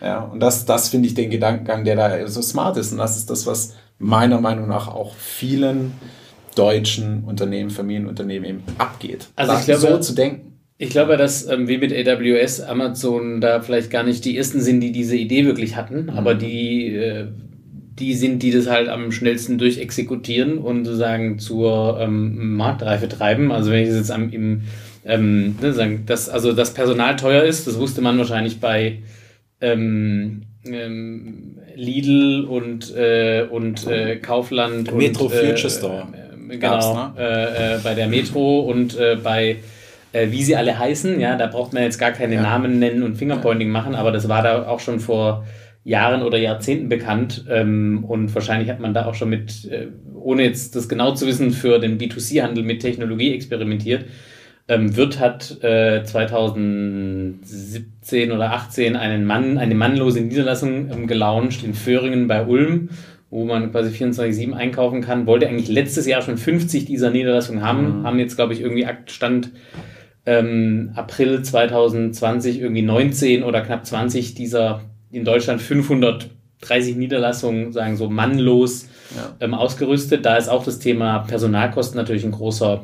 Ja, 0.00 0.20
und 0.20 0.40
das, 0.40 0.64
das 0.64 0.88
finde 0.88 1.08
ich 1.08 1.14
den 1.14 1.30
Gedankengang, 1.30 1.84
der 1.84 1.96
da 1.96 2.28
so 2.28 2.42
smart 2.42 2.76
ist. 2.76 2.92
Und 2.92 2.98
das 2.98 3.16
ist 3.16 3.30
das, 3.30 3.46
was 3.46 3.74
meiner 3.98 4.40
Meinung 4.40 4.68
nach 4.68 4.88
auch 4.88 5.14
vielen 5.14 5.92
deutschen 6.54 7.24
Unternehmen, 7.24 7.70
Familienunternehmen 7.70 8.48
eben 8.48 8.62
abgeht. 8.78 9.28
Also 9.36 9.54
ich 9.54 9.64
glaube, 9.64 9.80
so 9.80 9.98
zu 9.98 10.14
denken. 10.14 10.57
Ich 10.80 10.90
glaube, 10.90 11.16
dass 11.16 11.48
ähm, 11.48 11.66
wie 11.66 11.78
mit 11.78 11.92
AWS 11.92 12.60
Amazon 12.60 13.40
da 13.40 13.60
vielleicht 13.60 13.90
gar 13.90 14.04
nicht 14.04 14.24
die 14.24 14.38
ersten 14.38 14.60
sind, 14.60 14.80
die 14.80 14.92
diese 14.92 15.16
Idee 15.16 15.44
wirklich 15.44 15.74
hatten, 15.74 16.04
mhm. 16.04 16.10
aber 16.10 16.36
die, 16.36 16.94
äh, 16.94 17.26
die 17.98 18.14
sind, 18.14 18.44
die 18.44 18.52
das 18.52 18.68
halt 18.68 18.88
am 18.88 19.10
schnellsten 19.10 19.58
durchexekutieren 19.58 20.56
und 20.58 20.84
sozusagen 20.84 21.40
zur 21.40 21.98
ähm, 22.00 22.54
Marktreife 22.56 23.08
treiben. 23.08 23.50
Also 23.50 23.72
wenn 23.72 23.82
ich 23.82 23.88
das 23.88 23.98
jetzt 23.98 24.12
am, 24.12 24.30
im, 24.30 24.62
ähm, 25.04 25.56
ne, 25.60 25.72
sagen, 25.72 26.04
dass, 26.06 26.28
also 26.28 26.52
das 26.52 26.74
Personal 26.74 27.16
teuer 27.16 27.42
ist, 27.42 27.66
das 27.66 27.76
wusste 27.80 28.00
man 28.00 28.16
wahrscheinlich 28.16 28.60
bei 28.60 28.98
ähm, 29.60 30.42
ähm, 30.64 31.58
Lidl 31.74 32.44
und, 32.44 32.94
äh, 32.94 33.46
und 33.50 33.84
äh, 33.88 34.16
Kaufland 34.16 34.94
Metro 34.96 35.24
und, 35.24 35.32
Future 35.32 35.54
äh, 35.54 35.70
Store. 35.70 36.06
Äh, 36.12 36.56
genau, 36.56 36.94
ne? 36.94 37.12
Äh, 37.18 37.74
äh, 37.74 37.78
bei 37.82 37.94
der 37.94 38.06
Metro 38.06 38.60
und 38.60 38.96
bei 39.24 39.56
wie 40.12 40.42
sie 40.42 40.56
alle 40.56 40.78
heißen, 40.78 41.20
ja, 41.20 41.36
da 41.36 41.46
braucht 41.46 41.72
man 41.72 41.82
jetzt 41.82 41.98
gar 41.98 42.12
keine 42.12 42.36
ja. 42.36 42.42
Namen 42.42 42.78
nennen 42.78 43.02
und 43.02 43.16
Fingerpointing 43.16 43.68
machen, 43.68 43.94
aber 43.94 44.12
das 44.12 44.28
war 44.28 44.42
da 44.42 44.66
auch 44.66 44.80
schon 44.80 45.00
vor 45.00 45.44
Jahren 45.84 46.22
oder 46.22 46.38
Jahrzehnten 46.38 46.88
bekannt 46.88 47.44
ähm, 47.50 48.04
und 48.06 48.34
wahrscheinlich 48.34 48.70
hat 48.70 48.80
man 48.80 48.94
da 48.94 49.06
auch 49.06 49.14
schon 49.14 49.30
mit, 49.30 49.70
ohne 50.14 50.42
jetzt 50.42 50.76
das 50.76 50.88
genau 50.88 51.14
zu 51.14 51.26
wissen, 51.26 51.50
für 51.50 51.78
den 51.78 51.98
B2C-Handel 51.98 52.64
mit 52.64 52.80
Technologie 52.80 53.34
experimentiert. 53.34 54.04
Ähm, 54.70 54.94
Wirt 54.96 55.18
hat 55.18 55.64
äh, 55.64 56.04
2017 56.04 58.32
oder 58.32 58.52
18 58.52 58.96
einen 58.96 59.24
Mann, 59.24 59.56
eine 59.56 59.74
mannlose 59.74 60.20
Niederlassung 60.20 60.90
ähm, 60.90 61.06
gelauncht 61.06 61.64
in 61.64 61.72
Föhringen 61.72 62.28
bei 62.28 62.44
Ulm, 62.44 62.90
wo 63.30 63.46
man 63.46 63.72
quasi 63.72 64.04
24-7 64.04 64.52
einkaufen 64.52 65.00
kann. 65.00 65.26
Wollte 65.26 65.48
eigentlich 65.48 65.68
letztes 65.68 66.06
Jahr 66.06 66.20
schon 66.20 66.36
50 66.36 66.84
dieser 66.84 67.10
Niederlassungen 67.10 67.62
haben, 67.62 68.00
mhm. 68.00 68.06
haben 68.06 68.18
jetzt, 68.18 68.36
glaube 68.36 68.52
ich, 68.52 68.60
irgendwie 68.60 68.86
Stand 69.06 69.52
ähm, 70.28 70.90
April 70.94 71.40
2020 71.40 72.60
irgendwie 72.60 72.82
19 72.82 73.42
oder 73.42 73.62
knapp 73.62 73.86
20 73.86 74.34
dieser 74.34 74.82
in 75.10 75.24
Deutschland 75.24 75.62
530 75.62 76.96
Niederlassungen, 76.96 77.72
sagen 77.72 77.96
so 77.96 78.10
mannlos 78.10 78.88
ja. 79.16 79.34
ähm, 79.40 79.54
ausgerüstet. 79.54 80.26
Da 80.26 80.36
ist 80.36 80.48
auch 80.48 80.66
das 80.66 80.80
Thema 80.80 81.20
Personalkosten 81.20 81.96
natürlich 81.96 82.26
ein 82.26 82.32
großer 82.32 82.82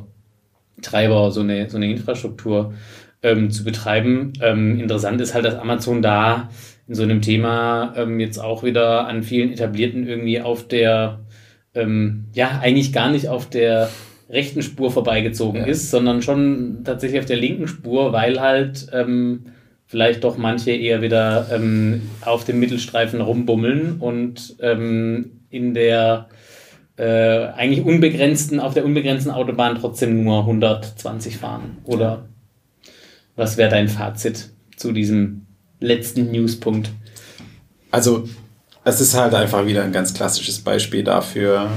Treiber, 0.80 1.30
so 1.30 1.40
eine, 1.40 1.68
so 1.68 1.76
eine 1.76 1.90
Infrastruktur 1.90 2.72
ähm, 3.22 3.50
zu 3.50 3.62
betreiben. 3.62 4.32
Ähm, 4.40 4.80
interessant 4.80 5.20
ist 5.20 5.34
halt, 5.34 5.44
dass 5.44 5.56
Amazon 5.56 6.00
da 6.00 6.48
in 6.88 6.94
so 6.94 7.02
einem 7.02 7.20
Thema 7.20 7.92
ähm, 7.94 8.20
jetzt 8.20 8.38
auch 8.38 8.62
wieder 8.62 9.06
an 9.06 9.22
vielen 9.22 9.52
etablierten 9.52 10.08
irgendwie 10.08 10.40
auf 10.40 10.66
der, 10.66 11.20
ähm, 11.74 12.24
ja, 12.32 12.58
eigentlich 12.62 12.94
gar 12.94 13.10
nicht 13.10 13.28
auf 13.28 13.50
der 13.50 13.90
rechten 14.34 14.62
Spur 14.62 14.90
vorbeigezogen 14.90 15.62
ja. 15.62 15.66
ist, 15.66 15.90
sondern 15.90 16.20
schon 16.20 16.82
tatsächlich 16.84 17.20
auf 17.20 17.26
der 17.26 17.36
linken 17.36 17.68
Spur, 17.68 18.12
weil 18.12 18.40
halt 18.40 18.88
ähm, 18.92 19.46
vielleicht 19.86 20.24
doch 20.24 20.36
manche 20.36 20.72
eher 20.72 21.00
wieder 21.00 21.48
ähm, 21.50 22.02
auf 22.20 22.44
dem 22.44 22.60
Mittelstreifen 22.60 23.20
rumbummeln 23.20 23.96
und 24.00 24.56
in 25.50 25.74
der 25.74 26.28
äh, 26.96 27.46
eigentlich 27.56 27.84
unbegrenzten, 27.84 28.60
auf 28.60 28.74
der 28.74 28.84
unbegrenzten 28.84 29.32
Autobahn 29.32 29.76
trotzdem 29.80 30.22
nur 30.22 30.40
120 30.40 31.36
fahren? 31.36 31.78
Oder 31.84 32.26
was 33.36 33.56
wäre 33.56 33.70
dein 33.70 33.88
Fazit 33.88 34.50
zu 34.76 34.92
diesem 34.92 35.46
letzten 35.80 36.30
Newspunkt? 36.30 36.90
Also, 37.90 38.28
es 38.84 39.00
ist 39.00 39.14
halt 39.14 39.34
einfach 39.34 39.66
wieder 39.66 39.82
ein 39.82 39.92
ganz 39.92 40.14
klassisches 40.14 40.60
Beispiel 40.60 41.04
dafür, 41.04 41.70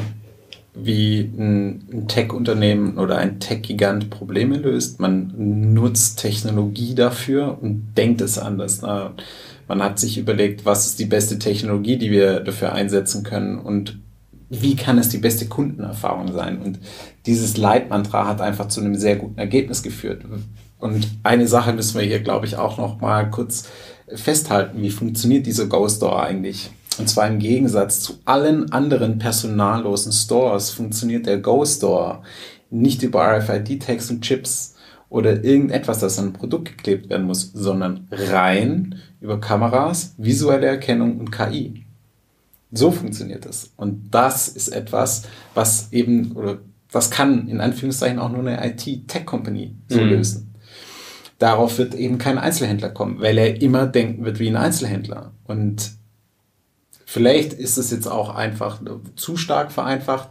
wie 0.84 1.20
ein, 1.38 2.06
Tech-Unternehmen 2.08 2.98
oder 2.98 3.18
ein 3.18 3.40
Tech-Gigant 3.40 4.10
Probleme 4.10 4.58
löst. 4.58 5.00
Man 5.00 5.74
nutzt 5.74 6.20
Technologie 6.20 6.96
dafür 6.96 7.58
und 7.62 7.94
denkt 7.98 8.22
es 8.22 8.38
anders. 8.38 8.82
Man 8.82 9.84
hat 9.84 10.00
sich 10.00 10.18
überlegt, 10.18 10.66
was 10.66 10.86
ist 10.86 11.00
die 11.00 11.06
beste 11.06 11.40
Technologie, 11.40 11.98
die 11.98 12.12
wir 12.12 12.40
dafür 12.40 12.74
einsetzen 12.74 13.24
können 13.24 13.60
und 13.60 14.00
wie 14.50 14.76
kann 14.76 14.98
es 14.98 15.10
die 15.10 15.18
beste 15.18 15.48
Kundenerfahrung 15.48 16.32
sein? 16.32 16.62
Und 16.62 16.80
dieses 17.26 17.58
Leitmantra 17.58 18.28
hat 18.28 18.40
einfach 18.40 18.70
zu 18.70 18.80
einem 18.80 18.96
sehr 18.96 19.18
guten 19.18 19.38
Ergebnis 19.38 19.84
geführt. 19.84 20.24
Und 20.80 21.08
eine 21.24 21.48
Sache 21.48 21.74
müssen 21.74 22.00
wir 22.00 22.06
hier, 22.06 22.22
glaube 22.22 22.46
ich, 22.46 22.56
auch 22.56 22.78
noch 22.78 23.02
mal 23.02 23.30
kurz 23.30 23.68
festhalten. 24.14 24.82
Wie 24.82 24.90
funktioniert 24.90 25.46
dieser 25.46 25.66
Go 25.66 25.90
Store 25.90 26.24
eigentlich? 26.24 26.70
Und 26.98 27.08
zwar 27.08 27.28
im 27.28 27.40
Gegensatz 27.40 28.02
zu 28.02 28.20
allen 28.26 28.72
anderen 28.72 29.20
personallosen 29.20 30.12
Stores 30.12 30.72
funktioniert 30.72 31.26
der 31.26 31.40
Go 31.40 31.64
Store 31.66 32.22
nicht 32.70 33.04
über 33.04 33.24
RFID-Tags 33.38 34.10
und 34.10 34.22
Chips 34.22 34.76
oder 35.10 35.44
irgendetwas, 35.44 36.00
das 36.00 36.20
an 36.20 36.28
ein 36.28 36.34
Produkt 36.34 36.78
geklebt 36.78 37.10
werden 37.10 37.28
muss, 37.28 37.52
sondern 37.54 38.08
rein 38.12 38.96
über 39.22 39.40
Kameras, 39.40 40.16
visuelle 40.18 40.68
Erkennung 40.68 41.18
und 41.18 41.32
KI. 41.32 41.86
So 42.72 42.92
funktioniert 42.92 43.46
es. 43.46 43.72
Und 43.78 44.10
das 44.12 44.50
ist 44.50 44.68
etwas, 44.68 45.24
was 45.54 45.94
eben, 45.94 46.34
oder 46.34 46.58
was 46.92 47.10
kann 47.10 47.48
in 47.48 47.62
Anführungszeichen 47.62 48.20
auch 48.20 48.30
nur 48.30 48.42
eine 48.42 48.66
IT-Tech-Company 48.68 49.76
so 49.88 50.02
mhm. 50.02 50.10
lösen. 50.10 50.56
Darauf 51.40 51.78
wird 51.78 51.94
eben 51.94 52.18
kein 52.18 52.38
Einzelhändler 52.38 52.90
kommen, 52.90 53.22
weil 53.22 53.38
er 53.38 53.62
immer 53.62 53.86
denken 53.86 54.26
wird 54.26 54.40
wie 54.40 54.50
ein 54.50 54.58
Einzelhändler. 54.58 55.32
Und 55.46 55.92
vielleicht 57.08 57.54
ist 57.54 57.78
es 57.78 57.90
jetzt 57.90 58.06
auch 58.06 58.36
einfach 58.36 58.82
zu 59.16 59.38
stark 59.38 59.72
vereinfacht, 59.72 60.28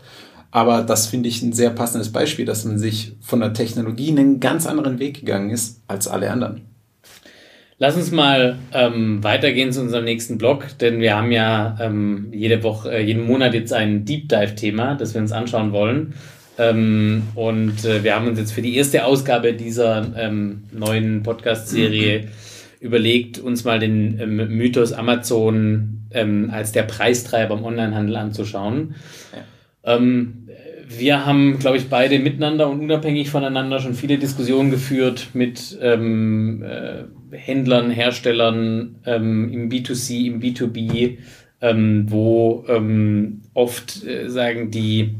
aber 0.50 0.82
das 0.82 1.06
finde 1.06 1.28
ich 1.28 1.42
ein 1.42 1.54
sehr 1.54 1.70
passendes 1.70 2.12
Beispiel, 2.12 2.44
dass 2.44 2.64
man 2.64 2.78
sich 2.78 3.16
von 3.20 3.40
der 3.40 3.54
Technologie 3.54 4.10
einen 4.10 4.40
ganz 4.40 4.66
anderen 4.66 4.98
Weg 4.98 5.20
gegangen 5.20 5.50
ist 5.50 5.82
als 5.88 6.06
alle 6.06 6.30
anderen. 6.30 6.60
Lass 7.78 7.96
uns 7.96 8.10
mal 8.10 8.58
ähm, 8.72 9.24
weitergehen 9.24 9.72
zu 9.72 9.80
unserem 9.80 10.04
nächsten 10.04 10.38
Blog, 10.38 10.66
denn 10.78 11.00
wir 11.00 11.16
haben 11.16 11.32
ja 11.32 11.76
ähm, 11.80 12.28
jede 12.32 12.62
Woche, 12.62 12.90
äh, 12.90 13.02
jeden 13.02 13.26
Monat 13.26 13.54
jetzt 13.54 13.72
ein 13.72 14.04
Deep 14.04 14.28
Dive-Thema, 14.28 14.94
das 14.94 15.14
wir 15.14 15.20
uns 15.20 15.32
anschauen 15.32 15.72
wollen. 15.72 16.14
Ähm, 16.58 17.22
und 17.34 17.84
äh, 17.84 18.02
wir 18.04 18.14
haben 18.14 18.28
uns 18.28 18.38
jetzt 18.38 18.52
für 18.52 18.62
die 18.62 18.76
erste 18.76 19.04
Ausgabe 19.04 19.54
dieser 19.54 20.06
ähm, 20.16 20.64
neuen 20.72 21.22
Podcast-Serie 21.22 22.22
mhm. 22.22 22.28
überlegt, 22.80 23.38
uns 23.38 23.64
mal 23.64 23.78
den 23.78 24.20
ähm, 24.20 24.36
Mythos 24.36 24.92
Amazon 24.92 25.95
ähm, 26.10 26.50
als 26.52 26.72
der 26.72 26.82
Preistreiber 26.82 27.56
im 27.58 27.64
Onlinehandel 27.64 28.16
anzuschauen. 28.16 28.94
Ja. 29.84 29.96
Ähm, 29.96 30.48
wir 30.88 31.26
haben, 31.26 31.58
glaube 31.58 31.78
ich, 31.78 31.88
beide 31.88 32.18
miteinander 32.18 32.68
und 32.68 32.80
unabhängig 32.80 33.30
voneinander 33.30 33.80
schon 33.80 33.94
viele 33.94 34.18
Diskussionen 34.18 34.70
geführt 34.70 35.30
mit 35.32 35.76
ähm, 35.80 36.62
äh, 36.62 37.04
Händlern, 37.36 37.90
Herstellern 37.90 38.96
ähm, 39.04 39.52
im 39.52 39.68
B2C, 39.68 40.26
im 40.26 40.40
B2B, 40.40 41.18
ähm, 41.60 42.06
wo 42.08 42.64
ähm, 42.68 43.42
oft 43.54 44.04
äh, 44.06 44.28
sagen 44.28 44.70
die 44.70 45.16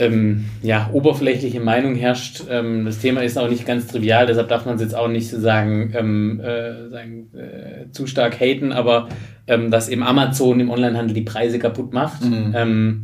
ähm, 0.00 0.46
ja, 0.62 0.88
oberflächliche 0.92 1.60
Meinung 1.60 1.94
herrscht. 1.94 2.42
Ähm, 2.50 2.86
das 2.86 2.98
Thema 2.98 3.22
ist 3.22 3.38
auch 3.38 3.50
nicht 3.50 3.66
ganz 3.66 3.86
trivial, 3.86 4.26
deshalb 4.26 4.48
darf 4.48 4.64
man 4.64 4.76
es 4.76 4.82
jetzt 4.82 4.96
auch 4.96 5.08
nicht 5.08 5.28
sagen, 5.28 6.40
äh, 6.40 6.88
sagen 6.88 7.30
äh, 7.34 7.90
zu 7.92 8.06
stark 8.06 8.40
haten, 8.40 8.72
aber 8.72 9.08
dass 9.70 9.88
eben 9.88 10.02
Amazon 10.02 10.60
im 10.60 10.70
Onlinehandel 10.70 11.14
die 11.14 11.22
Preise 11.22 11.58
kaputt 11.58 11.92
macht. 11.92 12.24
Mhm 12.24 13.02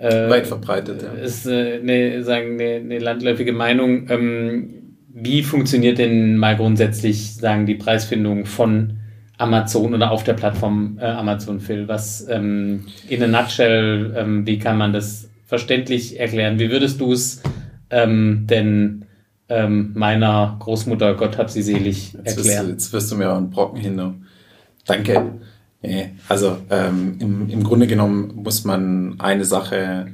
äh, 0.00 0.30
Weit 0.30 0.46
verbreitet, 0.46 1.02
ja. 1.02 1.12
Ist 1.12 1.46
äh, 1.46 1.78
eine, 1.80 2.24
sagen, 2.24 2.54
eine, 2.54 2.76
eine 2.76 2.98
landläufige 2.98 3.52
Meinung. 3.52 4.08
Ähm, 4.08 4.96
wie 5.12 5.42
funktioniert 5.42 5.98
denn 5.98 6.36
mal 6.38 6.56
grundsätzlich, 6.56 7.34
sagen, 7.34 7.66
die 7.66 7.74
Preisfindung 7.74 8.46
von 8.46 8.94
Amazon 9.36 9.94
oder 9.94 10.10
auf 10.10 10.24
der 10.24 10.34
Plattform 10.34 10.98
äh, 10.98 11.04
Amazon, 11.04 11.60
Phil? 11.60 11.86
Was 11.86 12.26
ähm, 12.28 12.86
in 13.08 13.22
a 13.22 13.26
nutshell, 13.26 14.14
ähm, 14.16 14.46
wie 14.46 14.58
kann 14.58 14.78
man 14.78 14.94
das 14.94 15.28
verständlich 15.44 16.18
erklären? 16.18 16.58
Wie 16.58 16.70
würdest 16.70 17.00
du 17.00 17.12
es 17.12 17.42
ähm, 17.90 18.46
denn 18.48 19.04
ähm, 19.50 19.90
meiner 19.94 20.56
Großmutter, 20.60 21.14
Gott 21.14 21.36
hab 21.36 21.50
sie 21.50 21.62
selig, 21.62 22.14
erklären? 22.14 22.24
Jetzt 22.24 22.46
wirst, 22.46 22.62
du, 22.62 22.68
jetzt 22.70 22.92
wirst 22.94 23.12
du 23.12 23.16
mir 23.16 23.30
auch 23.30 23.36
einen 23.36 23.50
Brocken 23.50 23.80
hin. 23.80 24.24
Danke. 24.86 25.40
Nee, 25.82 26.10
also 26.28 26.58
ähm, 26.68 27.16
im, 27.20 27.48
im 27.48 27.64
Grunde 27.64 27.86
genommen 27.86 28.34
muss 28.42 28.64
man 28.64 29.18
eine 29.18 29.44
Sache 29.44 30.12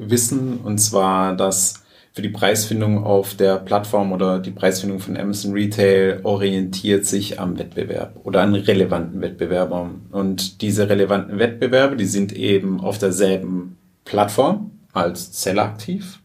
wissen, 0.00 0.58
und 0.58 0.78
zwar, 0.78 1.36
dass 1.36 1.82
für 2.12 2.22
die 2.22 2.30
Preisfindung 2.30 3.04
auf 3.04 3.34
der 3.34 3.56
Plattform 3.58 4.12
oder 4.12 4.38
die 4.38 4.50
Preisfindung 4.50 4.98
von 4.98 5.16
Amazon 5.16 5.52
Retail 5.52 6.20
orientiert 6.24 7.04
sich 7.04 7.38
am 7.38 7.58
Wettbewerb 7.58 8.18
oder 8.24 8.40
an 8.42 8.54
relevanten 8.54 9.20
Wettbewerbern. 9.20 10.06
Und 10.10 10.62
diese 10.62 10.88
relevanten 10.88 11.38
Wettbewerbe, 11.38 11.96
die 11.96 12.06
sind 12.06 12.32
eben 12.32 12.80
auf 12.80 12.98
derselben 12.98 13.76
Plattform 14.04 14.72
als 14.92 15.42
Seller 15.42 15.64
aktiv 15.64 16.20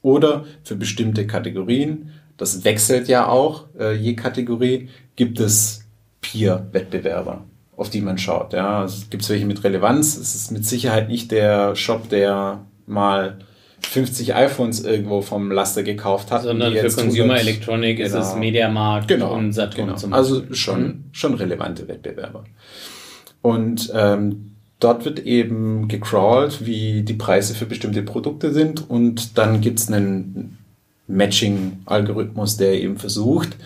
oder 0.00 0.44
für 0.62 0.76
bestimmte 0.76 1.26
Kategorien. 1.26 2.12
Das 2.36 2.64
wechselt 2.64 3.08
ja 3.08 3.28
auch, 3.28 3.66
äh, 3.78 3.94
je 3.94 4.14
Kategorie 4.14 4.88
gibt 5.16 5.40
es 5.40 5.84
Peer-Wettbewerber 6.22 7.44
auf 7.80 7.88
die 7.88 8.02
man 8.02 8.18
schaut. 8.18 8.52
Ja, 8.52 8.84
es 8.84 9.08
gibt 9.08 9.26
welche 9.30 9.46
mit 9.46 9.64
Relevanz. 9.64 10.18
Es 10.18 10.34
ist 10.34 10.50
mit 10.50 10.66
Sicherheit 10.66 11.08
nicht 11.08 11.30
der 11.30 11.74
Shop, 11.74 12.10
der 12.10 12.60
mal 12.86 13.38
50 13.88 14.34
iPhones 14.34 14.84
irgendwo 14.84 15.22
vom 15.22 15.50
Laster 15.50 15.82
gekauft 15.82 16.30
hat. 16.30 16.42
Sondern 16.42 16.74
für 16.74 16.90
Consumer 16.90 17.32
100, 17.32 17.40
Electronic 17.40 17.96
genau. 17.96 18.06
ist 18.06 18.14
es 18.14 18.28
genau. 18.28 18.38
Mediamarkt 18.38 19.08
genau, 19.08 19.34
und 19.34 19.54
Saturn 19.54 19.86
genau. 19.86 19.96
zum 19.96 20.10
Beispiel. 20.10 20.36
Also 20.40 20.54
schon, 20.54 20.82
mhm. 20.82 21.04
schon 21.12 21.32
relevante 21.32 21.88
Wettbewerber. 21.88 22.44
Und 23.40 23.90
ähm, 23.94 24.56
dort 24.78 25.06
wird 25.06 25.20
eben 25.20 25.88
gecrawlt, 25.88 26.66
wie 26.66 27.00
die 27.00 27.14
Preise 27.14 27.54
für 27.54 27.64
bestimmte 27.64 28.02
Produkte 28.02 28.52
sind 28.52 28.90
und 28.90 29.38
dann 29.38 29.62
gibt 29.62 29.78
es 29.78 29.90
einen 29.90 30.58
Matching-Algorithmus, 31.06 32.58
der 32.58 32.74
eben 32.74 32.98
versucht, 32.98 33.56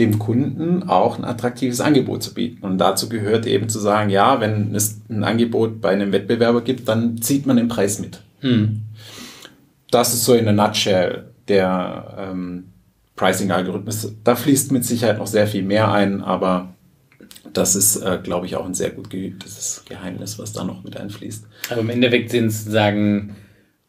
dem 0.00 0.18
Kunden 0.18 0.82
auch 0.88 1.18
ein 1.18 1.24
attraktives 1.24 1.80
Angebot 1.80 2.22
zu 2.22 2.34
bieten. 2.34 2.64
Und 2.64 2.78
dazu 2.78 3.08
gehört 3.08 3.46
eben 3.46 3.68
zu 3.68 3.78
sagen, 3.78 4.10
ja, 4.10 4.40
wenn 4.40 4.74
es 4.74 5.00
ein 5.08 5.22
Angebot 5.22 5.80
bei 5.80 5.90
einem 5.90 6.10
Wettbewerber 6.10 6.62
gibt, 6.62 6.88
dann 6.88 7.20
zieht 7.20 7.46
man 7.46 7.56
den 7.56 7.68
Preis 7.68 8.00
mit. 8.00 8.22
Hm. 8.40 8.82
Das 9.90 10.14
ist 10.14 10.24
so 10.24 10.34
in 10.34 10.44
der 10.44 10.54
Nutshell 10.54 11.26
der 11.48 12.16
ähm, 12.18 12.64
Pricing-Algorithmus. 13.16 14.14
Da 14.24 14.34
fließt 14.34 14.72
mit 14.72 14.84
Sicherheit 14.84 15.18
noch 15.18 15.26
sehr 15.26 15.46
viel 15.46 15.62
mehr 15.62 15.92
ein, 15.92 16.22
aber 16.22 16.74
das 17.52 17.76
ist, 17.76 17.96
äh, 17.96 18.18
glaube 18.22 18.46
ich, 18.46 18.56
auch 18.56 18.64
ein 18.64 18.74
sehr 18.74 18.90
gut 18.90 19.10
geübtes 19.10 19.84
Geheimnis, 19.86 20.38
was 20.38 20.52
da 20.52 20.64
noch 20.64 20.82
mit 20.82 20.96
einfließt. 20.96 21.46
Aber 21.70 21.80
im 21.82 21.90
Endeffekt 21.90 22.30
sind 22.30 22.46
es 22.46 22.64
sagen 22.64 23.36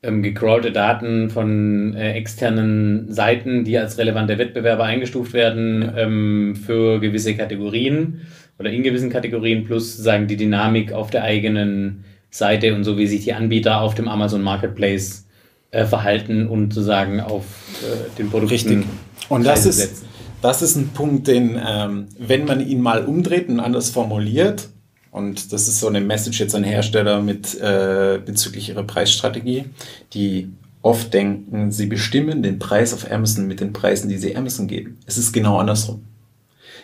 ähm, 0.04 0.24
gecrawlte 0.24 0.72
Daten 0.72 1.30
von 1.30 1.94
äh, 1.94 2.14
externen 2.14 3.12
Seiten, 3.12 3.64
die 3.64 3.78
als 3.78 3.98
relevante 3.98 4.38
Wettbewerber 4.38 4.84
eingestuft 4.84 5.34
werden 5.34 5.82
ja. 5.82 5.98
ähm, 5.98 6.56
für 6.56 7.00
gewisse 7.00 7.36
Kategorien 7.36 8.22
oder 8.58 8.72
in 8.72 8.84
gewissen 8.84 9.10
Kategorien 9.10 9.64
plus 9.64 9.98
sagen 9.98 10.28
die 10.28 10.38
Dynamik 10.38 10.92
auf 10.94 11.10
der 11.10 11.24
eigenen 11.24 12.04
Seite 12.30 12.74
und 12.74 12.84
so 12.84 12.98
wie 12.98 13.08
sich 13.08 13.24
die 13.24 13.34
Anbieter 13.34 13.82
auf 13.82 13.94
dem 13.94 14.08
Amazon 14.08 14.42
Marketplace 14.42 15.28
äh, 15.72 15.86
verhalten 15.86 16.48
und 16.48 16.74
sozusagen 16.74 17.20
auf 17.20 17.46
äh, 17.84 18.18
den 18.18 18.30
Produkten 18.30 18.54
Richtig. 18.54 18.84
Und 19.30 19.46
das 19.46 19.66
ist, 19.66 20.04
das 20.42 20.62
ist 20.62 20.76
ein 20.76 20.90
Punkt, 20.90 21.28
den, 21.28 21.60
ähm, 21.66 22.08
wenn 22.18 22.46
man 22.46 22.66
ihn 22.66 22.82
mal 22.82 23.06
umdreht 23.06 23.50
und 23.50 23.60
anders 23.60 23.92
formuliert, 23.92 24.70
und 25.12 25.52
das 25.52 25.68
ist 25.68 25.80
so 25.80 25.88
eine 25.88 26.02
Message 26.02 26.40
jetzt 26.40 26.56
an 26.56 26.64
Hersteller 26.64 27.22
mit 27.22 27.60
äh, 27.60 28.20
bezüglich 28.26 28.70
ihrer 28.70 28.84
Preisstrategie, 28.84 29.66
die 30.14 30.50
oft 30.82 31.14
denken, 31.14 31.72
sie 31.72 31.86
bestimmen 31.86 32.42
den 32.42 32.60
Preis 32.60 32.94
auf 32.94 33.12
Amazon 33.12 33.46
mit 33.46 33.60
den 33.60 33.74
Preisen, 33.74 34.10
die 34.10 34.18
sie 34.18 34.36
Amazon 34.36 34.68
geben. 34.68 34.98
Es 35.06 35.18
ist 35.18 35.34
genau 35.34 35.58
andersrum. 35.58 36.06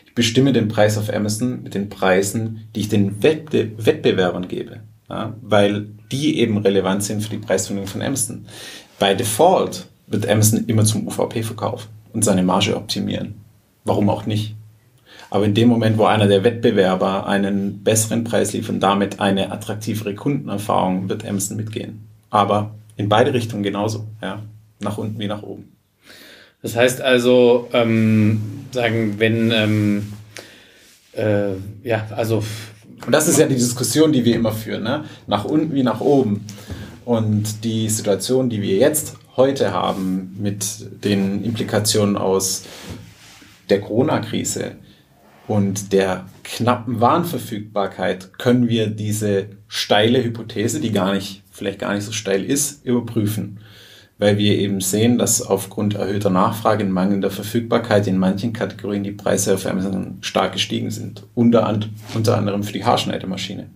Ich 0.06 0.14
bestimme 0.14 0.52
den 0.52 0.68
Preis 0.68 0.98
auf 0.98 1.12
Amazon 1.12 1.64
mit 1.64 1.74
den 1.74 1.90
Preisen, 1.90 2.68
die 2.76 2.82
ich 2.82 2.90
den 2.90 3.24
Wette 3.24 3.72
Wettbewerbern 3.78 4.48
gebe, 4.50 4.82
ja, 5.10 5.34
weil 5.42 5.88
die 6.12 6.38
eben 6.40 6.58
relevant 6.58 7.04
sind 7.04 7.24
für 7.24 7.30
die 7.30 7.38
Preisfindung 7.38 7.88
von 7.88 8.02
Amazon. 8.02 8.46
Bei 9.00 9.14
Default 9.14 9.88
wird 10.08 10.28
Amazon 10.28 10.66
immer 10.68 10.84
zum 10.84 11.08
UVP 11.08 11.44
verkaufen 11.44 11.88
und 12.14 12.26
seine 12.26 12.44
Marge 12.44 12.76
optimieren. 12.76 13.36
Warum 13.86 14.10
auch 14.10 14.26
nicht? 14.26 14.57
Aber 15.30 15.46
in 15.46 15.54
dem 15.54 15.68
Moment, 15.68 15.98
wo 15.98 16.06
einer 16.06 16.28
der 16.28 16.44
Wettbewerber 16.44 17.28
einen 17.28 17.84
besseren 17.84 18.24
Preis 18.24 18.54
liefert 18.54 18.76
und 18.76 18.80
damit 18.80 19.20
eine 19.20 19.52
attraktivere 19.52 20.16
Kundenerfahrung, 20.16 21.10
wird 21.10 21.26
Amazon 21.26 21.58
mitgehen. 21.58 22.08
Aber 22.30 22.76
in 22.96 23.10
beide 23.10 23.34
Richtungen 23.34 23.64
genauso, 23.64 24.06
ja. 24.22 24.44
Nach 24.80 24.98
unten 24.98 25.20
wie 25.20 25.28
nach 25.28 25.42
oben. 25.42 25.76
Das 26.62 26.76
heißt 26.76 27.02
also, 27.02 27.68
ähm, 27.74 28.42
sagen, 28.72 29.16
wenn, 29.18 29.52
ähm, 29.52 30.14
äh, 31.14 31.54
ja, 31.84 32.08
also. 32.16 32.44
Und 33.06 33.12
das 33.12 33.28
ist 33.28 33.40
ja 33.40 33.48
die 33.48 33.56
Diskussion, 33.56 34.12
die 34.12 34.26
wir 34.26 34.36
immer 34.36 34.52
führen, 34.52 34.84
ne? 34.84 35.06
Nach 35.28 35.46
unten 35.46 35.74
wie 35.74 35.84
nach 35.84 36.02
oben. 36.02 36.46
Und 37.06 37.64
die 37.64 37.90
Situation, 37.90 38.50
die 38.50 38.62
wir 38.62 38.76
jetzt 38.76 39.16
heute 39.36 39.72
haben 39.72 40.36
mit 40.40 41.04
den 41.04 41.44
Implikationen 41.44 42.18
aus 42.18 42.64
der 43.70 43.80
Corona-Krise, 43.82 44.74
und 45.48 45.94
der 45.94 46.26
knappen 46.44 47.00
Warenverfügbarkeit 47.00 48.38
können 48.38 48.68
wir 48.68 48.88
diese 48.88 49.48
steile 49.68 50.24
Hypothese, 50.24 50.82
die 50.82 50.92
gar 50.92 51.14
nicht, 51.14 51.44
vielleicht 51.52 51.80
gar 51.80 51.94
nicht 51.94 52.04
so 52.04 52.12
steil 52.12 52.44
ist, 52.44 52.86
überprüfen. 52.86 53.60
Weil 54.20 54.38
wir 54.38 54.58
eben 54.58 54.82
sehen, 54.82 55.18
dass 55.18 55.42
aufgrund 55.42 55.96
erhöhter 55.96 56.32
Nachfrage 56.32 56.84
und 56.84 56.92
mangelnder 56.92 57.30
Verfügbarkeit 57.30 58.08
in 58.08 58.18
manchen 58.18 58.52
Kategorien 58.52 59.04
die 59.04 59.12
Preise 59.12 59.54
auf 59.54 59.66
Amazon 59.66 60.18
stark 60.22 60.54
gestiegen 60.54 60.90
sind. 60.90 61.24
Unter, 61.36 61.80
unter 62.16 62.38
anderem 62.38 62.64
für 62.64 62.74
die 62.74 62.84
Haarschneidemaschine. 62.84 63.70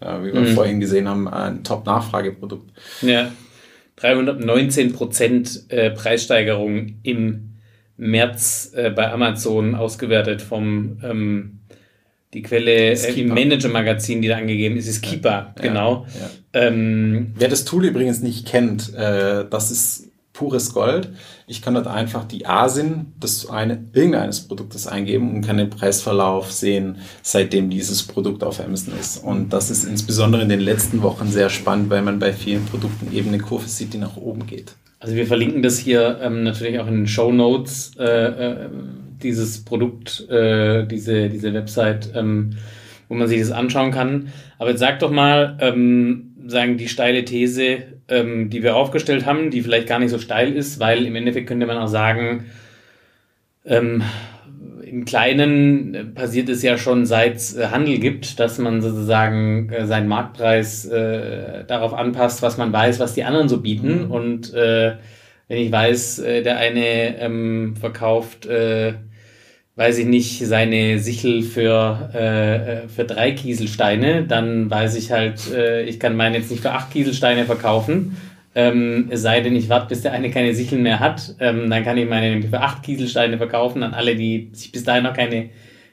Ja, 0.00 0.24
wie 0.24 0.32
wir 0.32 0.40
mhm. 0.40 0.54
vorhin 0.54 0.80
gesehen 0.80 1.08
haben, 1.08 1.28
ein 1.28 1.64
Top-Nachfrageprodukt. 1.64 2.70
Ja, 3.02 3.32
319 3.96 4.92
Prozent 4.94 5.64
äh, 5.68 5.90
Preissteigerung 5.90 6.94
im 7.02 7.49
März 8.00 8.72
äh, 8.74 8.90
bei 8.90 9.12
Amazon 9.12 9.74
ausgewertet 9.74 10.40
vom 10.42 10.98
ähm, 11.02 11.60
die 12.32 12.42
Quelle 12.42 12.92
äh, 12.92 13.20
im 13.20 13.28
Manager-Magazin, 13.28 14.22
die 14.22 14.28
da 14.28 14.36
angegeben 14.36 14.76
ist, 14.76 14.88
ist 14.88 15.02
Keeper, 15.02 15.54
ja, 15.56 15.62
genau. 15.62 16.06
Ja, 16.14 16.20
ja. 16.60 16.66
Ähm, 16.68 17.34
Wer 17.36 17.48
das 17.48 17.64
Tool 17.64 17.84
übrigens 17.84 18.20
nicht 18.22 18.46
kennt, 18.46 18.94
äh, 18.94 19.44
das 19.48 19.70
ist 19.70 20.10
pures 20.32 20.72
Gold. 20.72 21.10
Ich 21.46 21.60
kann 21.60 21.74
dort 21.74 21.88
einfach 21.88 22.24
die 22.24 22.46
ASIN 22.46 23.12
des 23.22 23.50
eine, 23.50 23.84
irgendeines 23.92 24.48
Produktes 24.48 24.86
eingeben 24.86 25.34
und 25.34 25.42
kann 25.42 25.58
den 25.58 25.68
Preisverlauf 25.68 26.50
sehen, 26.50 26.98
seitdem 27.20 27.68
dieses 27.68 28.04
Produkt 28.04 28.42
auf 28.42 28.60
Amazon 28.60 28.94
ist. 28.98 29.22
Und 29.22 29.52
das 29.52 29.70
ist 29.70 29.84
insbesondere 29.84 30.42
in 30.42 30.48
den 30.48 30.60
letzten 30.60 31.02
Wochen 31.02 31.28
sehr 31.30 31.50
spannend, 31.50 31.90
weil 31.90 32.00
man 32.00 32.18
bei 32.18 32.32
vielen 32.32 32.64
Produkten 32.64 33.14
eben 33.14 33.28
eine 33.28 33.38
Kurve 33.38 33.68
sieht, 33.68 33.92
die 33.92 33.98
nach 33.98 34.16
oben 34.16 34.46
geht. 34.46 34.76
Also 35.00 35.16
wir 35.16 35.26
verlinken 35.26 35.62
das 35.62 35.78
hier 35.78 36.20
ähm, 36.22 36.42
natürlich 36.42 36.78
auch 36.78 36.86
in 36.86 36.94
den 36.94 37.06
Show 37.06 37.32
Notes, 37.32 37.92
äh, 37.98 38.04
äh, 38.04 38.68
dieses 39.22 39.64
Produkt, 39.64 40.28
äh, 40.28 40.86
diese, 40.86 41.30
diese 41.30 41.54
Website, 41.54 42.10
ähm, 42.14 42.50
wo 43.08 43.14
man 43.14 43.26
sich 43.26 43.40
das 43.40 43.50
anschauen 43.50 43.92
kann. 43.92 44.28
Aber 44.58 44.70
jetzt 44.70 44.80
sag 44.80 44.98
doch 44.98 45.10
mal, 45.10 45.56
ähm, 45.60 46.34
sagen 46.46 46.76
die 46.76 46.88
steile 46.88 47.24
These, 47.24 47.78
ähm, 48.08 48.50
die 48.50 48.62
wir 48.62 48.76
aufgestellt 48.76 49.24
haben, 49.24 49.50
die 49.50 49.62
vielleicht 49.62 49.88
gar 49.88 49.98
nicht 49.98 50.10
so 50.10 50.18
steil 50.18 50.54
ist, 50.54 50.80
weil 50.80 51.06
im 51.06 51.16
Endeffekt 51.16 51.46
könnte 51.46 51.66
man 51.66 51.78
auch 51.78 51.88
sagen, 51.88 52.44
ähm, 53.64 54.02
im 54.90 55.04
Kleinen 55.04 55.94
äh, 55.94 56.04
passiert 56.04 56.48
es 56.48 56.62
ja 56.62 56.76
schon 56.76 57.06
seit 57.06 57.36
es 57.36 57.56
äh, 57.56 57.68
Handel 57.68 57.98
gibt, 57.98 58.40
dass 58.40 58.58
man 58.58 58.82
sozusagen 58.82 59.70
äh, 59.70 59.86
seinen 59.86 60.08
Marktpreis 60.08 60.84
äh, 60.86 61.64
darauf 61.66 61.94
anpasst, 61.94 62.42
was 62.42 62.58
man 62.58 62.72
weiß, 62.72 62.98
was 62.98 63.14
die 63.14 63.24
anderen 63.24 63.48
so 63.48 63.60
bieten. 63.60 64.06
Mhm. 64.06 64.10
Und 64.10 64.54
äh, 64.54 64.96
wenn 65.48 65.58
ich 65.58 65.72
weiß, 65.72 66.22
der 66.44 66.58
eine 66.58 67.18
ähm, 67.18 67.74
verkauft, 67.74 68.46
äh, 68.46 68.94
weiß 69.74 69.98
ich 69.98 70.06
nicht, 70.06 70.46
seine 70.46 70.98
Sichel 71.00 71.42
für, 71.42 72.10
äh, 72.14 72.88
für 72.88 73.04
drei 73.04 73.32
Kieselsteine, 73.32 74.24
dann 74.24 74.70
weiß 74.70 74.96
ich 74.96 75.10
halt, 75.10 75.52
äh, 75.52 75.82
ich 75.82 75.98
kann 75.98 76.16
meinen 76.16 76.34
jetzt 76.34 76.50
nicht 76.50 76.62
für 76.62 76.70
acht 76.72 76.92
Kieselsteine 76.92 77.46
verkaufen 77.46 78.16
ähm, 78.54 79.06
es 79.10 79.22
sei 79.22 79.40
denn, 79.40 79.54
ich 79.54 79.68
warte, 79.68 79.88
bis 79.88 80.02
der 80.02 80.12
eine 80.12 80.30
keine 80.30 80.54
Sicheln 80.54 80.82
mehr 80.82 81.00
hat. 81.00 81.34
Ähm, 81.38 81.70
dann 81.70 81.84
kann 81.84 81.96
ich 81.96 82.08
meine 82.08 82.42
für 82.42 82.60
acht 82.60 82.82
Kieselsteine 82.82 83.38
verkaufen 83.38 83.82
an 83.82 83.94
alle, 83.94 84.16
die 84.16 84.50
sich 84.52 84.72
bis 84.72 84.84
dahin 84.84 85.04
noch 85.04 85.14
keine, 85.14 85.50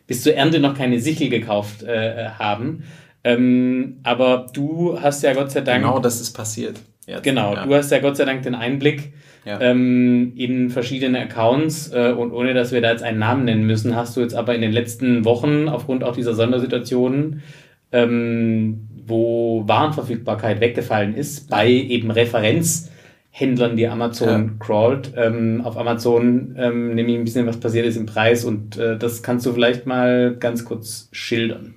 bis 0.08 0.24
zur 0.24 0.34
Ernte 0.34 0.60
noch 0.60 0.76
keine 0.76 1.00
Sichel 1.00 1.30
gekauft 1.30 1.84
äh, 1.84 2.30
haben. 2.40 2.84
Ähm, 3.24 3.98
aber 4.04 4.48
du 4.54 5.00
hast 5.00 5.24
ja 5.24 5.34
Gott 5.34 5.52
sei 5.52 5.62
Dank. 5.62 5.84
Genau, 5.84 6.00
das 6.00 6.20
ist 6.20 6.34
passiert. 6.34 6.80
Jetzt, 7.06 7.24
genau, 7.24 7.54
ja. 7.54 7.66
du 7.66 7.76
hast 7.76 7.92
ja 7.92 8.00
Gott 8.00 8.18
sei 8.18 8.26
Dank 8.26 8.42
den 8.42 8.56
Einblick 8.56 9.14
ja. 9.46 9.62
ähm, 9.62 10.34
in 10.36 10.70
verschiedene 10.70 11.22
Accounts 11.22 11.92
äh, 11.94 12.12
und 12.12 12.32
ohne 12.32 12.54
dass 12.54 12.72
wir 12.72 12.82
da 12.82 12.92
jetzt 12.92 13.04
einen 13.04 13.20
Namen 13.20 13.46
nennen 13.46 13.66
müssen, 13.66 13.96
hast 13.96 14.18
du 14.18 14.22
jetzt 14.22 14.36
aber 14.36 14.56
in 14.56 14.62
den 14.62 14.72
letzten 14.72 15.26
Wochen 15.26 15.70
aufgrund 15.70 16.04
auch 16.04 16.16
dieser 16.16 16.34
Sondersituationen 16.34 17.44
ähm, 17.92 18.88
wo 19.08 19.64
Warenverfügbarkeit 19.68 20.60
weggefallen 20.60 21.16
ist, 21.16 21.50
bei 21.50 21.70
eben 21.70 22.12
Referenzhändlern, 22.12 23.78
die 23.78 23.88
Amazon 23.88 24.30
ja. 24.30 24.66
crawlt. 24.66 25.14
Ähm, 25.16 25.62
auf 25.64 25.78
Amazon 25.78 26.56
ähm, 26.58 26.96
nämlich 26.96 27.18
ein 27.18 27.24
bisschen 27.24 27.48
was 27.48 27.60
passiert 27.60 27.86
ist 27.86 27.98
im 27.98 28.06
Preis 28.06 28.46
und 28.46 28.78
äh, 28.78 28.98
das 28.98 29.24
kannst 29.24 29.46
du 29.46 29.54
vielleicht 29.54 29.86
mal 29.86 30.36
ganz 30.40 30.66
kurz 30.66 31.10
schildern. 31.12 31.74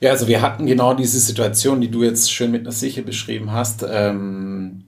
Ja, 0.00 0.10
also 0.10 0.26
wir 0.26 0.42
hatten 0.42 0.66
genau 0.66 0.94
diese 0.94 1.20
Situation, 1.20 1.80
die 1.80 1.90
du 1.90 2.02
jetzt 2.02 2.32
schön 2.32 2.50
mit 2.50 2.62
einer 2.62 2.72
Sicher 2.72 3.02
beschrieben 3.02 3.52
hast. 3.52 3.86
Ähm, 3.88 4.82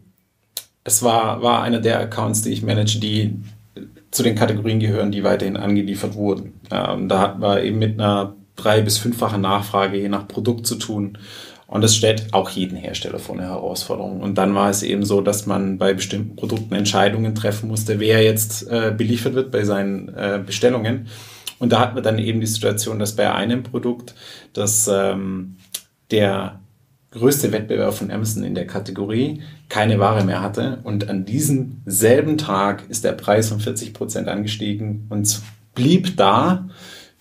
es 0.83 1.05
war, 1.05 1.41
war 1.41 1.63
einer 1.63 1.81
der 1.81 2.01
Accounts, 2.01 2.43
die 2.43 2.51
ich 2.51 2.63
manage, 2.63 2.99
die 2.99 3.37
zu 4.11 4.23
den 4.23 4.35
Kategorien 4.35 4.81
gehören, 4.81 5.11
die 5.11 5.25
weiterhin 5.25 5.57
angeliefert 5.57 6.15
wurden. 6.15 6.61
Ähm, 6.71 7.09
da 7.09 7.21
hatten 7.21 7.41
wir 7.41 7.63
eben 7.63 7.79
mit 7.79 8.01
einer 8.01 8.35
drei- 8.57 8.83
bis 8.83 8.99
fünffache 8.99 9.39
Nachfrage 9.39 9.99
je 9.99 10.09
nach 10.09 10.29
Produkt 10.29 10.67
zu 10.67 10.77
tun. 10.77 11.19
Und 11.67 11.83
das 11.83 11.97
stellt 11.97 12.33
auch 12.33 12.51
jeden 12.51 12.77
Hersteller 12.77 13.19
vor 13.19 13.35
eine 13.35 13.47
Herausforderung. 13.47 14.21
Und 14.21 14.37
dann 14.37 14.55
war 14.55 14.71
es 14.71 14.83
eben 14.83 15.05
so, 15.05 15.21
dass 15.21 15.47
man 15.47 15.79
bei 15.79 15.95
bestimmten 15.95 16.37
Produkten 16.37 16.75
Entscheidungen 16.75 17.35
treffen 17.35 17.69
musste, 17.69 17.99
wer 17.99 18.23
jetzt 18.23 18.69
äh, 18.69 18.93
beliefert 18.97 19.35
wird 19.35 19.51
bei 19.51 19.65
seinen 19.65 20.09
äh, 20.11 20.41
Bestellungen. 20.45 21.09
Und 21.59 21.73
da 21.73 21.81
hatten 21.81 21.95
wir 21.97 22.03
dann 22.03 22.19
eben 22.19 22.41
die 22.41 22.47
Situation, 22.47 22.99
dass 22.99 23.17
bei 23.17 23.33
einem 23.33 23.63
Produkt, 23.63 24.15
dass 24.53 24.89
ähm, 24.89 25.57
der 26.11 26.61
größte 27.15 27.53
Wettbewerber 27.53 27.93
von 27.93 28.11
Amazon 28.11 28.43
in 28.45 28.55
der 28.55 28.67
Kategorie 28.67 29.41
keine 29.69 29.99
Ware 29.99 30.25
mehr 30.25 30.43
hatte. 30.43 30.81
Und 30.83 31.09
an 31.09 31.25
diesem 31.25 31.81
selben 31.87 32.37
Tag 32.39 32.85
ist 32.89 33.05
der 33.05 33.13
Preis 33.13 33.51
um 33.53 33.61
40 33.61 33.95
Prozent 33.95 34.29
angestiegen 34.29 35.07
und 35.09 35.41
blieb 35.75 36.17
da 36.17 36.69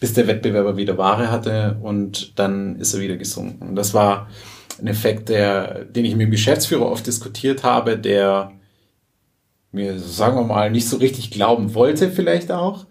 bis 0.04 0.12
der 0.12 0.28
Wettbewerber 0.28 0.76
wieder 0.76 0.97
Ware 0.97 1.32
hatte 1.32 1.78
und 1.82 2.38
dann 2.38 2.76
ist 2.76 2.93
er 2.93 2.99
wieder 2.99 3.16
gesunken. 3.16 3.74
das 3.74 3.93
war 3.93 4.28
ein 4.78 4.88
Effekt, 4.88 5.30
der, 5.30 5.86
den 5.86 6.04
ich 6.04 6.18
mit 6.18 6.26
dem 6.26 6.32
Geschäftsführer 6.32 6.91
oft 6.91 7.08
diskutiert 7.08 7.64
habe, 7.64 7.97
der 7.97 8.51
mir, 9.72 9.97
sagen 9.97 10.36
wir 10.36 10.43
mal, 10.43 10.70
nicht 10.70 10.89
so 10.89 10.97
richtig 10.97 11.32
glauben 11.32 11.74
wollte 11.74 12.12
vielleicht 12.12 12.51
auch, 12.51 12.86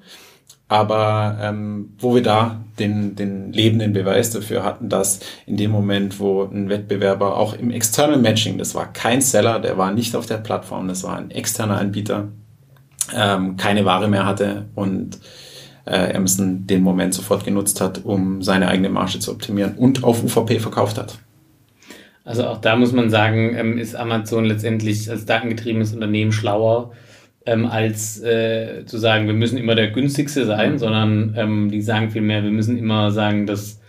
aber 0.69 1.37
ähm, 1.43 1.93
wo 1.99 2.15
wir 2.15 2.23
da 2.23 2.65
den, 2.79 3.15
den 3.15 3.53
lebenden 3.53 3.93
Beweis 3.93 4.31
dafür 4.31 4.65
hatten, 4.65 4.89
dass 4.89 5.21
in 5.45 5.59
dem 5.59 5.71
Moment, 5.71 6.19
wo 6.19 6.45
ein 6.45 6.71
Wettbewerber 6.71 7.37
auch 7.37 7.53
im 7.53 7.71
External 7.71 8.17
Matching, 8.17 8.57
das 8.57 8.75
war 8.75 8.91
kein 8.91 9.21
Seller, 9.21 9.61
der 9.61 9.77
war 9.77 9.93
nicht 9.93 10.17
auf 10.17 10.25
der 10.25 10.39
Plattform, 10.39 10.89
das 10.89 11.05
war 11.05 11.19
ein 11.19 11.31
externer 11.31 11.77
Anbieter, 11.77 12.29
ähm, 13.15 13.59
keine 13.59 13.85
Ware 13.85 14.09
mehr 14.09 14.25
hatte 14.25 14.71
und 14.75 15.19
äh, 15.85 16.15
Amazon 16.15 16.67
den 16.67 16.83
Moment 16.83 17.15
sofort 17.15 17.45
genutzt 17.45 17.81
hat, 17.81 18.05
um 18.05 18.43
seine 18.43 18.69
eigene 18.69 18.89
Marge 18.89 19.19
zu 19.19 19.31
optimieren 19.33 19.75
und 19.77 20.05
auf 20.05 20.23
UVP 20.23 20.59
verkauft 20.59 20.99
hat. 20.99 21.19
Also 22.25 22.47
auch 22.47 22.61
da 22.61 22.77
muss 22.77 22.93
man 22.93 23.11
sagen, 23.11 23.55
ähm, 23.57 23.79
ist 23.79 23.97
Amazon 23.97 24.45
letztendlich 24.45 25.11
als 25.11 25.27
datengetriebenes 25.27 25.93
Unternehmen 25.93 26.33
schlauer, 26.33 26.93
ähm, 27.47 27.67
als 27.67 28.23
äh, 28.23 28.85
zu 28.87 28.99
sagen, 28.99 29.27
wir 29.27 29.35
müssen 29.35 29.59
immer 29.59 29.75
der 29.75 29.91
günstigste 29.91 30.47
sein, 30.47 30.73
mhm. 30.73 30.79
sondern 30.79 31.35
ähm, 31.37 31.71
die 31.71 31.83
sagen 31.83 32.11
vielmehr, 32.11 32.45
wir 32.45 32.53
müssen 32.53 32.79
immer 32.79 33.11
sagen, 33.11 33.47
dass 33.47 33.81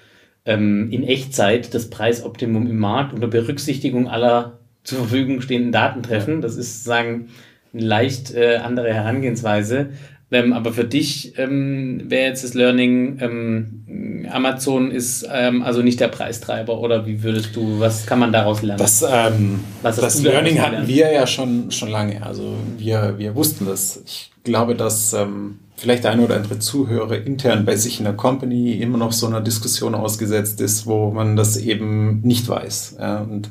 ähm, 0.45 0.89
in 0.91 1.03
Echtzeit 1.03 1.73
das 1.73 1.89
Preisoptimum 1.89 2.67
im 2.67 2.79
Markt 2.79 3.13
unter 3.13 3.27
Berücksichtigung 3.27 4.07
aller 4.07 4.59
zur 4.83 4.99
Verfügung 4.99 5.41
stehenden 5.41 5.71
Daten 5.71 6.03
treffen. 6.03 6.41
Das 6.41 6.57
ist 6.57 6.83
sagen 6.83 7.29
eine 7.73 7.83
leicht 7.83 8.33
äh, 8.33 8.57
andere 8.57 8.93
Herangehensweise. 8.93 9.89
Ähm, 10.33 10.51
aber 10.51 10.73
für 10.73 10.83
dich 10.83 11.37
ähm, 11.37 12.09
wäre 12.09 12.29
jetzt 12.29 12.43
das 12.43 12.55
Learning, 12.55 13.19
ähm, 13.21 14.25
Amazon 14.31 14.89
ist 14.89 15.27
ähm, 15.31 15.61
also 15.61 15.83
nicht 15.83 15.99
der 15.99 16.07
Preistreiber 16.07 16.79
oder 16.79 17.05
wie 17.05 17.21
würdest 17.21 17.55
du, 17.55 17.79
was 17.79 18.07
kann 18.07 18.17
man 18.17 18.31
daraus 18.33 18.63
lernen? 18.63 18.79
Das, 18.79 19.05
ähm, 19.07 19.59
das 19.83 20.23
Learning 20.23 20.59
hatten 20.59 20.87
wir 20.87 21.11
ja 21.11 21.27
schon, 21.27 21.69
schon 21.69 21.89
lange. 21.89 22.25
Also 22.25 22.55
wir, 22.79 23.15
wir 23.19 23.35
wussten 23.35 23.67
das. 23.67 24.01
Ich 24.05 24.31
glaube, 24.43 24.73
dass 24.73 25.13
ähm, 25.13 25.59
vielleicht 25.75 26.05
ein 26.07 26.19
oder 26.19 26.37
andere 26.37 26.57
Zuhörer 26.57 27.23
intern 27.23 27.63
bei 27.63 27.75
sich 27.75 27.99
in 27.99 28.05
der 28.05 28.15
Company 28.15 28.73
immer 28.73 28.97
noch 28.97 29.11
so 29.11 29.27
einer 29.27 29.41
Diskussion 29.41 29.93
ausgesetzt 29.93 30.61
ist, 30.61 30.87
wo 30.87 31.11
man 31.11 31.35
das 31.35 31.57
eben 31.57 32.21
nicht 32.21 32.47
weiß. 32.47 32.97
Und 33.29 33.49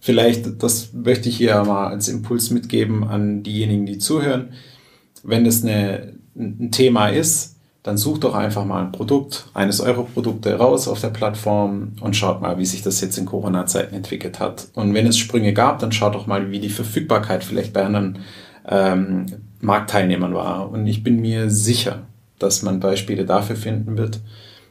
vielleicht, 0.00 0.62
das 0.62 0.92
möchte 0.92 1.28
ich 1.28 1.36
hier 1.36 1.62
mal 1.64 1.88
als 1.88 2.08
Impuls 2.08 2.50
mitgeben 2.50 3.04
an 3.04 3.44
diejenigen, 3.44 3.86
die 3.86 3.98
zuhören 3.98 4.50
wenn 5.26 5.44
es 5.44 5.62
eine, 5.62 6.14
ein 6.38 6.70
Thema 6.70 7.08
ist, 7.08 7.56
dann 7.82 7.96
sucht 7.96 8.24
doch 8.24 8.34
einfach 8.34 8.64
mal 8.64 8.82
ein 8.82 8.90
Produkt, 8.90 9.46
eines 9.54 9.80
Euro-Produkte 9.80 10.54
raus 10.54 10.88
auf 10.88 11.00
der 11.00 11.10
Plattform 11.10 11.92
und 12.00 12.16
schaut 12.16 12.42
mal, 12.42 12.58
wie 12.58 12.66
sich 12.66 12.82
das 12.82 13.00
jetzt 13.00 13.16
in 13.16 13.26
Corona-Zeiten 13.26 13.94
entwickelt 13.94 14.40
hat. 14.40 14.66
Und 14.74 14.92
wenn 14.92 15.06
es 15.06 15.16
Sprünge 15.16 15.52
gab, 15.52 15.78
dann 15.78 15.92
schaut 15.92 16.16
doch 16.16 16.26
mal, 16.26 16.50
wie 16.50 16.58
die 16.58 16.68
Verfügbarkeit 16.68 17.44
vielleicht 17.44 17.72
bei 17.72 17.84
anderen 17.84 18.18
ähm, 18.68 19.26
Marktteilnehmern 19.60 20.34
war. 20.34 20.68
Und 20.70 20.88
ich 20.88 21.04
bin 21.04 21.20
mir 21.20 21.48
sicher, 21.48 22.02
dass 22.40 22.62
man 22.62 22.80
Beispiele 22.80 23.24
dafür 23.24 23.54
finden 23.54 23.96
wird, 23.96 24.20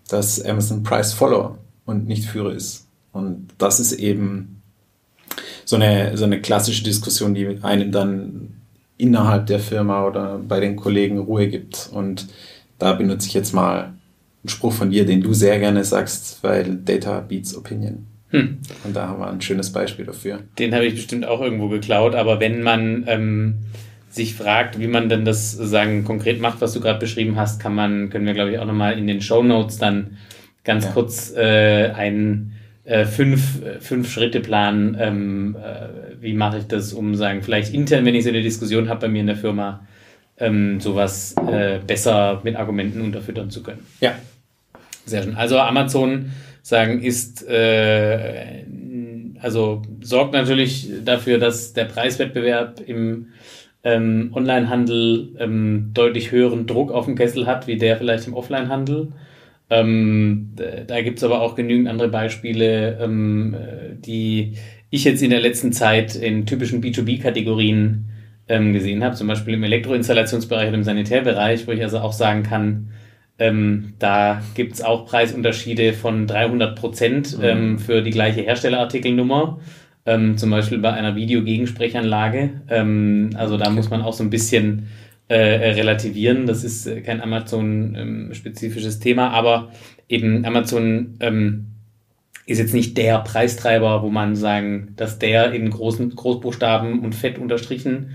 dass 0.10 0.44
Amazon 0.44 0.84
Price 0.84 1.14
Follower 1.14 1.58
und 1.86 2.08
nicht 2.08 2.26
Führer 2.26 2.52
ist. 2.52 2.88
Und 3.14 3.48
das 3.58 3.80
ist 3.80 3.94
eben 3.94 4.62
so 5.64 5.78
eine, 5.78 6.18
so 6.18 6.26
eine 6.26 6.42
klassische 6.42 6.84
Diskussion, 6.84 7.34
die 7.34 7.60
einem 7.62 7.94
dann 7.94 8.55
innerhalb 8.98 9.48
der 9.48 9.60
Firma 9.60 10.08
oder 10.08 10.40
bei 10.40 10.60
den 10.60 10.76
Kollegen 10.76 11.20
Ruhe 11.20 11.48
gibt. 11.48 11.90
Und 11.92 12.28
da 12.80 12.94
benutze 12.94 13.28
ich 13.28 13.34
jetzt 13.34 13.54
mal 13.54 13.94
ein 14.44 14.50
Spruch 14.50 14.74
von 14.74 14.92
dir, 14.92 15.06
den 15.06 15.22
du 15.22 15.34
sehr 15.34 15.60
gerne 15.60 15.84
sagst, 15.84 16.40
weil 16.44 16.78
Data 16.84 17.20
beats 17.20 17.56
Opinion. 17.56 18.06
Hm. 18.30 18.60
Und 18.84 18.96
da 18.96 19.08
haben 19.08 19.20
wir 19.20 19.28
ein 19.28 19.42
schönes 19.42 19.72
Beispiel 19.72 20.06
dafür. 20.06 20.40
Den 20.60 20.74
habe 20.74 20.86
ich 20.86 20.96
bestimmt 20.96 21.26
auch 21.26 21.42
irgendwo 21.42 21.70
geklaut, 21.70 22.16
aber 22.16 22.40
wenn 22.40 22.64
man 22.64 23.06
ähm, 23.08 23.56
sich 24.10 24.36
fragt, 24.36 24.80
wie 24.80 24.88
man 24.88 25.10
denn 25.10 25.26
das 25.26 25.52
sagen 25.52 26.04
konkret 26.04 26.42
macht, 26.42 26.62
was 26.62 26.74
du 26.74 26.80
gerade 26.80 27.00
beschrieben 27.00 27.36
hast, 27.36 27.62
kann 27.62 27.76
man, 27.76 28.10
können 28.10 28.26
wir 28.26 28.34
glaube 28.34 28.52
ich 28.52 28.60
auch 28.60 28.66
nochmal 28.66 28.98
in 28.98 29.08
den 29.08 29.22
Show 29.22 29.44
Notes 29.44 29.78
dann 29.78 30.18
ganz 30.64 30.86
ja. 30.86 30.92
kurz 30.92 31.34
äh, 31.36 31.92
einen 31.92 32.55
äh, 32.86 33.06
fünf, 33.06 33.62
fünf 33.80 34.12
Schritte 34.12 34.40
Plan, 34.40 34.98
ähm, 35.00 35.58
äh, 35.62 36.22
wie 36.22 36.34
mache 36.34 36.60
ich 36.60 36.68
das, 36.68 36.94
um 36.94 37.16
sagen, 37.16 37.42
vielleicht 37.44 37.74
intern, 37.74 38.06
wenn 38.06 38.16
ich 38.16 38.24
so 38.24 38.30
eine 38.30 38.42
Diskussion 38.42 38.90
habe 38.90 39.02
bei 39.02 39.08
mir 39.08 39.22
in 39.22 39.28
der 39.28 39.36
Firma, 39.36 39.86
ähm, 40.38 40.80
sowas 40.80 41.36
äh, 41.48 41.80
besser 41.86 42.42
mit 42.44 42.56
Argumenten 42.56 43.02
unterfüttern 43.02 43.50
zu 43.50 43.64
können. 43.64 43.86
Ja. 44.02 44.16
Sehr 45.06 45.24
schön. 45.24 45.36
Also 45.36 45.60
Amazon 45.60 46.32
sagen 46.62 47.02
ist 47.04 47.48
äh, 47.48 48.66
also 49.46 49.84
sorgt 50.02 50.34
natürlich 50.34 50.90
dafür, 51.04 51.38
dass 51.38 51.74
der 51.74 51.86
Preiswettbewerb 51.86 52.82
im 52.86 53.28
ähm, 53.84 54.32
Onlinehandel 54.34 55.36
ähm, 55.38 55.92
deutlich 55.94 56.32
höheren 56.32 56.66
Druck 56.66 56.92
auf 56.92 57.06
dem 57.06 57.16
Kessel 57.16 57.46
hat, 57.46 57.68
wie 57.68 57.78
der 57.78 57.98
vielleicht 57.98 58.26
im 58.26 58.34
Offlinehandel. 58.34 59.10
Ähm, 59.70 60.52
da 60.88 61.02
gibt 61.02 61.18
es 61.18 61.24
aber 61.24 61.42
auch 61.42 61.56
genügend 61.56 61.88
andere 61.88 62.10
Beispiele, 62.10 63.00
ähm, 63.02 63.56
die 64.00 64.54
ich 64.90 65.04
jetzt 65.04 65.24
in 65.24 65.32
der 65.32 65.40
letzten 65.40 65.74
Zeit 65.74 66.16
in 66.16 66.46
typischen 66.46 66.82
B2B-Kategorien 66.84 68.06
ähm, 68.48 68.74
gesehen 68.74 69.04
habe, 69.04 69.16
zum 69.16 69.28
Beispiel 69.28 69.56
im 69.56 69.64
Elektroinstallationsbereich 69.64 70.68
oder 70.68 70.78
im 70.78 70.84
Sanitärbereich, 70.84 71.68
wo 71.68 71.72
ich 71.72 71.82
also 71.82 71.98
auch 72.00 72.14
sagen 72.14 72.44
kann, 72.44 72.92
ähm, 73.40 73.94
da 74.00 74.42
gibt 74.54 74.74
es 74.74 74.84
auch 74.84 75.06
Preisunterschiede 75.08 75.94
von 75.94 76.28
300 76.28 76.80
Prozent 76.80 77.38
mhm. 77.38 77.44
ähm, 77.44 77.80
für 77.80 78.02
die 78.02 78.12
gleiche 78.12 78.42
Herstellerartikelnummer. 78.42 79.60
Ähm, 80.06 80.38
zum 80.38 80.52
Beispiel 80.52 80.78
bei 80.78 80.94
einer 80.94 81.16
Videogegensprechanlage. 81.16 82.62
Also 83.34 83.58
da 83.58 83.72
muss 83.72 83.90
man 83.90 84.04
auch 84.04 84.14
so 84.14 84.24
ein 84.24 84.30
bisschen 84.30 84.88
äh, 85.28 85.38
relativieren. 85.38 86.46
Das 86.46 86.64
ist 86.64 86.86
äh, 86.86 87.02
kein 87.02 87.22
Amazon-spezifisches 87.22 89.00
Thema, 89.00 89.30
aber 89.32 89.72
eben 90.08 90.46
Amazon 90.46 91.18
ähm, 91.20 91.68
ist 92.46 92.60
jetzt 92.60 92.74
nicht 92.74 92.98
der 92.98 93.20
Preistreiber, 93.20 94.04
wo 94.04 94.10
man 94.10 94.36
sagen, 94.36 94.94
dass 94.96 95.18
der 95.18 95.52
in 95.52 95.70
großen 95.70 96.16
Großbuchstaben 96.16 97.00
und 97.00 97.16
fett 97.16 97.40
unterstrichen 97.40 98.12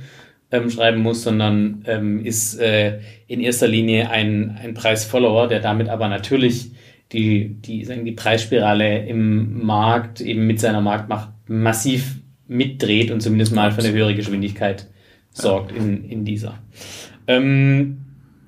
ähm, 0.52 0.70
schreiben 0.70 1.02
muss, 1.02 1.22
sondern 1.22 1.84
ähm, 1.86 2.24
ist 2.24 2.58
äh, 2.60 3.00
in 3.26 3.40
erster 3.40 3.66
Linie 3.66 4.10
ein, 4.10 4.56
ein 4.62 4.74
Preisfollower, 4.74 5.48
der 5.48 5.60
damit 5.60 5.88
aber 5.88 6.08
natürlich 6.08 6.72
die, 7.12 7.56
die, 7.60 7.84
sagen, 7.84 8.04
die 8.04 8.12
Preisspirale 8.12 9.04
im 9.06 9.64
Markt 9.64 10.20
eben 10.20 10.46
mit 10.46 10.60
seiner 10.60 10.80
Marktmacht 10.80 11.30
massiv 11.48 12.20
mitdreht 12.46 13.10
und 13.10 13.20
zumindest 13.20 13.52
mal 13.52 13.72
für 13.72 13.82
eine 13.82 13.92
höhere 13.92 14.14
Geschwindigkeit 14.14 14.88
sorgt 15.30 15.72
in, 15.72 16.04
in 16.04 16.24
dieser. 16.24 16.58
Ähm, 17.26 17.98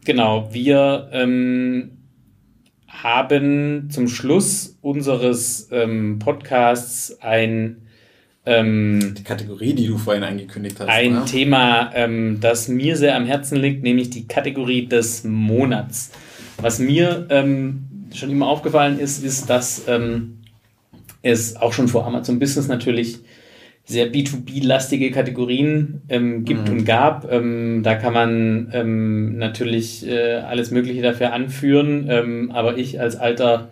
genau, 0.04 0.48
wir 0.52 1.08
ähm, 1.12 1.92
haben 2.88 3.88
zum 3.90 4.08
Schluss 4.08 4.78
unseres 4.80 5.68
ähm, 5.70 6.18
Podcasts 6.18 7.18
ein 7.20 7.78
ähm, 8.44 9.14
die 9.16 9.22
Kategorie, 9.22 9.72
die 9.72 9.86
du 9.86 9.98
vorhin 9.98 10.24
angekündigt 10.24 10.80
hast. 10.80 10.88
Ein 10.88 11.18
oder? 11.18 11.26
Thema, 11.26 11.92
ähm, 11.94 12.38
das 12.40 12.68
mir 12.68 12.96
sehr 12.96 13.16
am 13.16 13.24
Herzen 13.24 13.56
liegt, 13.56 13.82
nämlich 13.84 14.10
die 14.10 14.26
Kategorie 14.26 14.86
des 14.86 15.22
Monats. 15.24 16.10
Was 16.60 16.78
mir 16.80 17.26
ähm, 17.30 17.84
schon 18.12 18.30
immer 18.30 18.48
aufgefallen 18.48 18.98
ist, 18.98 19.22
ist, 19.22 19.48
dass 19.48 19.84
ähm, 19.86 20.38
es 21.22 21.56
auch 21.56 21.72
schon 21.72 21.86
vor 21.86 22.04
Amazon 22.04 22.38
Business 22.38 22.66
natürlich 22.66 23.20
sehr 23.84 24.12
B2B-lastige 24.12 25.10
Kategorien 25.10 26.02
ähm, 26.08 26.44
gibt 26.44 26.68
mhm. 26.68 26.78
und 26.78 26.84
gab. 26.84 27.28
Ähm, 27.30 27.82
da 27.82 27.96
kann 27.96 28.14
man 28.14 28.70
ähm, 28.72 29.38
natürlich 29.38 30.06
äh, 30.06 30.36
alles 30.36 30.70
Mögliche 30.70 31.02
dafür 31.02 31.32
anführen, 31.32 32.06
ähm, 32.08 32.52
aber 32.52 32.78
ich 32.78 33.00
als 33.00 33.16
alter 33.16 33.70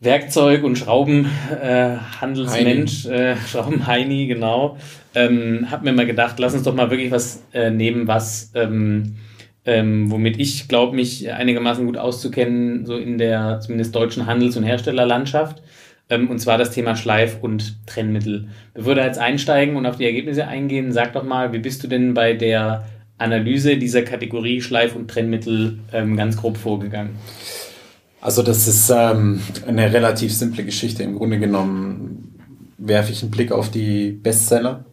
Werkzeug- 0.00 0.64
und 0.64 0.76
Schraubenhandelsmensch, 0.76 3.06
äh, 3.06 3.32
äh, 3.32 3.36
Schraubenheini, 3.48 4.26
genau, 4.26 4.76
ähm, 5.14 5.70
habe 5.70 5.84
mir 5.84 5.94
mal 5.94 6.04
gedacht, 6.04 6.38
lass 6.38 6.52
uns 6.52 6.64
doch 6.64 6.74
mal 6.74 6.90
wirklich 6.90 7.10
was 7.10 7.42
äh, 7.54 7.70
nehmen, 7.70 8.06
was 8.06 8.52
ähm, 8.54 9.16
ähm, 9.64 10.10
womit 10.10 10.38
ich 10.38 10.68
glaube, 10.68 10.94
mich 10.94 11.32
einigermaßen 11.32 11.86
gut 11.86 11.96
auszukennen, 11.96 12.84
so 12.86 12.96
in 12.96 13.18
der 13.18 13.58
zumindest 13.60 13.96
deutschen 13.96 14.26
Handels- 14.26 14.56
und 14.56 14.62
Herstellerlandschaft. 14.62 15.60
Ähm, 16.08 16.30
und 16.30 16.38
zwar 16.38 16.58
das 16.58 16.70
Thema 16.70 16.96
Schleif- 16.96 17.38
und 17.40 17.86
Trennmittel. 17.86 18.48
Bevor 18.74 18.96
wir 18.96 19.04
jetzt 19.04 19.18
einsteigen 19.18 19.76
und 19.76 19.86
auf 19.86 19.96
die 19.96 20.04
Ergebnisse 20.04 20.46
eingehen, 20.46 20.92
sag 20.92 21.12
doch 21.12 21.24
mal, 21.24 21.52
wie 21.52 21.58
bist 21.58 21.82
du 21.82 21.88
denn 21.88 22.14
bei 22.14 22.32
der 22.32 22.86
Analyse 23.18 23.76
dieser 23.76 24.02
Kategorie 24.02 24.60
Schleif- 24.60 24.94
und 24.94 25.08
Trennmittel 25.08 25.78
ähm, 25.92 26.16
ganz 26.16 26.36
grob 26.36 26.56
vorgegangen? 26.56 27.16
Also 28.20 28.42
das 28.42 28.66
ist 28.66 28.90
ähm, 28.90 29.40
eine 29.66 29.92
relativ 29.92 30.32
simple 30.34 30.64
Geschichte. 30.64 31.02
Im 31.02 31.16
Grunde 31.16 31.38
genommen 31.38 32.34
werfe 32.78 33.12
ich 33.12 33.22
einen 33.22 33.30
Blick 33.30 33.52
auf 33.52 33.70
die 33.70 34.10
Bestseller. 34.10 34.84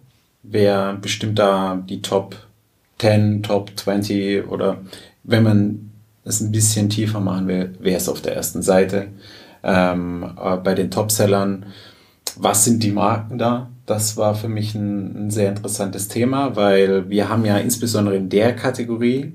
Wer 0.44 0.94
bestimmt 1.02 1.40
da 1.40 1.84
die 1.88 2.02
Top 2.02 2.36
10, 3.00 3.44
Top 3.44 3.72
20 3.76 4.48
oder 4.48 4.82
wenn 5.24 5.44
man 5.44 5.92
es 6.26 6.42
ein 6.42 6.52
bisschen 6.52 6.90
tiefer 6.90 7.20
machen 7.20 7.48
will, 7.48 7.74
wer 7.80 7.98
ist 7.98 8.10
auf 8.10 8.22
der 8.22 8.36
ersten 8.36 8.62
Seite? 8.62 9.08
Ähm, 9.64 10.26
äh, 10.42 10.58
bei 10.58 10.76
den 10.76 10.92
Topsellern. 10.92 11.66
Was 12.36 12.66
sind 12.66 12.84
die 12.84 12.92
Marken 12.92 13.38
da? 13.38 13.70
Das 13.86 14.18
war 14.18 14.36
für 14.36 14.50
mich 14.50 14.76
ein, 14.76 15.28
ein 15.28 15.32
sehr 15.32 15.50
interessantes 15.50 16.08
Thema, 16.08 16.56
weil 16.56 17.10
wir 17.10 17.30
haben 17.30 17.46
ja 17.46 17.58
insbesondere 17.58 18.16
in 18.16 18.30
der 18.30 18.56
Kategorie, 18.56 19.34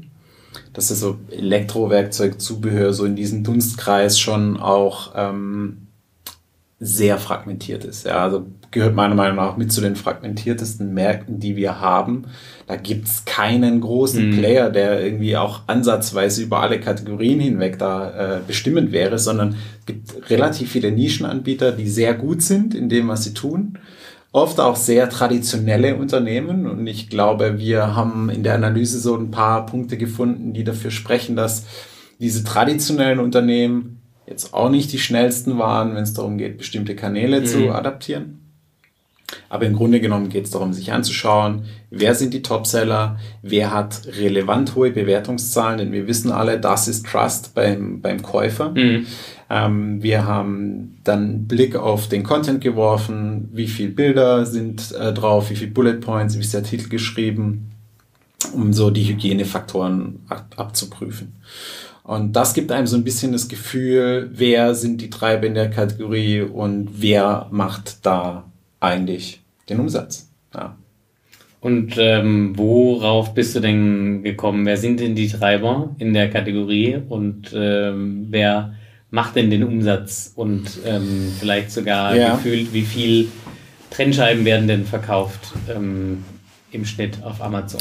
das 0.73 0.91
ist 0.91 1.01
so 1.01 1.19
Elektrowerkzeug, 1.31 2.41
Zubehör, 2.41 2.93
so 2.93 3.05
in 3.05 3.15
diesem 3.15 3.45
Dunstkreis 3.45 4.19
schon 4.19 4.57
auch 4.59 5.13
ähm, 5.15 5.89
sehr 6.81 7.19
fragmentiert 7.19 7.85
ist. 7.85 8.07
Ja, 8.07 8.23
also 8.23 8.47
gehört 8.71 8.95
meiner 8.95 9.15
Meinung 9.15 9.37
nach 9.37 9.57
mit 9.57 9.73
zu 9.73 9.81
den 9.81 9.97
fragmentiertesten 9.97 10.93
Märkten, 10.93 11.41
die 11.41 11.57
wir 11.57 11.81
haben. 11.81 12.25
Da 12.67 12.77
gibt's 12.77 13.25
keinen 13.25 13.81
großen 13.81 14.31
mhm. 14.31 14.39
Player, 14.39 14.71
der 14.71 15.03
irgendwie 15.03 15.37
auch 15.37 15.63
ansatzweise 15.67 16.43
über 16.43 16.61
alle 16.61 16.79
Kategorien 16.79 17.41
hinweg 17.41 17.79
da 17.79 18.37
äh, 18.37 18.41
bestimmend 18.47 18.93
wäre, 18.93 19.19
sondern 19.19 19.57
es 19.81 19.87
gibt 19.87 20.31
relativ 20.31 20.71
viele 20.71 20.93
Nischenanbieter, 20.93 21.73
die 21.73 21.89
sehr 21.89 22.15
gut 22.15 22.43
sind 22.43 22.75
in 22.75 22.89
dem, 22.89 23.09
was 23.09 23.25
sie 23.25 23.33
tun. 23.33 23.79
Oft 24.33 24.61
auch 24.61 24.77
sehr 24.77 25.09
traditionelle 25.09 25.97
Unternehmen. 25.97 26.67
Und 26.67 26.87
ich 26.87 27.09
glaube, 27.09 27.59
wir 27.59 27.97
haben 27.97 28.29
in 28.29 28.43
der 28.43 28.55
Analyse 28.55 28.99
so 28.99 29.17
ein 29.17 29.31
paar 29.31 29.65
Punkte 29.65 29.97
gefunden, 29.97 30.53
die 30.53 30.65
dafür 30.65 30.91
sprechen, 30.91 31.35
dass 31.35 31.65
diese 32.19 32.45
traditionellen 32.45 33.21
Unternehmen 33.21 34.03
jetzt 34.27 34.53
auch 34.53 34.69
nicht 34.69 34.93
die 34.93 34.99
schnellsten 34.99 35.59
waren, 35.59 35.95
wenn 35.95 36.03
es 36.03 36.13
darum 36.13 36.37
geht, 36.37 36.59
bestimmte 36.59 36.95
Kanäle 36.95 37.41
mhm. 37.41 37.47
zu 37.47 37.71
adaptieren. 37.71 38.48
Aber 39.49 39.67
im 39.67 39.75
Grunde 39.75 40.01
genommen 40.01 40.29
geht 40.29 40.45
es 40.45 40.51
darum, 40.51 40.73
sich 40.73 40.93
anzuschauen, 40.93 41.65
wer 41.91 42.15
sind 42.15 42.33
die 42.33 42.43
Topseller, 42.43 43.19
wer 43.43 43.73
hat 43.73 44.03
relevant 44.19 44.75
hohe 44.75 44.91
Bewertungszahlen, 44.91 45.79
denn 45.79 45.93
wir 45.93 46.07
wissen 46.07 46.33
alle, 46.33 46.59
das 46.59 46.89
ist 46.89 47.07
Trust 47.07 47.55
beim, 47.55 48.01
beim 48.01 48.23
Käufer. 48.23 48.71
Mhm. 48.71 49.07
Ähm, 49.51 50.03
wir 50.03 50.27
haben 50.27 50.99
dann 51.05 51.19
einen 51.19 51.47
Blick 51.47 51.77
auf 51.77 52.09
den 52.09 52.23
Content 52.23 52.61
geworfen, 52.61 53.49
wie 53.53 53.69
viele 53.69 53.91
Bilder 53.91 54.47
sind 54.47 54.93
äh, 54.93 55.13
drauf, 55.13 55.51
wie 55.51 55.57
viele 55.57 55.71
Bullet 55.73 56.01
Points, 56.01 56.37
wie 56.37 56.41
ist 56.41 56.55
der 56.55 56.63
Titel 56.63 56.89
geschrieben, 56.89 57.71
um 58.53 58.73
so 58.73 58.91
die 58.91 59.05
Hygienefaktoren 59.05 60.21
ab, 60.29 60.55
abzuprüfen. 60.57 61.35
Und 62.03 62.33
das 62.35 62.55
gibt 62.55 62.73
einem 62.73 62.87
so 62.87 62.97
ein 62.97 63.05
bisschen 63.05 63.33
das 63.33 63.49
Gefühl, 63.49 64.31
wer 64.33 64.75
sind 64.75 65.03
die 65.03 65.11
Treiber 65.11 65.47
in 65.47 65.53
der 65.53 65.69
Kategorie 65.69 66.41
und 66.41 66.89
wer 67.03 67.49
macht 67.51 68.07
da 68.07 68.48
eigentlich 68.81 69.41
den 69.69 69.81
Umsatz. 69.81 70.31
Ja. 70.55 70.77
Und 71.61 71.97
ähm, 71.99 72.57
worauf 72.57 73.35
bist 73.35 73.57
du 73.57 73.61
denn 73.61 74.23
gekommen? 74.23 74.65
Wer 74.65 74.77
sind 74.77 75.01
denn 75.01 75.17
die 75.17 75.29
Treiber 75.29 75.95
in 75.99 76.15
der 76.15 76.31
Kategorie 76.31 76.99
und 77.09 77.53
ähm, 77.53 78.29
wer 78.31 78.75
macht 79.11 79.37
denn 79.37 79.51
den 79.51 79.65
Umsatz 79.65 80.33
und 80.37 80.79
ähm, 80.85 81.33
vielleicht 81.39 81.73
sogar 81.73 82.15
ja. 82.15 82.37
gefühlt, 82.37 82.73
wie 82.73 82.83
viel 82.83 83.29
Trennscheiben 83.91 84.45
werden 84.45 84.69
denn 84.69 84.85
verkauft 84.85 85.53
ähm, 85.75 86.25
im 86.71 86.85
Schnitt 86.85 87.23
auf 87.25 87.43
Amazon? 87.43 87.81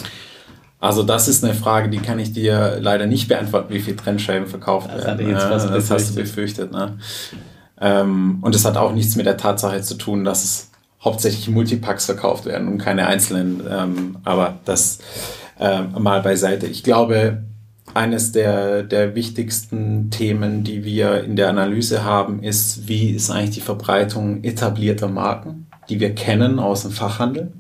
Also 0.80 1.04
das 1.04 1.28
ist 1.28 1.44
eine 1.44 1.54
Frage, 1.54 1.90
die 1.90 1.98
kann 1.98 2.20
ich 2.20 2.34
dir 2.34 2.78
leider 2.80 3.08
nicht 3.08 3.28
beantworten, 3.28 3.74
wie 3.74 3.80
viele 3.80 3.96
Trennscheiben 3.96 4.48
verkauft 4.48 4.90
das 4.94 5.06
werden. 5.06 5.28
Jetzt 5.28 5.50
was 5.50 5.68
das 5.68 5.92
hast 5.92 6.12
du 6.12 6.16
befürchtet. 6.16 6.72
Ne? 6.72 6.98
Ähm, 7.80 8.40
und 8.42 8.56
es 8.56 8.64
hat 8.64 8.78
auch 8.78 8.94
nichts 8.94 9.16
mit 9.16 9.26
der 9.26 9.38
Tatsache 9.38 9.82
zu 9.82 9.96
tun, 9.96 10.24
dass 10.24 10.44
es 10.44 10.72
hauptsächlich 11.08 11.50
Multipacks 11.50 12.06
verkauft 12.06 12.46
werden 12.46 12.68
und 12.68 12.78
keine 12.80 13.08
einzelnen. 13.08 13.62
Ähm, 13.70 14.18
aber 14.26 14.60
das 14.66 15.00
äh, 15.60 15.82
mal 15.82 16.22
beiseite. 16.22 16.68
Ich 16.68 16.84
glaube, 16.84 17.44
eines 17.94 18.34
der, 18.34 18.84
der 18.84 19.16
wichtigsten 19.16 20.12
Themen, 20.12 20.64
die 20.64 20.84
wir 20.84 21.24
in 21.24 21.36
der 21.36 21.50
Analyse 21.50 22.04
haben, 22.04 22.44
ist, 22.44 22.88
wie 22.88 23.12
ist 23.12 23.32
eigentlich 23.32 23.56
die 23.56 23.62
Verbreitung 23.62 24.44
etablierter 24.44 25.08
Marken, 25.08 25.68
die 25.90 26.00
wir 26.00 26.14
kennen 26.14 26.60
aus 26.60 26.82
dem 26.84 26.92
Fachhandel. 26.92 27.54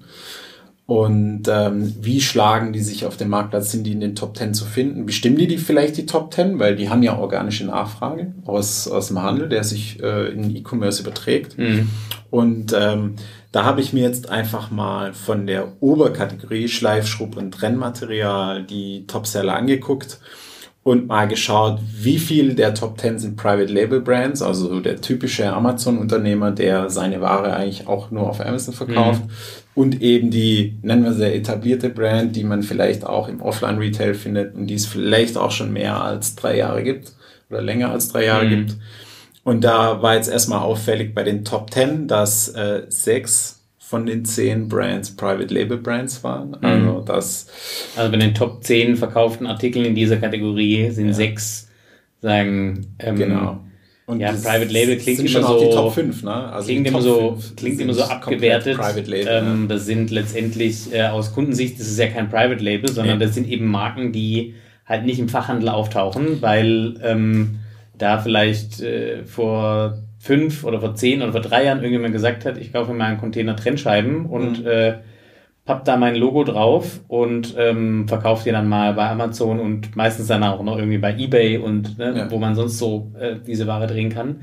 Und 0.87 1.49
ähm, 1.49 1.93
wie 1.99 2.21
schlagen 2.21 2.71
die 2.71 2.79
sich 2.79 3.05
auf 3.05 3.17
dem 3.17 3.27
Marktplatz? 3.27 3.71
Sind 3.71 3.83
die 3.83 3.91
in 3.91 3.99
den 3.99 4.15
Top 4.15 4.37
10 4.37 4.53
zu 4.53 4.63
finden? 4.63 5.05
Bestimmen 5.05 5.35
die, 5.35 5.47
die 5.47 5.57
vielleicht 5.57 5.97
die 5.97 6.05
Top 6.05 6.33
10? 6.33 6.59
Weil 6.59 6.77
die 6.77 6.89
haben 6.89 7.03
ja 7.03 7.17
organische 7.17 7.65
Nachfrage 7.65 8.33
aus, 8.45 8.87
aus 8.87 9.09
dem 9.09 9.21
Handel, 9.21 9.49
der 9.49 9.65
sich 9.65 10.01
äh, 10.01 10.31
in 10.31 10.55
E-Commerce 10.55 11.01
überträgt. 11.01 11.57
Mhm. 11.57 11.89
Und 12.31 12.73
ähm, 12.73 13.15
da 13.51 13.65
habe 13.65 13.81
ich 13.81 13.91
mir 13.91 14.03
jetzt 14.03 14.29
einfach 14.29 14.71
mal 14.71 15.13
von 15.13 15.45
der 15.45 15.73
Oberkategorie 15.81 16.69
Schleif, 16.69 17.05
Schrubb 17.05 17.35
und 17.35 17.51
Trennmaterial 17.51 18.63
die 18.63 19.05
Topseller 19.07 19.57
angeguckt 19.57 20.21
und 20.87 21.07
mal 21.07 21.27
geschaut, 21.27 21.79
wie 21.95 22.17
viel 22.17 22.55
der 22.55 22.73
Top 22.73 22.99
10 22.99 23.19
sind 23.19 23.35
Private 23.35 23.71
Label 23.71 24.01
Brands, 24.01 24.41
also 24.41 24.79
der 24.79 25.01
typische 25.01 25.51
Amazon-Unternehmer, 25.51 26.51
der 26.51 26.89
seine 26.89 27.21
Ware 27.21 27.55
eigentlich 27.55 27.87
auch 27.87 28.09
nur 28.11 28.29
auf 28.29 28.39
Amazon 28.39 28.73
verkauft. 28.73 29.23
Mhm 29.23 29.31
und 29.77 30.01
eben 30.01 30.31
die, 30.31 30.79
nennen 30.81 31.03
wir 31.03 31.13
sie 31.13 31.31
etablierte 31.31 31.91
Brand, 31.91 32.35
die 32.35 32.43
man 32.43 32.63
vielleicht 32.63 33.05
auch 33.05 33.27
im 33.27 33.43
Offline-Retail 33.43 34.15
findet 34.15 34.55
und 34.55 34.65
die 34.65 34.73
es 34.73 34.87
vielleicht 34.87 35.37
auch 35.37 35.51
schon 35.51 35.71
mehr 35.71 36.01
als 36.01 36.35
drei 36.35 36.57
Jahre 36.57 36.81
gibt 36.81 37.13
oder 37.51 37.61
länger 37.61 37.91
als 37.91 38.07
drei 38.07 38.25
Jahre 38.25 38.45
mhm. 38.45 38.49
gibt. 38.49 38.75
Und 39.43 39.63
da 39.63 40.01
war 40.01 40.15
jetzt 40.15 40.29
erstmal 40.29 40.61
auffällig 40.61 41.13
bei 41.13 41.21
den 41.21 41.45
Top 41.45 41.71
10, 41.71 42.07
dass 42.07 42.47
äh, 42.49 42.85
sechs 42.89 43.56
von 43.87 44.05
den 44.05 44.25
zehn 44.25 44.67
Brands 44.67 45.15
Private 45.15 45.53
Label 45.53 45.77
Brands 45.77 46.23
waren. 46.23 46.49
Mhm. 46.49 46.57
Also, 46.61 47.03
das, 47.05 47.47
also 47.95 48.11
bei 48.11 48.17
den 48.17 48.33
Top 48.33 48.63
10 48.63 48.97
verkauften 48.97 49.47
Artikeln 49.47 49.85
in 49.85 49.95
dieser 49.95 50.17
Kategorie 50.17 50.89
sind 50.89 51.07
ja. 51.07 51.13
sechs, 51.13 51.69
sagen, 52.21 52.95
ähm, 52.99 53.15
genau 53.15 53.59
und 54.07 54.21
ja, 54.21 54.31
Private 54.31 54.71
Label 54.71 54.97
klingt 54.97 55.19
immer 55.19 55.43
so. 55.43 55.59
Die 55.59 55.69
Top 55.69 55.93
5, 55.93 56.23
ne? 56.23 56.31
Also 56.31 56.67
klingt 56.67 56.87
immer 56.87 57.01
so, 57.01 57.37
klingt 57.57 57.81
immer 57.81 57.93
so 57.93 58.03
abgewertet. 58.03 58.77
Label, 59.05 59.27
ähm. 59.27 59.67
Das 59.67 59.85
sind 59.85 60.11
letztendlich 60.11 60.93
äh, 60.93 61.07
aus 61.07 61.33
Kundensicht, 61.33 61.77
das 61.77 61.87
ist 61.87 61.99
ja 61.99 62.07
kein 62.07 62.29
Private 62.29 62.63
Label, 62.63 62.89
sondern 62.89 63.19
ja. 63.19 63.25
das 63.25 63.35
sind 63.35 63.49
eben 63.49 63.67
Marken, 63.67 64.13
die 64.13 64.55
halt 64.85 65.05
nicht 65.05 65.19
im 65.19 65.27
Fachhandel 65.27 65.67
auftauchen, 65.67 66.41
weil 66.41 66.95
ähm, 67.03 67.59
da 67.97 68.19
vielleicht 68.19 68.79
äh, 68.79 69.25
vor 69.25 69.97
fünf 70.27 70.65
oder 70.65 70.81
vor 70.81 70.93
zehn 70.93 71.21
oder 71.21 71.31
vor 71.31 71.41
drei 71.41 71.63
Jahren 71.63 71.79
irgendjemand 71.79 72.13
gesagt 72.13 72.45
hat, 72.45 72.57
ich 72.57 72.73
kaufe 72.73 72.91
mir 72.91 72.97
mal 72.97 73.05
einen 73.05 73.17
Container 73.17 73.55
Trennscheiben 73.55 74.25
und 74.25 74.61
mhm. 74.61 74.67
äh, 74.67 74.93
papp 75.65 75.85
da 75.85 75.97
mein 75.97 76.15
Logo 76.15 76.43
drauf 76.43 76.99
und 77.07 77.55
ähm, 77.57 78.07
verkauft 78.07 78.45
die 78.45 78.51
dann 78.51 78.67
mal 78.67 78.93
bei 78.93 79.09
Amazon 79.09 79.59
und 79.59 79.95
meistens 79.95 80.27
dann 80.27 80.43
auch 80.43 80.61
noch 80.63 80.77
irgendwie 80.77 80.97
bei 80.97 81.15
eBay 81.17 81.57
und 81.57 81.97
ne, 81.97 82.13
ja. 82.15 82.31
wo 82.31 82.37
man 82.37 82.55
sonst 82.55 82.77
so 82.77 83.11
äh, 83.19 83.35
diese 83.45 83.67
Ware 83.67 83.87
drehen 83.87 84.09
kann. 84.09 84.41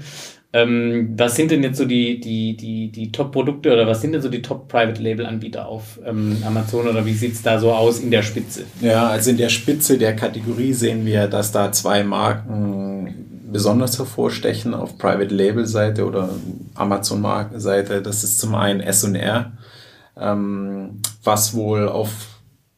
Ähm, 0.54 1.14
was 1.16 1.34
sind 1.34 1.50
denn 1.50 1.64
jetzt 1.64 1.78
so 1.78 1.84
die, 1.84 2.20
die, 2.20 2.56
die, 2.56 2.92
die 2.92 3.10
Top-Produkte 3.10 3.72
oder 3.72 3.88
was 3.88 4.00
sind 4.00 4.12
denn 4.12 4.22
so 4.22 4.28
die 4.28 4.40
Top-Private-Label-Anbieter 4.40 5.66
auf 5.66 5.98
ähm, 6.06 6.36
Amazon 6.46 6.86
oder 6.86 7.04
wie 7.04 7.14
sieht's 7.14 7.42
da 7.42 7.58
so 7.58 7.72
aus 7.72 7.98
in 7.98 8.10
der 8.12 8.22
Spitze? 8.22 8.62
Ja, 8.80 9.08
also 9.08 9.30
in 9.30 9.36
der 9.36 9.48
Spitze 9.48 9.98
der 9.98 10.14
Kategorie 10.14 10.72
sehen 10.72 11.04
wir, 11.04 11.26
dass 11.26 11.50
da 11.50 11.72
zwei 11.72 12.04
Marken 12.04 13.23
besonders 13.54 13.96
hervorstechen 13.98 14.74
auf 14.74 14.98
Private-Label-Seite 14.98 16.04
oder 16.04 16.28
Amazon-Markenseite. 16.74 18.02
Das 18.02 18.24
ist 18.24 18.40
zum 18.40 18.56
einen 18.56 18.80
S&R 18.80 19.52
ähm, 20.18 21.00
was 21.22 21.54
wohl 21.54 21.88
auf 21.88 22.10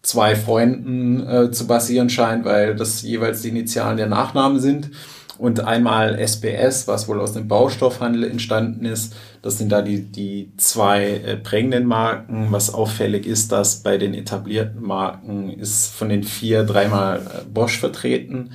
zwei 0.02 0.36
Freunden 0.36 1.26
äh, 1.26 1.50
zu 1.50 1.66
basieren 1.66 2.10
scheint, 2.10 2.44
weil 2.44 2.76
das 2.76 3.02
jeweils 3.02 3.42
die 3.42 3.48
Initialen 3.48 3.96
der 3.96 4.06
Nachnamen 4.06 4.60
sind. 4.60 4.90
Und 5.38 5.60
einmal 5.60 6.18
SBS, 6.18 6.88
was 6.88 7.08
wohl 7.08 7.20
aus 7.20 7.34
dem 7.34 7.46
Baustoffhandel 7.46 8.24
entstanden 8.24 8.86
ist. 8.86 9.14
Das 9.42 9.58
sind 9.58 9.70
da 9.70 9.82
die, 9.82 10.00
die 10.00 10.52
zwei 10.56 11.04
äh, 11.04 11.36
prägenden 11.36 11.84
Marken. 11.84 12.48
Was 12.50 12.72
auffällig 12.72 13.26
ist, 13.26 13.52
dass 13.52 13.82
bei 13.82 13.98
den 13.98 14.14
etablierten 14.14 14.82
Marken 14.82 15.50
ist 15.50 15.92
von 15.92 16.08
den 16.08 16.22
vier 16.22 16.64
dreimal 16.64 17.18
äh, 17.18 17.44
Bosch 17.52 17.78
vertreten, 17.78 18.50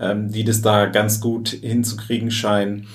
ähm, 0.00 0.30
die 0.30 0.44
das 0.44 0.62
da 0.62 0.86
ganz 0.86 1.20
gut 1.20 1.48
hinzukriegen 1.48 2.30
scheinen. 2.30 2.86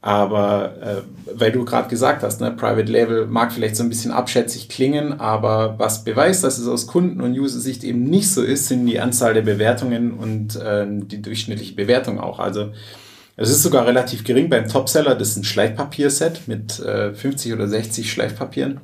Aber 0.00 0.74
äh, 0.82 1.38
weil 1.38 1.52
du 1.52 1.64
gerade 1.64 1.88
gesagt 1.88 2.24
hast, 2.24 2.40
ne, 2.40 2.50
Private 2.50 2.90
Label 2.90 3.26
mag 3.26 3.52
vielleicht 3.52 3.76
so 3.76 3.84
ein 3.84 3.88
bisschen 3.88 4.10
abschätzig 4.10 4.68
klingen, 4.68 5.20
aber 5.20 5.78
was 5.78 6.02
beweist, 6.02 6.42
dass 6.42 6.58
es 6.58 6.66
aus 6.66 6.88
Kunden- 6.88 7.20
und 7.20 7.38
User-Sicht 7.38 7.84
eben 7.84 8.02
nicht 8.02 8.28
so 8.28 8.42
ist, 8.42 8.66
sind 8.66 8.84
die 8.86 8.98
Anzahl 8.98 9.32
der 9.32 9.42
Bewertungen 9.42 10.12
und 10.12 10.56
äh, 10.56 10.86
die 10.88 11.22
durchschnittliche 11.22 11.76
Bewertung 11.76 12.18
auch. 12.18 12.40
Also 12.40 12.72
es 13.36 13.48
ist 13.48 13.62
sogar 13.62 13.86
relativ 13.86 14.24
gering 14.24 14.50
beim 14.50 14.66
Topseller, 14.66 15.14
das 15.14 15.30
ist 15.30 15.36
ein 15.36 15.44
Schleifpapierset 15.44 16.48
mit 16.48 16.80
äh, 16.80 17.14
50 17.14 17.52
oder 17.52 17.68
60 17.68 18.10
Schleifpapieren 18.10 18.80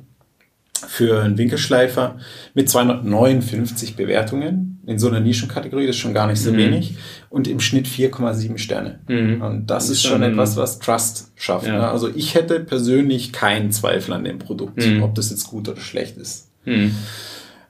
für 0.87 1.21
einen 1.21 1.37
Winkelschleifer 1.37 2.17
mit 2.53 2.69
259 2.69 3.97
Bewertungen 3.97 4.78
in 4.89 4.97
so 4.97 5.07
einer 5.07 5.19
Nischenkategorie, 5.19 5.85
das 5.85 5.95
ist 5.95 6.01
schon 6.01 6.15
gar 6.15 6.25
nicht 6.25 6.41
so 6.41 6.51
mhm. 6.51 6.57
wenig 6.57 6.95
und 7.29 7.47
im 7.47 7.59
Schnitt 7.59 7.87
4,7 7.87 8.57
Sterne. 8.57 8.99
Mhm. 9.07 9.39
Und 9.41 9.67
das, 9.67 9.85
das 9.85 9.91
ist 9.91 10.03
schon 10.03 10.23
etwas, 10.23 10.57
was 10.57 10.79
Trust 10.79 11.31
schafft. 11.35 11.67
Ja. 11.67 11.73
Ne? 11.73 11.87
Also 11.87 12.09
ich 12.13 12.33
hätte 12.33 12.59
persönlich 12.59 13.31
keinen 13.31 13.71
Zweifel 13.71 14.13
an 14.13 14.23
dem 14.23 14.39
Produkt, 14.39 14.83
mhm. 14.83 15.03
ob 15.03 15.13
das 15.13 15.29
jetzt 15.29 15.47
gut 15.47 15.69
oder 15.69 15.79
schlecht 15.79 16.17
ist. 16.17 16.49
Mhm. 16.65 16.95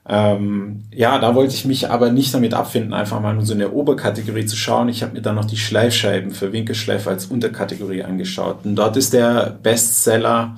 Ähm, 0.08 0.84
ja, 0.94 1.18
da 1.18 1.34
wollte 1.34 1.54
ich 1.54 1.66
mich 1.66 1.90
aber 1.90 2.10
nicht 2.10 2.32
damit 2.32 2.54
abfinden, 2.54 2.94
einfach 2.94 3.20
mal 3.20 3.34
nur 3.34 3.44
so 3.44 3.52
in 3.52 3.58
der 3.58 3.74
Oberkategorie 3.74 4.46
zu 4.46 4.56
schauen. 4.56 4.88
Ich 4.88 5.02
habe 5.02 5.12
mir 5.12 5.20
dann 5.20 5.34
noch 5.34 5.44
die 5.44 5.58
Schleifscheiben 5.58 6.30
für 6.30 6.54
Winkelschleifer 6.54 7.10
als 7.10 7.26
Unterkategorie 7.26 8.02
angeschaut. 8.02 8.64
Und 8.64 8.76
dort 8.76 8.96
ist 8.96 9.12
der 9.12 9.58
Bestseller 9.62 10.56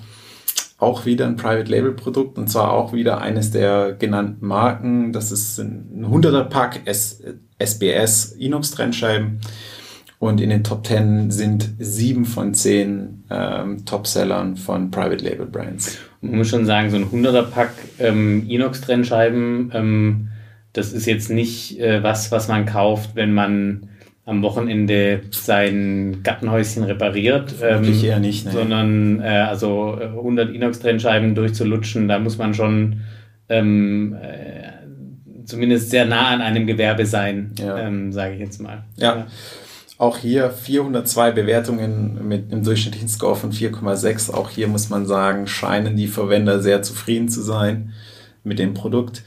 auch 0.83 1.07
wieder 1.07 1.27
ein 1.27 1.37
Private 1.37 1.71
Label 1.71 1.93
Produkt 1.93 2.37
und 2.39 2.49
zwar 2.49 2.73
auch 2.73 2.93
wieder 2.93 3.21
eines 3.21 3.51
der 3.53 3.93
genannten 3.93 4.47
Marken. 4.47 5.13
Das 5.13 5.31
ist 5.31 5.59
ein 5.59 6.05
100er 6.05 6.45
Pack 6.45 6.81
SBS 7.59 8.33
Inox 8.33 8.73
Trennscheiben 8.73 9.41
und 10.19 10.41
in 10.41 10.51
den 10.51 10.65
Top 10.65 10.87
10 10.87 11.31
sind 11.31 11.71
sieben 11.79 12.25
von 12.25 12.55
zehn 12.55 13.25
ähm, 13.31 13.85
Topsellern 13.85 14.57
von 14.57 14.91
Private 14.91 15.25
Label 15.25 15.47
Brands. 15.47 15.99
Man 16.21 16.37
muss 16.37 16.49
schon 16.49 16.67
sagen, 16.67 16.91
so 16.91 16.97
ein 16.97 17.07
100er 17.07 17.43
Pack 17.43 17.73
ähm, 17.99 18.49
Inox 18.49 18.81
Trennscheiben, 18.81 19.71
ähm, 19.75 20.29
das 20.73 20.93
ist 20.93 21.07
jetzt 21.07 21.31
nicht 21.31 21.79
äh, 21.81 22.03
was, 22.03 22.33
was 22.33 22.49
man 22.49 22.67
kauft, 22.67 23.15
wenn 23.15 23.33
man 23.33 23.89
am 24.25 24.43
Wochenende 24.43 25.23
sein 25.31 26.21
Gartenhäuschen 26.23 26.85
repariert. 26.85 27.55
Ähm, 27.61 27.85
eher 28.03 28.21
nicht, 28.21 28.47
ne? 28.47 28.53
Sondern 28.53 29.21
äh, 29.21 29.25
also 29.25 29.95
100 29.95 30.49
äh, 30.51 30.53
Inox-Trennscheiben 30.53 31.35
durchzulutschen, 31.35 32.07
da 32.07 32.19
muss 32.19 32.39
man 32.39 32.55
schon 32.55 33.01
ähm, 33.49 34.17
äh, 34.21 34.73
zumindest 35.45 35.91
sehr 35.91 36.05
nah 36.05 36.29
an 36.29 36.41
einem 36.41 36.67
Gewerbe 36.67 37.05
sein, 37.05 37.53
ja. 37.59 37.79
ähm, 37.79 38.13
sage 38.13 38.35
ich 38.35 38.41
jetzt 38.41 38.61
mal. 38.61 38.85
Ja. 38.97 39.17
ja. 39.17 39.27
Auch 39.99 40.19
hier 40.19 40.51
402 40.51 41.33
Bewertungen 41.33 42.27
mit 42.27 42.51
einem 42.51 42.65
durchschnittlichen 42.65 43.09
Score 43.09 43.37
von 43.37 43.53
4,6. 43.53 44.33
Auch 44.33 44.51
hier 44.51 44.67
muss 44.67 44.89
man 44.89 45.07
sagen, 45.07 45.47
scheinen 45.47 45.97
die 45.97 46.09
Verwender 46.09 46.61
sehr 46.61 46.83
zufrieden 46.83 47.29
zu 47.29 47.41
sein 47.41 47.93
mit 48.43 48.59
dem 48.59 48.75
Produkt. 48.75 49.23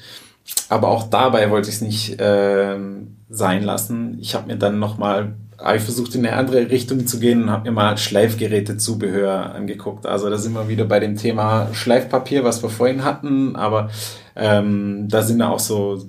Aber 0.69 0.89
auch 0.89 1.09
dabei 1.09 1.49
wollte 1.49 1.69
ich 1.69 1.75
es 1.75 1.81
nicht 1.81 2.17
ähm, 2.19 3.17
sein 3.29 3.63
lassen. 3.63 4.17
Ich 4.19 4.35
habe 4.35 4.47
mir 4.47 4.57
dann 4.57 4.79
nochmal, 4.79 5.33
ich 5.75 5.81
versucht 5.81 6.13
in 6.15 6.25
eine 6.25 6.35
andere 6.35 6.69
Richtung 6.69 7.07
zu 7.07 7.19
gehen 7.19 7.43
und 7.43 7.49
habe 7.51 7.69
mir 7.69 7.71
mal 7.71 7.97
Schleifgeräte-Zubehör 7.97 9.55
angeguckt. 9.55 10.05
Also 10.05 10.29
da 10.29 10.37
sind 10.37 10.53
wir 10.53 10.67
wieder 10.67 10.85
bei 10.85 10.99
dem 10.99 11.17
Thema 11.17 11.69
Schleifpapier, 11.73 12.43
was 12.43 12.61
wir 12.61 12.69
vorhin 12.69 13.03
hatten, 13.03 13.55
aber 13.55 13.89
ähm, 14.35 15.07
da 15.09 15.23
sind 15.23 15.41
auch 15.41 15.59
so 15.59 16.05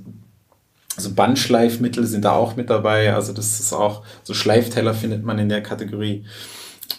so 0.99 1.13
Bandschleifmittel 1.13 2.07
sind 2.07 2.25
da 2.25 2.33
auch 2.33 2.57
mit 2.57 2.71
dabei. 2.71 3.15
Also 3.15 3.33
das 3.33 3.61
ist 3.61 3.73
auch, 3.73 4.03
so 4.23 4.35
Schleifteller 4.35 4.95
findet 4.95 5.25
man 5.25 5.39
in 5.39 5.49
der 5.49 5.63
Kategorie. 5.63 6.25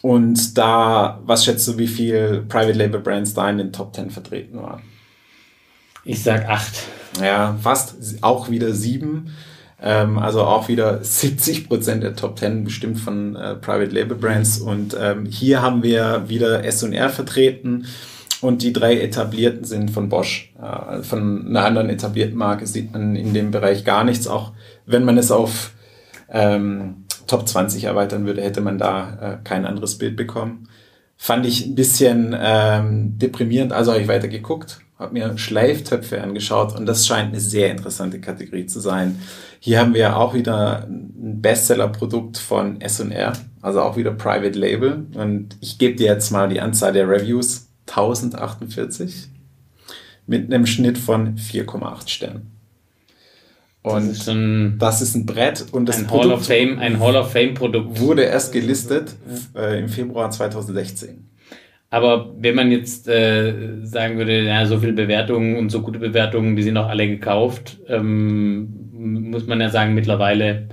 Und 0.01 0.57
da, 0.57 1.19
was 1.25 1.45
schätzt 1.45 1.67
du, 1.67 1.77
wie 1.77 1.87
viel 1.87 2.45
Private 2.47 2.77
Label 2.77 3.01
Brands 3.01 3.33
da 3.33 3.49
in 3.49 3.57
den 3.57 3.73
Top 3.73 3.95
10 3.95 4.11
vertreten 4.11 4.61
waren? 4.61 4.81
Ich 6.07 6.23
sag 6.23 6.47
acht. 6.47 6.83
Ja, 7.21 7.57
fast 7.61 7.97
auch 8.21 8.49
wieder 8.49 8.71
sieben. 8.71 9.35
Ähm, 9.83 10.17
also 10.17 10.41
auch 10.43 10.69
wieder 10.69 11.03
70 11.03 11.67
Prozent 11.67 12.01
der 12.01 12.15
Top 12.15 12.39
10 12.39 12.63
bestimmt 12.63 12.97
von 12.97 13.35
äh, 13.35 13.55
Private 13.55 13.91
Label 13.91 14.17
Brands. 14.17 14.57
Und 14.59 14.95
ähm, 14.97 15.25
hier 15.25 15.61
haben 15.61 15.83
wir 15.83 16.29
wieder 16.29 16.63
S&R 16.63 17.09
vertreten. 17.09 17.87
Und 18.39 18.61
die 18.61 18.71
drei 18.71 19.01
etablierten 19.01 19.65
sind 19.65 19.91
von 19.91 20.07
Bosch. 20.07 20.53
Äh, 20.57 21.03
von 21.03 21.45
einer 21.45 21.65
anderen 21.65 21.89
etablierten 21.89 22.37
Marke 22.37 22.67
sieht 22.67 22.93
man 22.93 23.17
in 23.17 23.33
dem 23.33 23.51
Bereich 23.51 23.83
gar 23.83 24.05
nichts. 24.05 24.27
Auch 24.27 24.53
wenn 24.85 25.03
man 25.03 25.17
es 25.17 25.29
auf 25.29 25.71
ähm, 26.29 27.03
Top 27.27 27.49
20 27.49 27.83
erweitern 27.83 28.25
würde, 28.25 28.41
hätte 28.41 28.61
man 28.61 28.77
da 28.77 29.17
äh, 29.19 29.37
kein 29.43 29.65
anderes 29.65 29.97
Bild 29.97 30.15
bekommen. 30.15 30.69
Fand 31.17 31.45
ich 31.45 31.65
ein 31.65 31.75
bisschen 31.75 32.33
ähm, 32.39 33.19
deprimierend, 33.19 33.73
also 33.73 33.91
habe 33.91 34.01
ich 34.01 34.07
weiter 34.07 34.29
geguckt 34.29 34.79
habe 34.97 35.13
mir 35.13 35.37
Schleiftöpfe 35.37 36.21
angeschaut 36.21 36.75
und 36.75 36.85
das 36.85 37.05
scheint 37.05 37.29
eine 37.29 37.39
sehr 37.39 37.69
interessante 37.71 38.19
Kategorie 38.19 38.65
zu 38.65 38.79
sein. 38.79 39.19
Hier 39.59 39.79
haben 39.79 39.93
wir 39.93 40.17
auch 40.17 40.33
wieder 40.33 40.87
ein 40.87 41.41
Bestseller-Produkt 41.41 42.37
von 42.37 42.81
S&R, 42.81 43.33
also 43.61 43.81
auch 43.81 43.97
wieder 43.97 44.11
Private 44.11 44.57
Label. 44.57 45.05
Und 45.13 45.55
ich 45.61 45.77
gebe 45.77 45.95
dir 45.95 46.07
jetzt 46.07 46.31
mal 46.31 46.49
die 46.49 46.61
Anzahl 46.61 46.93
der 46.93 47.07
Reviews, 47.07 47.67
1048, 47.87 49.29
mit 50.25 50.51
einem 50.51 50.65
Schnitt 50.65 50.97
von 50.97 51.37
4,8 51.37 52.09
Sternen. 52.09 52.51
Und 53.83 54.09
das 54.09 54.17
ist, 54.17 54.29
ein, 54.29 54.77
das 54.79 55.01
ist 55.01 55.15
ein 55.15 55.25
Brett 55.25 55.65
und 55.71 55.85
das 55.85 55.97
ein 55.97 56.11
Hall 56.11 56.31
of 56.31 56.45
Fame, 56.45 56.77
ein 56.79 56.99
Hall 56.99 57.15
of 57.15 57.31
Fame 57.31 57.53
Produkt 57.53 57.99
wurde 57.99 58.23
erst 58.23 58.51
gelistet 58.51 59.15
äh, 59.55 59.79
im 59.79 59.87
Februar 59.87 60.29
2016. 60.29 61.29
Aber 61.89 62.33
wenn 62.37 62.55
man 62.55 62.71
jetzt 62.71 63.07
äh, 63.07 63.83
sagen 63.83 64.17
würde, 64.17 64.43
ja, 64.43 64.65
so 64.65 64.79
viele 64.79 64.93
Bewertungen 64.93 65.57
und 65.57 65.69
so 65.69 65.81
gute 65.81 65.99
Bewertungen, 65.99 66.55
die 66.55 66.63
sind 66.63 66.77
auch 66.77 66.89
alle 66.89 67.07
gekauft, 67.07 67.77
ähm, 67.87 68.89
muss 68.91 69.47
man 69.47 69.61
ja 69.61 69.69
sagen, 69.69 69.93
mittlerweile 69.93 70.67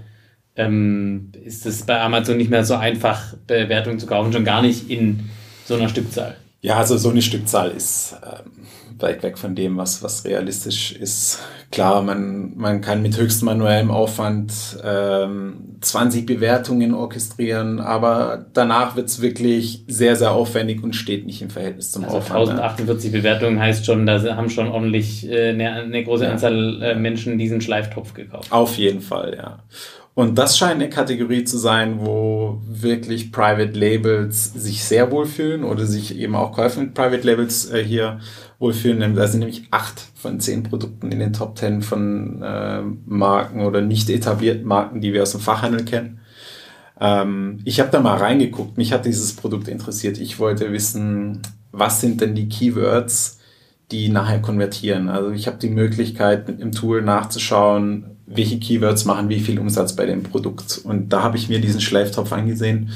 ähm, 0.56 1.30
ist 1.44 1.66
es 1.66 1.86
bei 1.86 2.00
Amazon 2.00 2.36
nicht 2.36 2.50
mehr 2.50 2.64
so 2.64 2.74
einfach, 2.74 3.34
Bewertungen 3.46 3.98
zu 3.98 4.06
kaufen, 4.06 4.32
schon 4.32 4.44
gar 4.44 4.62
nicht 4.62 4.90
in 4.90 5.30
so 5.64 5.74
einer 5.74 5.88
Stückzahl. 5.88 6.36
Ja, 6.62 6.78
also 6.78 6.96
so 6.96 7.10
eine 7.10 7.22
Stückzahl 7.22 7.70
ist 7.70 8.16
ähm, 8.24 8.66
weit 9.04 9.22
weg 9.22 9.38
von 9.38 9.54
dem, 9.54 9.76
was, 9.76 10.02
was 10.02 10.24
realistisch 10.24 10.92
ist. 10.92 11.38
Klar, 11.70 12.02
man, 12.02 12.56
man 12.56 12.80
kann 12.80 13.02
mit 13.02 13.18
höchstem 13.18 13.46
manuellem 13.46 13.90
Aufwand 13.90 14.52
ähm, 14.82 15.76
20 15.80 16.26
Bewertungen 16.26 16.94
orchestrieren, 16.94 17.80
aber 17.80 18.46
danach 18.52 18.96
wird's 18.96 19.20
wirklich 19.20 19.84
sehr, 19.86 20.16
sehr 20.16 20.32
aufwendig 20.32 20.82
und 20.82 20.96
steht 20.96 21.26
nicht 21.26 21.42
im 21.42 21.50
Verhältnis 21.50 21.90
zum 21.90 22.04
also 22.04 22.18
Aufwand. 22.18 22.50
1048 22.50 23.12
Bewertungen 23.12 23.60
heißt 23.60 23.84
schon, 23.86 24.06
da 24.06 24.22
haben 24.36 24.50
schon 24.50 24.68
ordentlich 24.68 25.28
äh, 25.28 25.50
eine, 25.50 25.72
eine 25.72 26.04
große 26.04 26.24
ja. 26.24 26.30
Anzahl 26.30 26.82
äh, 26.82 26.94
Menschen 26.94 27.38
diesen 27.38 27.60
Schleiftopf 27.60 28.14
gekauft. 28.14 28.50
Auf 28.50 28.76
jeden 28.78 29.00
Fall, 29.00 29.36
ja. 29.36 29.58
Und 30.14 30.38
das 30.38 30.56
scheint 30.56 30.74
eine 30.74 30.88
Kategorie 30.88 31.42
zu 31.42 31.58
sein, 31.58 31.98
wo 31.98 32.60
wirklich 32.68 33.32
Private 33.32 33.76
Labels 33.76 34.52
sich 34.54 34.84
sehr 34.84 35.10
wohlfühlen 35.10 35.64
oder 35.64 35.86
sich 35.86 36.16
eben 36.16 36.36
auch 36.36 36.52
Käufer 36.52 36.80
mit 36.80 36.94
Private 36.94 37.26
Labels 37.26 37.70
äh, 37.72 37.82
hier 37.82 38.20
wohlfühlen. 38.58 39.14
Da 39.14 39.26
sind 39.26 39.40
nämlich 39.40 39.64
acht 39.70 40.00
von 40.14 40.40
zehn 40.40 40.62
Produkten 40.62 41.12
in 41.12 41.18
den 41.18 41.32
Top 41.32 41.56
Ten 41.56 41.82
von 41.82 42.42
äh, 42.42 42.82
Marken 43.06 43.60
oder 43.60 43.80
nicht 43.80 44.10
etablierten 44.10 44.64
Marken, 44.64 45.00
die 45.00 45.12
wir 45.12 45.22
aus 45.22 45.32
dem 45.32 45.40
Fachhandel 45.40 45.84
kennen. 45.84 46.20
Ähm, 47.00 47.60
ich 47.64 47.80
habe 47.80 47.90
da 47.90 48.00
mal 48.00 48.16
reingeguckt. 48.16 48.76
Mich 48.76 48.92
hat 48.92 49.04
dieses 49.04 49.34
Produkt 49.34 49.68
interessiert. 49.68 50.18
Ich 50.18 50.38
wollte 50.38 50.72
wissen, 50.72 51.42
was 51.72 52.00
sind 52.00 52.20
denn 52.20 52.34
die 52.34 52.48
Keywords, 52.48 53.40
die 53.90 54.08
nachher 54.08 54.40
konvertieren. 54.40 55.08
Also 55.08 55.30
ich 55.30 55.46
habe 55.46 55.58
die 55.58 55.70
Möglichkeit, 55.70 56.48
im 56.48 56.72
Tool 56.72 57.02
nachzuschauen, 57.02 58.16
welche 58.26 58.58
Keywords 58.58 59.04
machen 59.04 59.28
wie 59.28 59.40
viel 59.40 59.58
Umsatz 59.58 59.94
bei 59.94 60.06
dem 60.06 60.22
Produkt. 60.22 60.80
Und 60.82 61.12
da 61.12 61.22
habe 61.22 61.36
ich 61.36 61.48
mir 61.48 61.60
diesen 61.60 61.80
Schleiftopf 61.80 62.32
angesehen 62.32 62.90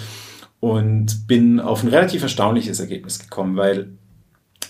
und 0.60 1.26
bin 1.26 1.60
auf 1.60 1.82
ein 1.82 1.88
relativ 1.88 2.22
erstaunliches 2.22 2.80
Ergebnis 2.80 3.18
gekommen, 3.18 3.56
weil 3.56 3.90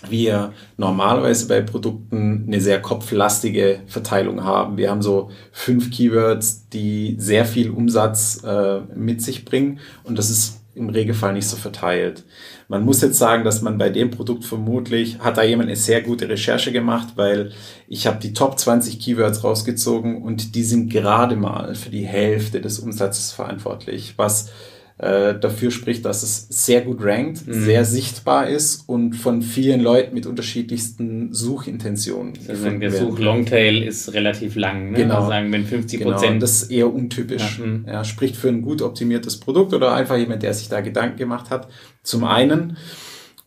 wir 0.07 0.53
normalerweise 0.77 1.47
bei 1.47 1.61
Produkten 1.61 2.45
eine 2.47 2.61
sehr 2.61 2.81
kopflastige 2.81 3.81
Verteilung 3.87 4.43
haben. 4.43 4.77
Wir 4.77 4.89
haben 4.89 5.01
so 5.01 5.29
fünf 5.51 5.91
Keywords, 5.91 6.69
die 6.69 7.15
sehr 7.19 7.45
viel 7.45 7.69
Umsatz 7.69 8.43
äh, 8.43 8.81
mit 8.95 9.21
sich 9.21 9.45
bringen 9.45 9.79
und 10.03 10.17
das 10.17 10.29
ist 10.29 10.59
im 10.75 10.89
Regelfall 10.89 11.33
nicht 11.33 11.47
so 11.47 11.57
verteilt. 11.57 12.23
Man 12.67 12.85
muss 12.85 13.01
jetzt 13.01 13.17
sagen, 13.17 13.43
dass 13.43 13.61
man 13.61 13.77
bei 13.77 13.89
dem 13.89 14.11
Produkt 14.11 14.45
vermutlich, 14.45 15.19
hat 15.19 15.37
da 15.37 15.43
jemand 15.43 15.67
eine 15.67 15.75
sehr 15.75 16.01
gute 16.01 16.29
Recherche 16.29 16.71
gemacht, 16.71 17.09
weil 17.15 17.51
ich 17.87 18.07
habe 18.07 18.19
die 18.19 18.33
Top 18.33 18.57
20 18.57 18.99
Keywords 18.99 19.43
rausgezogen 19.43 20.21
und 20.21 20.55
die 20.55 20.63
sind 20.63 20.89
gerade 20.89 21.35
mal 21.35 21.75
für 21.75 21.89
die 21.89 22.05
Hälfte 22.05 22.61
des 22.61 22.79
Umsatzes 22.79 23.31
verantwortlich, 23.31 24.13
was 24.17 24.51
äh, 24.99 25.39
dafür 25.39 25.71
spricht, 25.71 26.03
dass 26.03 26.23
es 26.23 26.47
sehr 26.49 26.81
gut 26.81 27.01
rankt, 27.01 27.47
mhm. 27.47 27.63
sehr 27.63 27.85
sichtbar 27.85 28.49
ist 28.49 28.83
und 28.85 29.13
von 29.13 29.41
vielen 29.41 29.79
Leuten 29.79 30.13
mit 30.13 30.25
unterschiedlichsten 30.25 31.33
Suchintentionen. 31.33 32.33
Also 32.49 32.69
der 32.69 32.91
Such-Longtail 32.91 33.81
ist 33.81 34.13
relativ 34.13 34.55
lang. 34.55 34.91
Ne? 34.91 34.97
Genau. 34.97 35.15
Also 35.15 35.29
sagen, 35.29 35.53
wenn 35.53 35.65
50 35.65 35.99
genau, 35.99 36.11
Prozent. 36.11 36.31
Genau, 36.31 36.41
das 36.41 36.63
ist 36.63 36.71
eher 36.71 36.93
untypisch. 36.93 37.59
Ja. 37.59 37.65
Mhm. 37.65 37.85
ja, 37.87 38.03
spricht 38.03 38.35
für 38.35 38.49
ein 38.49 38.61
gut 38.61 38.81
optimiertes 38.81 39.39
Produkt 39.39 39.73
oder 39.73 39.93
einfach 39.93 40.17
jemand, 40.17 40.43
der 40.43 40.53
sich 40.53 40.67
da 40.67 40.81
Gedanken 40.81 41.17
gemacht 41.17 41.49
hat. 41.49 41.69
Zum 42.03 42.25
einen. 42.25 42.75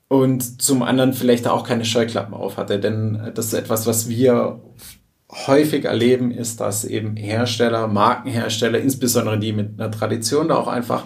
Und 0.08 0.62
zum 0.62 0.82
anderen 0.82 1.12
vielleicht 1.12 1.46
auch 1.46 1.66
keine 1.66 1.84
Scheuklappen 1.84 2.32
auf 2.32 2.56
hatte, 2.56 2.78
denn 2.78 3.30
das 3.34 3.46
ist 3.46 3.54
etwas, 3.54 3.86
was 3.86 4.08
wir 4.08 4.60
häufig 5.46 5.84
erleben, 5.84 6.30
ist, 6.30 6.60
dass 6.60 6.84
eben 6.84 7.16
Hersteller, 7.16 7.88
Markenhersteller, 7.88 8.78
insbesondere 8.78 9.38
die 9.38 9.52
mit 9.52 9.78
einer 9.78 9.90
Tradition 9.90 10.48
da 10.48 10.56
auch 10.56 10.68
einfach 10.68 11.04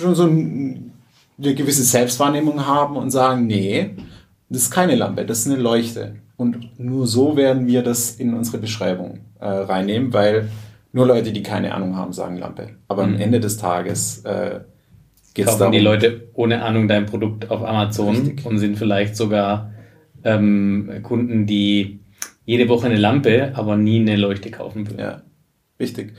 schon 0.00 0.14
so 0.14 0.24
ein, 0.24 0.92
eine 1.38 1.54
gewisse 1.54 1.82
Selbstwahrnehmung 1.82 2.66
haben 2.66 2.96
und 2.96 3.10
sagen, 3.10 3.46
nee, 3.46 3.90
das 4.48 4.62
ist 4.62 4.70
keine 4.70 4.96
Lampe, 4.96 5.24
das 5.24 5.40
ist 5.40 5.52
eine 5.52 5.60
Leuchte. 5.60 6.16
Und 6.36 6.78
nur 6.78 7.06
so 7.06 7.36
werden 7.36 7.66
wir 7.66 7.82
das 7.82 8.12
in 8.16 8.34
unsere 8.34 8.58
Beschreibung 8.58 9.20
äh, 9.40 9.46
reinnehmen, 9.46 10.12
weil 10.12 10.48
nur 10.92 11.06
Leute, 11.06 11.32
die 11.32 11.42
keine 11.42 11.74
Ahnung 11.74 11.96
haben, 11.96 12.12
sagen 12.12 12.38
Lampe. 12.38 12.70
Aber 12.88 13.06
mhm. 13.06 13.14
am 13.14 13.20
Ende 13.20 13.40
des 13.40 13.58
Tages 13.58 14.24
äh, 14.24 14.60
geht 15.34 15.46
es 15.46 15.58
darum. 15.58 15.72
die 15.72 15.78
Leute 15.78 16.28
ohne 16.34 16.62
Ahnung 16.62 16.88
dein 16.88 17.06
Produkt 17.06 17.50
auf 17.50 17.62
Amazon 17.62 18.16
Richtig. 18.16 18.46
und 18.46 18.58
sind 18.58 18.76
vielleicht 18.76 19.16
sogar 19.16 19.70
ähm, 20.24 20.90
Kunden, 21.02 21.46
die 21.46 22.00
jede 22.44 22.68
Woche 22.68 22.86
eine 22.86 22.96
Lampe, 22.96 23.52
aber 23.54 23.76
nie 23.76 24.00
eine 24.00 24.16
Leuchte 24.16 24.50
kaufen 24.50 24.88
würden. 24.88 24.98
Ja, 24.98 25.22
richtig. 25.78 26.14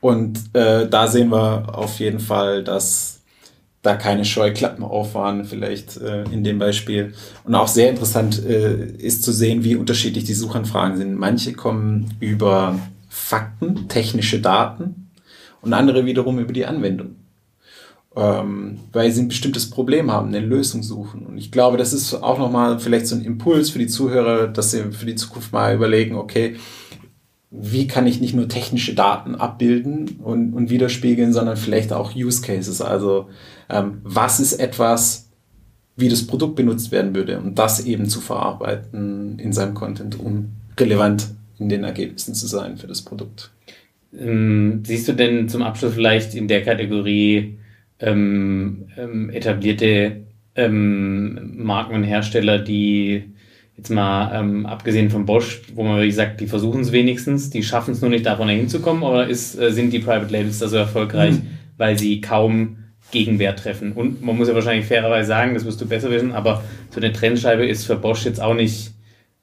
Und 0.00 0.38
äh, 0.54 0.88
da 0.88 1.06
sehen 1.06 1.30
wir 1.30 1.76
auf 1.76 1.98
jeden 1.98 2.20
Fall, 2.20 2.64
dass 2.64 3.13
da 3.84 3.96
keine 3.96 4.24
Scheuklappen 4.24 4.82
auf 4.82 5.14
waren, 5.14 5.44
vielleicht 5.44 5.98
äh, 5.98 6.24
in 6.30 6.42
dem 6.42 6.58
Beispiel. 6.58 7.12
Und 7.44 7.54
auch 7.54 7.68
sehr 7.68 7.90
interessant 7.90 8.42
äh, 8.44 8.86
ist 8.86 9.22
zu 9.22 9.30
sehen, 9.30 9.62
wie 9.62 9.76
unterschiedlich 9.76 10.24
die 10.24 10.32
Suchanfragen 10.32 10.96
sind. 10.96 11.14
Manche 11.14 11.52
kommen 11.52 12.14
über 12.18 12.78
Fakten, 13.10 13.86
technische 13.88 14.40
Daten 14.40 15.10
und 15.60 15.74
andere 15.74 16.06
wiederum 16.06 16.38
über 16.38 16.54
die 16.54 16.64
Anwendung. 16.64 17.16
Ähm, 18.16 18.78
weil 18.92 19.12
sie 19.12 19.20
ein 19.20 19.28
bestimmtes 19.28 19.68
Problem 19.68 20.10
haben, 20.10 20.28
eine 20.28 20.40
Lösung 20.40 20.82
suchen. 20.82 21.26
Und 21.26 21.36
ich 21.36 21.52
glaube, 21.52 21.76
das 21.76 21.92
ist 21.92 22.14
auch 22.14 22.38
nochmal 22.38 22.78
vielleicht 22.78 23.06
so 23.06 23.16
ein 23.16 23.24
Impuls 23.24 23.68
für 23.68 23.78
die 23.78 23.86
Zuhörer, 23.86 24.46
dass 24.46 24.70
sie 24.70 24.92
für 24.92 25.04
die 25.04 25.16
Zukunft 25.16 25.52
mal 25.52 25.74
überlegen, 25.74 26.14
okay, 26.14 26.56
wie 27.50 27.86
kann 27.86 28.06
ich 28.06 28.20
nicht 28.20 28.34
nur 28.34 28.48
technische 28.48 28.94
Daten 28.94 29.34
abbilden 29.34 30.20
und, 30.22 30.54
und 30.54 30.70
widerspiegeln, 30.70 31.34
sondern 31.34 31.56
vielleicht 31.56 31.92
auch 31.92 32.14
Use 32.14 32.40
Cases. 32.40 32.80
Also 32.80 33.28
ähm, 33.74 33.98
was 34.04 34.40
ist 34.40 34.54
etwas, 34.54 35.28
wie 35.96 36.08
das 36.08 36.26
Produkt 36.26 36.56
benutzt 36.56 36.92
werden 36.92 37.14
würde 37.14 37.38
und 37.38 37.58
das 37.58 37.84
eben 37.84 38.08
zu 38.08 38.20
verarbeiten 38.20 39.38
in 39.38 39.52
seinem 39.52 39.74
Content, 39.74 40.18
um 40.18 40.52
relevant 40.78 41.28
in 41.58 41.68
den 41.68 41.84
Ergebnissen 41.84 42.34
zu 42.34 42.46
sein 42.46 42.76
für 42.76 42.86
das 42.86 43.02
Produkt. 43.02 43.50
Ähm, 44.18 44.82
siehst 44.84 45.08
du 45.08 45.12
denn 45.12 45.48
zum 45.48 45.62
Abschluss 45.62 45.94
vielleicht 45.94 46.34
in 46.34 46.48
der 46.48 46.62
Kategorie 46.62 47.58
ähm, 48.00 48.86
ähm, 48.96 49.30
etablierte 49.30 50.22
ähm, 50.56 51.64
Marken 51.64 51.94
und 51.94 52.04
Hersteller, 52.04 52.58
die 52.58 53.24
jetzt 53.76 53.90
mal 53.90 54.40
ähm, 54.40 54.66
abgesehen 54.66 55.10
von 55.10 55.26
Bosch, 55.26 55.62
wo 55.74 55.82
man 55.82 55.96
wirklich 55.96 56.14
sagt, 56.14 56.40
die 56.40 56.46
versuchen 56.46 56.80
es 56.80 56.92
wenigstens, 56.92 57.50
die 57.50 57.64
schaffen 57.64 57.92
es 57.92 58.00
nur 58.00 58.10
nicht, 58.10 58.26
davon 58.26 58.48
hinzukommen, 58.48 59.02
oder 59.02 59.26
ist, 59.26 59.58
äh, 59.58 59.72
sind 59.72 59.92
die 59.92 59.98
Private 59.98 60.32
Labels 60.32 60.60
da 60.60 60.68
so 60.68 60.76
erfolgreich, 60.76 61.34
mhm. 61.34 61.46
weil 61.76 61.98
sie 61.98 62.20
kaum 62.20 62.83
Gegenwehr 63.14 63.56
treffen? 63.56 63.92
Und 63.92 64.22
man 64.22 64.36
muss 64.36 64.48
ja 64.48 64.54
wahrscheinlich 64.54 64.86
fairerweise 64.86 65.28
sagen, 65.28 65.54
das 65.54 65.64
wirst 65.64 65.80
du 65.80 65.86
besser 65.86 66.10
wissen, 66.10 66.32
aber 66.32 66.62
so 66.90 67.00
eine 67.00 67.12
Trennscheibe 67.12 67.64
ist 67.64 67.86
für 67.86 67.96
Bosch 67.96 68.24
jetzt 68.24 68.42
auch 68.42 68.54
nicht 68.54 68.90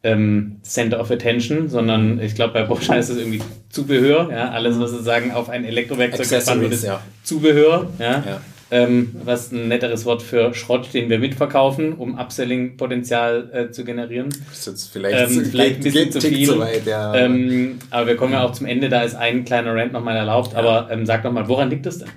ähm, 0.04 0.58
Center 0.62 1.00
of 1.00 1.10
Attention, 1.10 1.70
sondern 1.70 2.20
ich 2.22 2.36
glaube, 2.36 2.54
bei 2.54 2.64
Bosch 2.64 2.90
heißt 2.90 3.10
es 3.10 3.18
irgendwie 3.18 3.42
Zubehör, 3.70 4.30
ja, 4.30 4.52
alles, 4.52 4.80
was 4.80 4.92
sozusagen 4.92 5.32
auf 5.32 5.50
ein 5.50 5.64
Elektrowerkzeug 5.64 6.30
gespannt 6.30 6.62
wird, 6.62 6.74
ist 6.74 6.84
ja. 6.84 7.02
Zubehör, 7.24 7.90
ja. 8.00 8.24
ja 8.26 8.42
ähm, 8.72 9.14
was 9.26 9.52
ein 9.52 9.68
netteres 9.68 10.06
Wort 10.06 10.22
für 10.22 10.54
Schrott, 10.54 10.94
den 10.94 11.10
wir 11.10 11.20
mitverkaufen, 11.20 11.94
um 11.94 12.18
Upselling-Potenzial 12.18 13.50
äh, 13.54 13.72
zu 13.72 13.84
generieren. 13.84 14.30
Das 14.50 14.60
ist 14.60 14.68
jetzt 14.68 14.94
vielleicht, 14.94 15.30
ähm, 15.30 15.46
vielleicht 15.46 15.76
ein 15.78 15.84
bisschen 15.84 16.12
zu 16.12 16.22
viel. 16.22 16.48
Zu 16.48 16.60
weit, 16.60 16.86
ja. 16.86 17.14
ähm, 17.14 17.80
aber 17.90 18.08
wir 18.08 18.16
kommen 18.16 18.32
ja 18.32 18.44
auch 18.44 18.54
zum 18.54 18.66
Ende, 18.66 18.88
da 18.88 19.02
ist 19.02 19.16
ein 19.16 19.44
kleiner 19.44 19.76
Rant 19.76 19.92
nochmal 19.92 20.16
erlaubt. 20.16 20.54
Ja. 20.54 20.60
Aber 20.60 20.90
ähm, 20.90 21.06
sag 21.06 21.24
doch 21.24 21.34
mal, 21.34 21.48
woran 21.50 21.70
liegt 21.70 21.86
das 21.86 22.00
denn? 22.00 22.10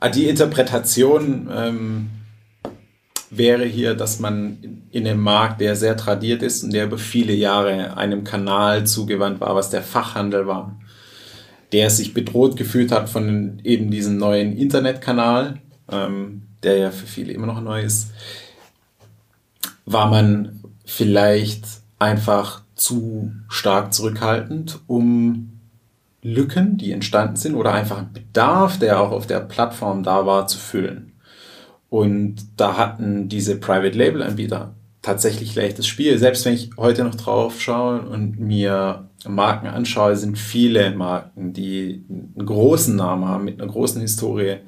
Ah, 0.00 0.08
die 0.08 0.28
Interpretation 0.28 1.48
ähm, 1.52 2.10
wäre 3.30 3.64
hier, 3.64 3.94
dass 3.94 4.20
man 4.20 4.84
in 4.90 5.06
einem 5.06 5.20
Markt, 5.20 5.60
der 5.60 5.74
sehr 5.74 5.96
tradiert 5.96 6.42
ist 6.42 6.62
und 6.62 6.72
der 6.72 6.84
über 6.84 6.98
viele 6.98 7.34
Jahre 7.34 7.96
einem 7.96 8.22
Kanal 8.24 8.86
zugewandt 8.86 9.40
war, 9.40 9.54
was 9.56 9.70
der 9.70 9.82
Fachhandel 9.82 10.46
war, 10.46 10.78
der 11.72 11.90
sich 11.90 12.14
bedroht 12.14 12.56
gefühlt 12.56 12.92
hat 12.92 13.08
von 13.08 13.60
eben 13.64 13.90
diesem 13.90 14.18
neuen 14.18 14.56
Internetkanal, 14.56 15.60
ähm, 15.90 16.42
der 16.62 16.78
ja 16.78 16.90
für 16.90 17.06
viele 17.06 17.32
immer 17.32 17.46
noch 17.46 17.60
neu 17.60 17.82
ist, 17.82 18.12
war 19.84 20.08
man 20.08 20.62
vielleicht 20.84 21.64
einfach 21.98 22.62
zu 22.76 23.32
stark 23.48 23.92
zurückhaltend, 23.92 24.78
um 24.86 25.57
Lücken, 26.32 26.76
die 26.76 26.92
entstanden 26.92 27.36
sind, 27.36 27.54
oder 27.54 27.72
einfach 27.72 27.98
einen 27.98 28.12
Bedarf, 28.12 28.78
der 28.78 29.00
auch 29.00 29.10
auf 29.10 29.26
der 29.26 29.40
Plattform 29.40 30.02
da 30.02 30.26
war, 30.26 30.46
zu 30.46 30.58
füllen. 30.58 31.12
Und 31.90 32.36
da 32.56 32.76
hatten 32.76 33.28
diese 33.28 33.58
Private 33.58 33.96
Label 33.96 34.22
Anbieter 34.22 34.74
tatsächlich 35.02 35.54
leichtes 35.54 35.86
Spiel. 35.86 36.18
Selbst 36.18 36.44
wenn 36.44 36.54
ich 36.54 36.70
heute 36.76 37.04
noch 37.04 37.14
drauf 37.14 37.60
schaue 37.60 38.02
und 38.02 38.38
mir 38.38 39.08
Marken 39.26 39.66
anschaue, 39.68 40.16
sind 40.16 40.38
viele 40.38 40.90
Marken, 40.94 41.52
die 41.52 42.04
einen 42.08 42.44
großen 42.44 42.94
Namen 42.94 43.26
haben, 43.26 43.44
mit 43.44 43.60
einer 43.60 43.70
großen 43.70 44.00
Historie, 44.00 44.58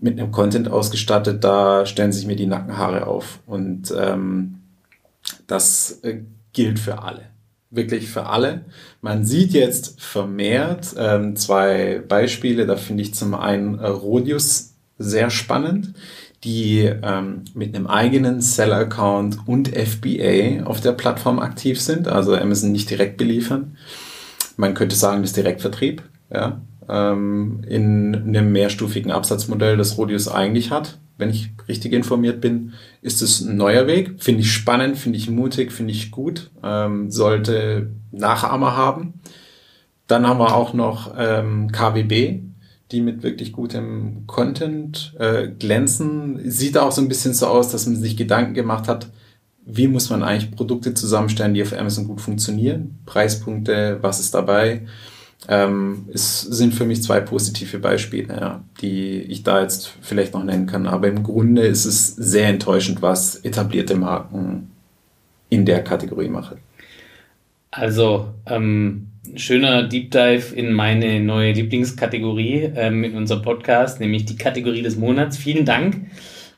mit 0.00 0.18
einem 0.18 0.30
Content 0.30 0.70
ausgestattet, 0.70 1.42
da 1.42 1.86
stellen 1.86 2.12
sich 2.12 2.26
mir 2.26 2.36
die 2.36 2.46
Nackenhaare 2.46 3.06
auf. 3.06 3.40
Und 3.46 3.92
ähm, 3.98 4.60
das 5.46 6.00
äh, 6.02 6.20
gilt 6.52 6.78
für 6.78 7.02
alle. 7.02 7.22
Wirklich 7.70 8.08
für 8.08 8.26
alle. 8.26 8.64
Man 9.02 9.26
sieht 9.26 9.52
jetzt 9.52 10.00
vermehrt 10.00 10.94
ähm, 10.96 11.36
zwei 11.36 12.02
Beispiele. 12.06 12.66
Da 12.66 12.76
finde 12.76 13.02
ich 13.02 13.14
zum 13.14 13.34
einen 13.34 13.78
äh, 13.78 13.86
Rodius 13.86 14.74
sehr 14.96 15.28
spannend, 15.28 15.92
die 16.44 16.90
ähm, 17.02 17.44
mit 17.54 17.74
einem 17.74 17.86
eigenen 17.86 18.40
Seller-Account 18.40 19.46
und 19.46 19.68
FBA 19.68 20.64
auf 20.64 20.80
der 20.80 20.92
Plattform 20.92 21.38
aktiv 21.38 21.80
sind, 21.80 22.08
also 22.08 22.34
Amazon 22.34 22.72
nicht 22.72 22.88
direkt 22.88 23.16
beliefern. 23.16 23.76
Man 24.56 24.74
könnte 24.74 24.96
sagen, 24.96 25.22
das 25.22 25.34
Direktvertrieb, 25.34 26.02
ja, 26.32 26.62
ähm, 26.88 27.60
in 27.68 28.14
einem 28.14 28.50
mehrstufigen 28.50 29.12
Absatzmodell, 29.12 29.76
das 29.76 29.98
Rodius 29.98 30.26
eigentlich 30.26 30.70
hat 30.70 30.98
wenn 31.18 31.30
ich 31.30 31.50
richtig 31.68 31.92
informiert 31.92 32.40
bin, 32.40 32.72
ist 33.02 33.20
es 33.22 33.40
ein 33.40 33.56
neuer 33.56 33.86
Weg. 33.86 34.22
Finde 34.22 34.40
ich 34.40 34.52
spannend, 34.52 34.96
finde 34.96 35.18
ich 35.18 35.28
mutig, 35.28 35.72
finde 35.72 35.92
ich 35.92 36.10
gut. 36.10 36.50
Ähm, 36.62 37.10
sollte 37.10 37.90
Nachahmer 38.12 38.76
haben. 38.76 39.14
Dann 40.06 40.26
haben 40.26 40.38
wir 40.38 40.54
auch 40.54 40.72
noch 40.72 41.12
ähm, 41.18 41.70
KWB, 41.72 42.40
die 42.92 43.00
mit 43.00 43.22
wirklich 43.22 43.52
gutem 43.52 44.26
Content 44.26 45.14
äh, 45.18 45.48
glänzen. 45.48 46.40
Sieht 46.50 46.78
auch 46.78 46.92
so 46.92 47.02
ein 47.02 47.08
bisschen 47.08 47.34
so 47.34 47.48
aus, 47.48 47.70
dass 47.70 47.86
man 47.86 47.96
sich 47.96 48.16
Gedanken 48.16 48.54
gemacht 48.54 48.88
hat, 48.88 49.10
wie 49.66 49.88
muss 49.88 50.08
man 50.08 50.22
eigentlich 50.22 50.52
Produkte 50.52 50.94
zusammenstellen, 50.94 51.52
die 51.52 51.62
auf 51.62 51.76
Amazon 51.76 52.06
gut 52.06 52.20
funktionieren. 52.20 53.00
Preispunkte, 53.04 53.98
was 54.00 54.20
ist 54.20 54.34
dabei 54.34 54.86
ähm, 55.46 56.06
es 56.12 56.40
sind 56.40 56.74
für 56.74 56.84
mich 56.84 57.02
zwei 57.02 57.20
positive 57.20 57.78
Beispiele, 57.78 58.34
ja, 58.34 58.64
die 58.80 59.20
ich 59.20 59.44
da 59.44 59.62
jetzt 59.62 59.92
vielleicht 60.00 60.34
noch 60.34 60.42
nennen 60.42 60.66
kann. 60.66 60.86
Aber 60.86 61.06
im 61.06 61.22
Grunde 61.22 61.62
ist 61.62 61.84
es 61.84 62.08
sehr 62.16 62.48
enttäuschend, 62.48 63.02
was 63.02 63.36
etablierte 63.36 63.94
Marken 63.94 64.70
in 65.48 65.64
der 65.64 65.84
Kategorie 65.84 66.28
machen. 66.28 66.58
Also, 67.70 68.28
ähm, 68.46 69.08
schöner 69.36 69.84
Deep 69.84 70.10
Dive 70.10 70.54
in 70.54 70.72
meine 70.72 71.20
neue 71.20 71.52
Lieblingskategorie 71.52 72.72
ähm, 72.74 73.04
in 73.04 73.14
unserem 73.14 73.42
Podcast, 73.42 74.00
nämlich 74.00 74.24
die 74.24 74.36
Kategorie 74.36 74.82
des 74.82 74.96
Monats. 74.96 75.36
Vielen 75.36 75.64
Dank. 75.64 75.96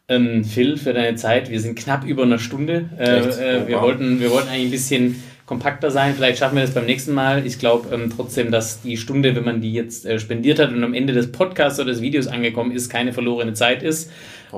Ähm, 0.08 0.44
Phil, 0.44 0.76
für 0.76 0.92
deine 0.92 1.16
Zeit. 1.16 1.50
Wir 1.50 1.60
sind 1.60 1.78
knapp 1.78 2.04
über 2.04 2.22
einer 2.22 2.38
Stunde. 2.38 2.90
Äh, 2.98 3.18
äh, 3.18 3.68
wir, 3.68 3.80
wollten, 3.80 4.20
wir 4.20 4.30
wollten 4.30 4.48
eigentlich 4.48 4.66
ein 4.66 4.70
bisschen 4.70 5.22
kompakter 5.50 5.90
sein. 5.90 6.14
Vielleicht 6.14 6.38
schaffen 6.38 6.54
wir 6.54 6.62
das 6.62 6.74
beim 6.74 6.86
nächsten 6.86 7.12
Mal. 7.12 7.44
Ich 7.44 7.58
glaube 7.58 7.92
ähm, 7.92 8.12
trotzdem, 8.14 8.52
dass 8.52 8.82
die 8.82 8.96
Stunde, 8.96 9.34
wenn 9.34 9.42
man 9.42 9.60
die 9.60 9.72
jetzt 9.72 10.06
äh, 10.06 10.20
spendiert 10.20 10.60
hat 10.60 10.70
und 10.70 10.84
am 10.84 10.94
Ende 10.94 11.12
des 11.12 11.32
Podcasts 11.32 11.80
oder 11.80 11.90
des 11.90 12.00
Videos 12.00 12.28
angekommen 12.28 12.70
ist, 12.70 12.88
keine 12.88 13.12
verlorene 13.12 13.52
Zeit 13.52 13.82
ist. 13.82 14.12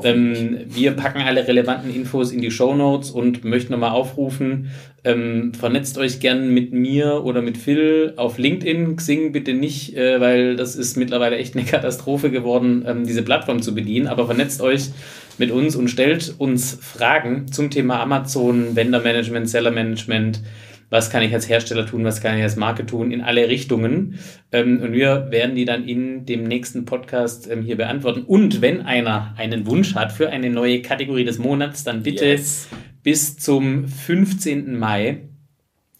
Ähm, 0.04 0.58
wir 0.66 0.92
packen 0.92 1.22
alle 1.22 1.48
relevanten 1.48 1.94
Infos 1.94 2.30
in 2.30 2.42
die 2.42 2.50
Show 2.50 2.74
Notes 2.74 3.10
und 3.10 3.42
möchten 3.42 3.72
nochmal 3.72 3.92
aufrufen, 3.92 4.70
ähm, 5.02 5.54
vernetzt 5.54 5.96
euch 5.96 6.20
gern 6.20 6.52
mit 6.52 6.74
mir 6.74 7.24
oder 7.24 7.40
mit 7.40 7.56
Phil 7.56 8.12
auf 8.16 8.36
LinkedIn. 8.36 8.94
Xing 8.96 9.32
bitte 9.32 9.54
nicht, 9.54 9.96
äh, 9.96 10.20
weil 10.20 10.56
das 10.56 10.76
ist 10.76 10.98
mittlerweile 10.98 11.36
echt 11.36 11.56
eine 11.56 11.64
Katastrophe 11.70 12.30
geworden, 12.30 12.84
ähm, 12.86 13.06
diese 13.06 13.22
Plattform 13.22 13.62
zu 13.62 13.74
bedienen. 13.74 14.08
Aber 14.08 14.26
vernetzt 14.26 14.60
euch 14.60 14.90
mit 15.38 15.50
uns 15.50 15.74
und 15.74 15.88
stellt 15.88 16.34
uns 16.36 16.78
Fragen 16.82 17.50
zum 17.50 17.70
Thema 17.70 18.00
Amazon, 18.00 18.76
Vendor 18.76 19.00
Management, 19.00 19.48
Seller 19.48 19.70
Management, 19.70 20.42
was 20.92 21.08
kann 21.08 21.22
ich 21.22 21.32
als 21.32 21.48
Hersteller 21.48 21.86
tun, 21.86 22.04
was 22.04 22.20
kann 22.20 22.36
ich 22.36 22.42
als 22.42 22.56
Marke 22.56 22.84
tun, 22.84 23.12
in 23.12 23.22
alle 23.22 23.48
Richtungen. 23.48 24.18
Ähm, 24.52 24.78
und 24.82 24.92
wir 24.92 25.28
werden 25.30 25.56
die 25.56 25.64
dann 25.64 25.88
in 25.88 26.26
dem 26.26 26.44
nächsten 26.44 26.84
Podcast 26.84 27.50
ähm, 27.50 27.62
hier 27.62 27.78
beantworten. 27.78 28.24
Und 28.24 28.60
wenn 28.60 28.82
einer 28.82 29.34
einen 29.38 29.66
Wunsch 29.66 29.94
hat 29.94 30.12
für 30.12 30.28
eine 30.28 30.50
neue 30.50 30.82
Kategorie 30.82 31.24
des 31.24 31.38
Monats, 31.38 31.82
dann 31.82 32.02
bitte 32.02 32.26
yes. 32.26 32.68
bis 33.02 33.38
zum 33.38 33.88
15. 33.88 34.78
Mai 34.78 35.22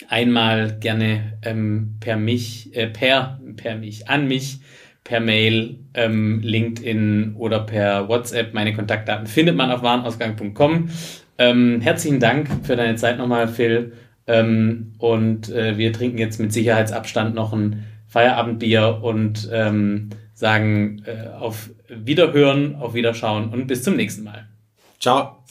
einmal 0.08 0.76
gerne 0.78 1.38
ähm, 1.42 1.96
per 1.98 2.18
mich, 2.18 2.76
äh, 2.76 2.86
per, 2.86 3.40
per 3.56 3.76
mich, 3.76 4.10
an 4.10 4.28
mich, 4.28 4.60
per 5.04 5.20
Mail, 5.20 5.78
ähm, 5.94 6.40
LinkedIn 6.42 7.36
oder 7.38 7.60
per 7.60 8.10
WhatsApp. 8.10 8.52
Meine 8.52 8.74
Kontaktdaten 8.74 9.26
findet 9.26 9.56
man 9.56 9.70
auf 9.70 9.82
warenausgang.com. 9.82 10.90
Ähm, 11.38 11.80
herzlichen 11.80 12.20
Dank 12.20 12.50
für 12.62 12.76
deine 12.76 12.96
Zeit 12.96 13.16
nochmal, 13.16 13.48
Phil. 13.48 13.92
Ähm, 14.26 14.94
und 14.98 15.50
äh, 15.50 15.76
wir 15.78 15.92
trinken 15.92 16.18
jetzt 16.18 16.38
mit 16.38 16.52
Sicherheitsabstand 16.52 17.34
noch 17.34 17.52
ein 17.52 17.84
Feierabendbier 18.08 19.00
und 19.02 19.48
ähm, 19.52 20.10
sagen 20.34 21.02
äh, 21.06 21.28
auf 21.28 21.70
Wiederhören, 21.88 22.76
auf 22.76 22.94
Wiederschauen 22.94 23.50
und 23.50 23.66
bis 23.66 23.82
zum 23.82 23.96
nächsten 23.96 24.24
Mal. 24.24 24.48
Ciao. 25.00 25.42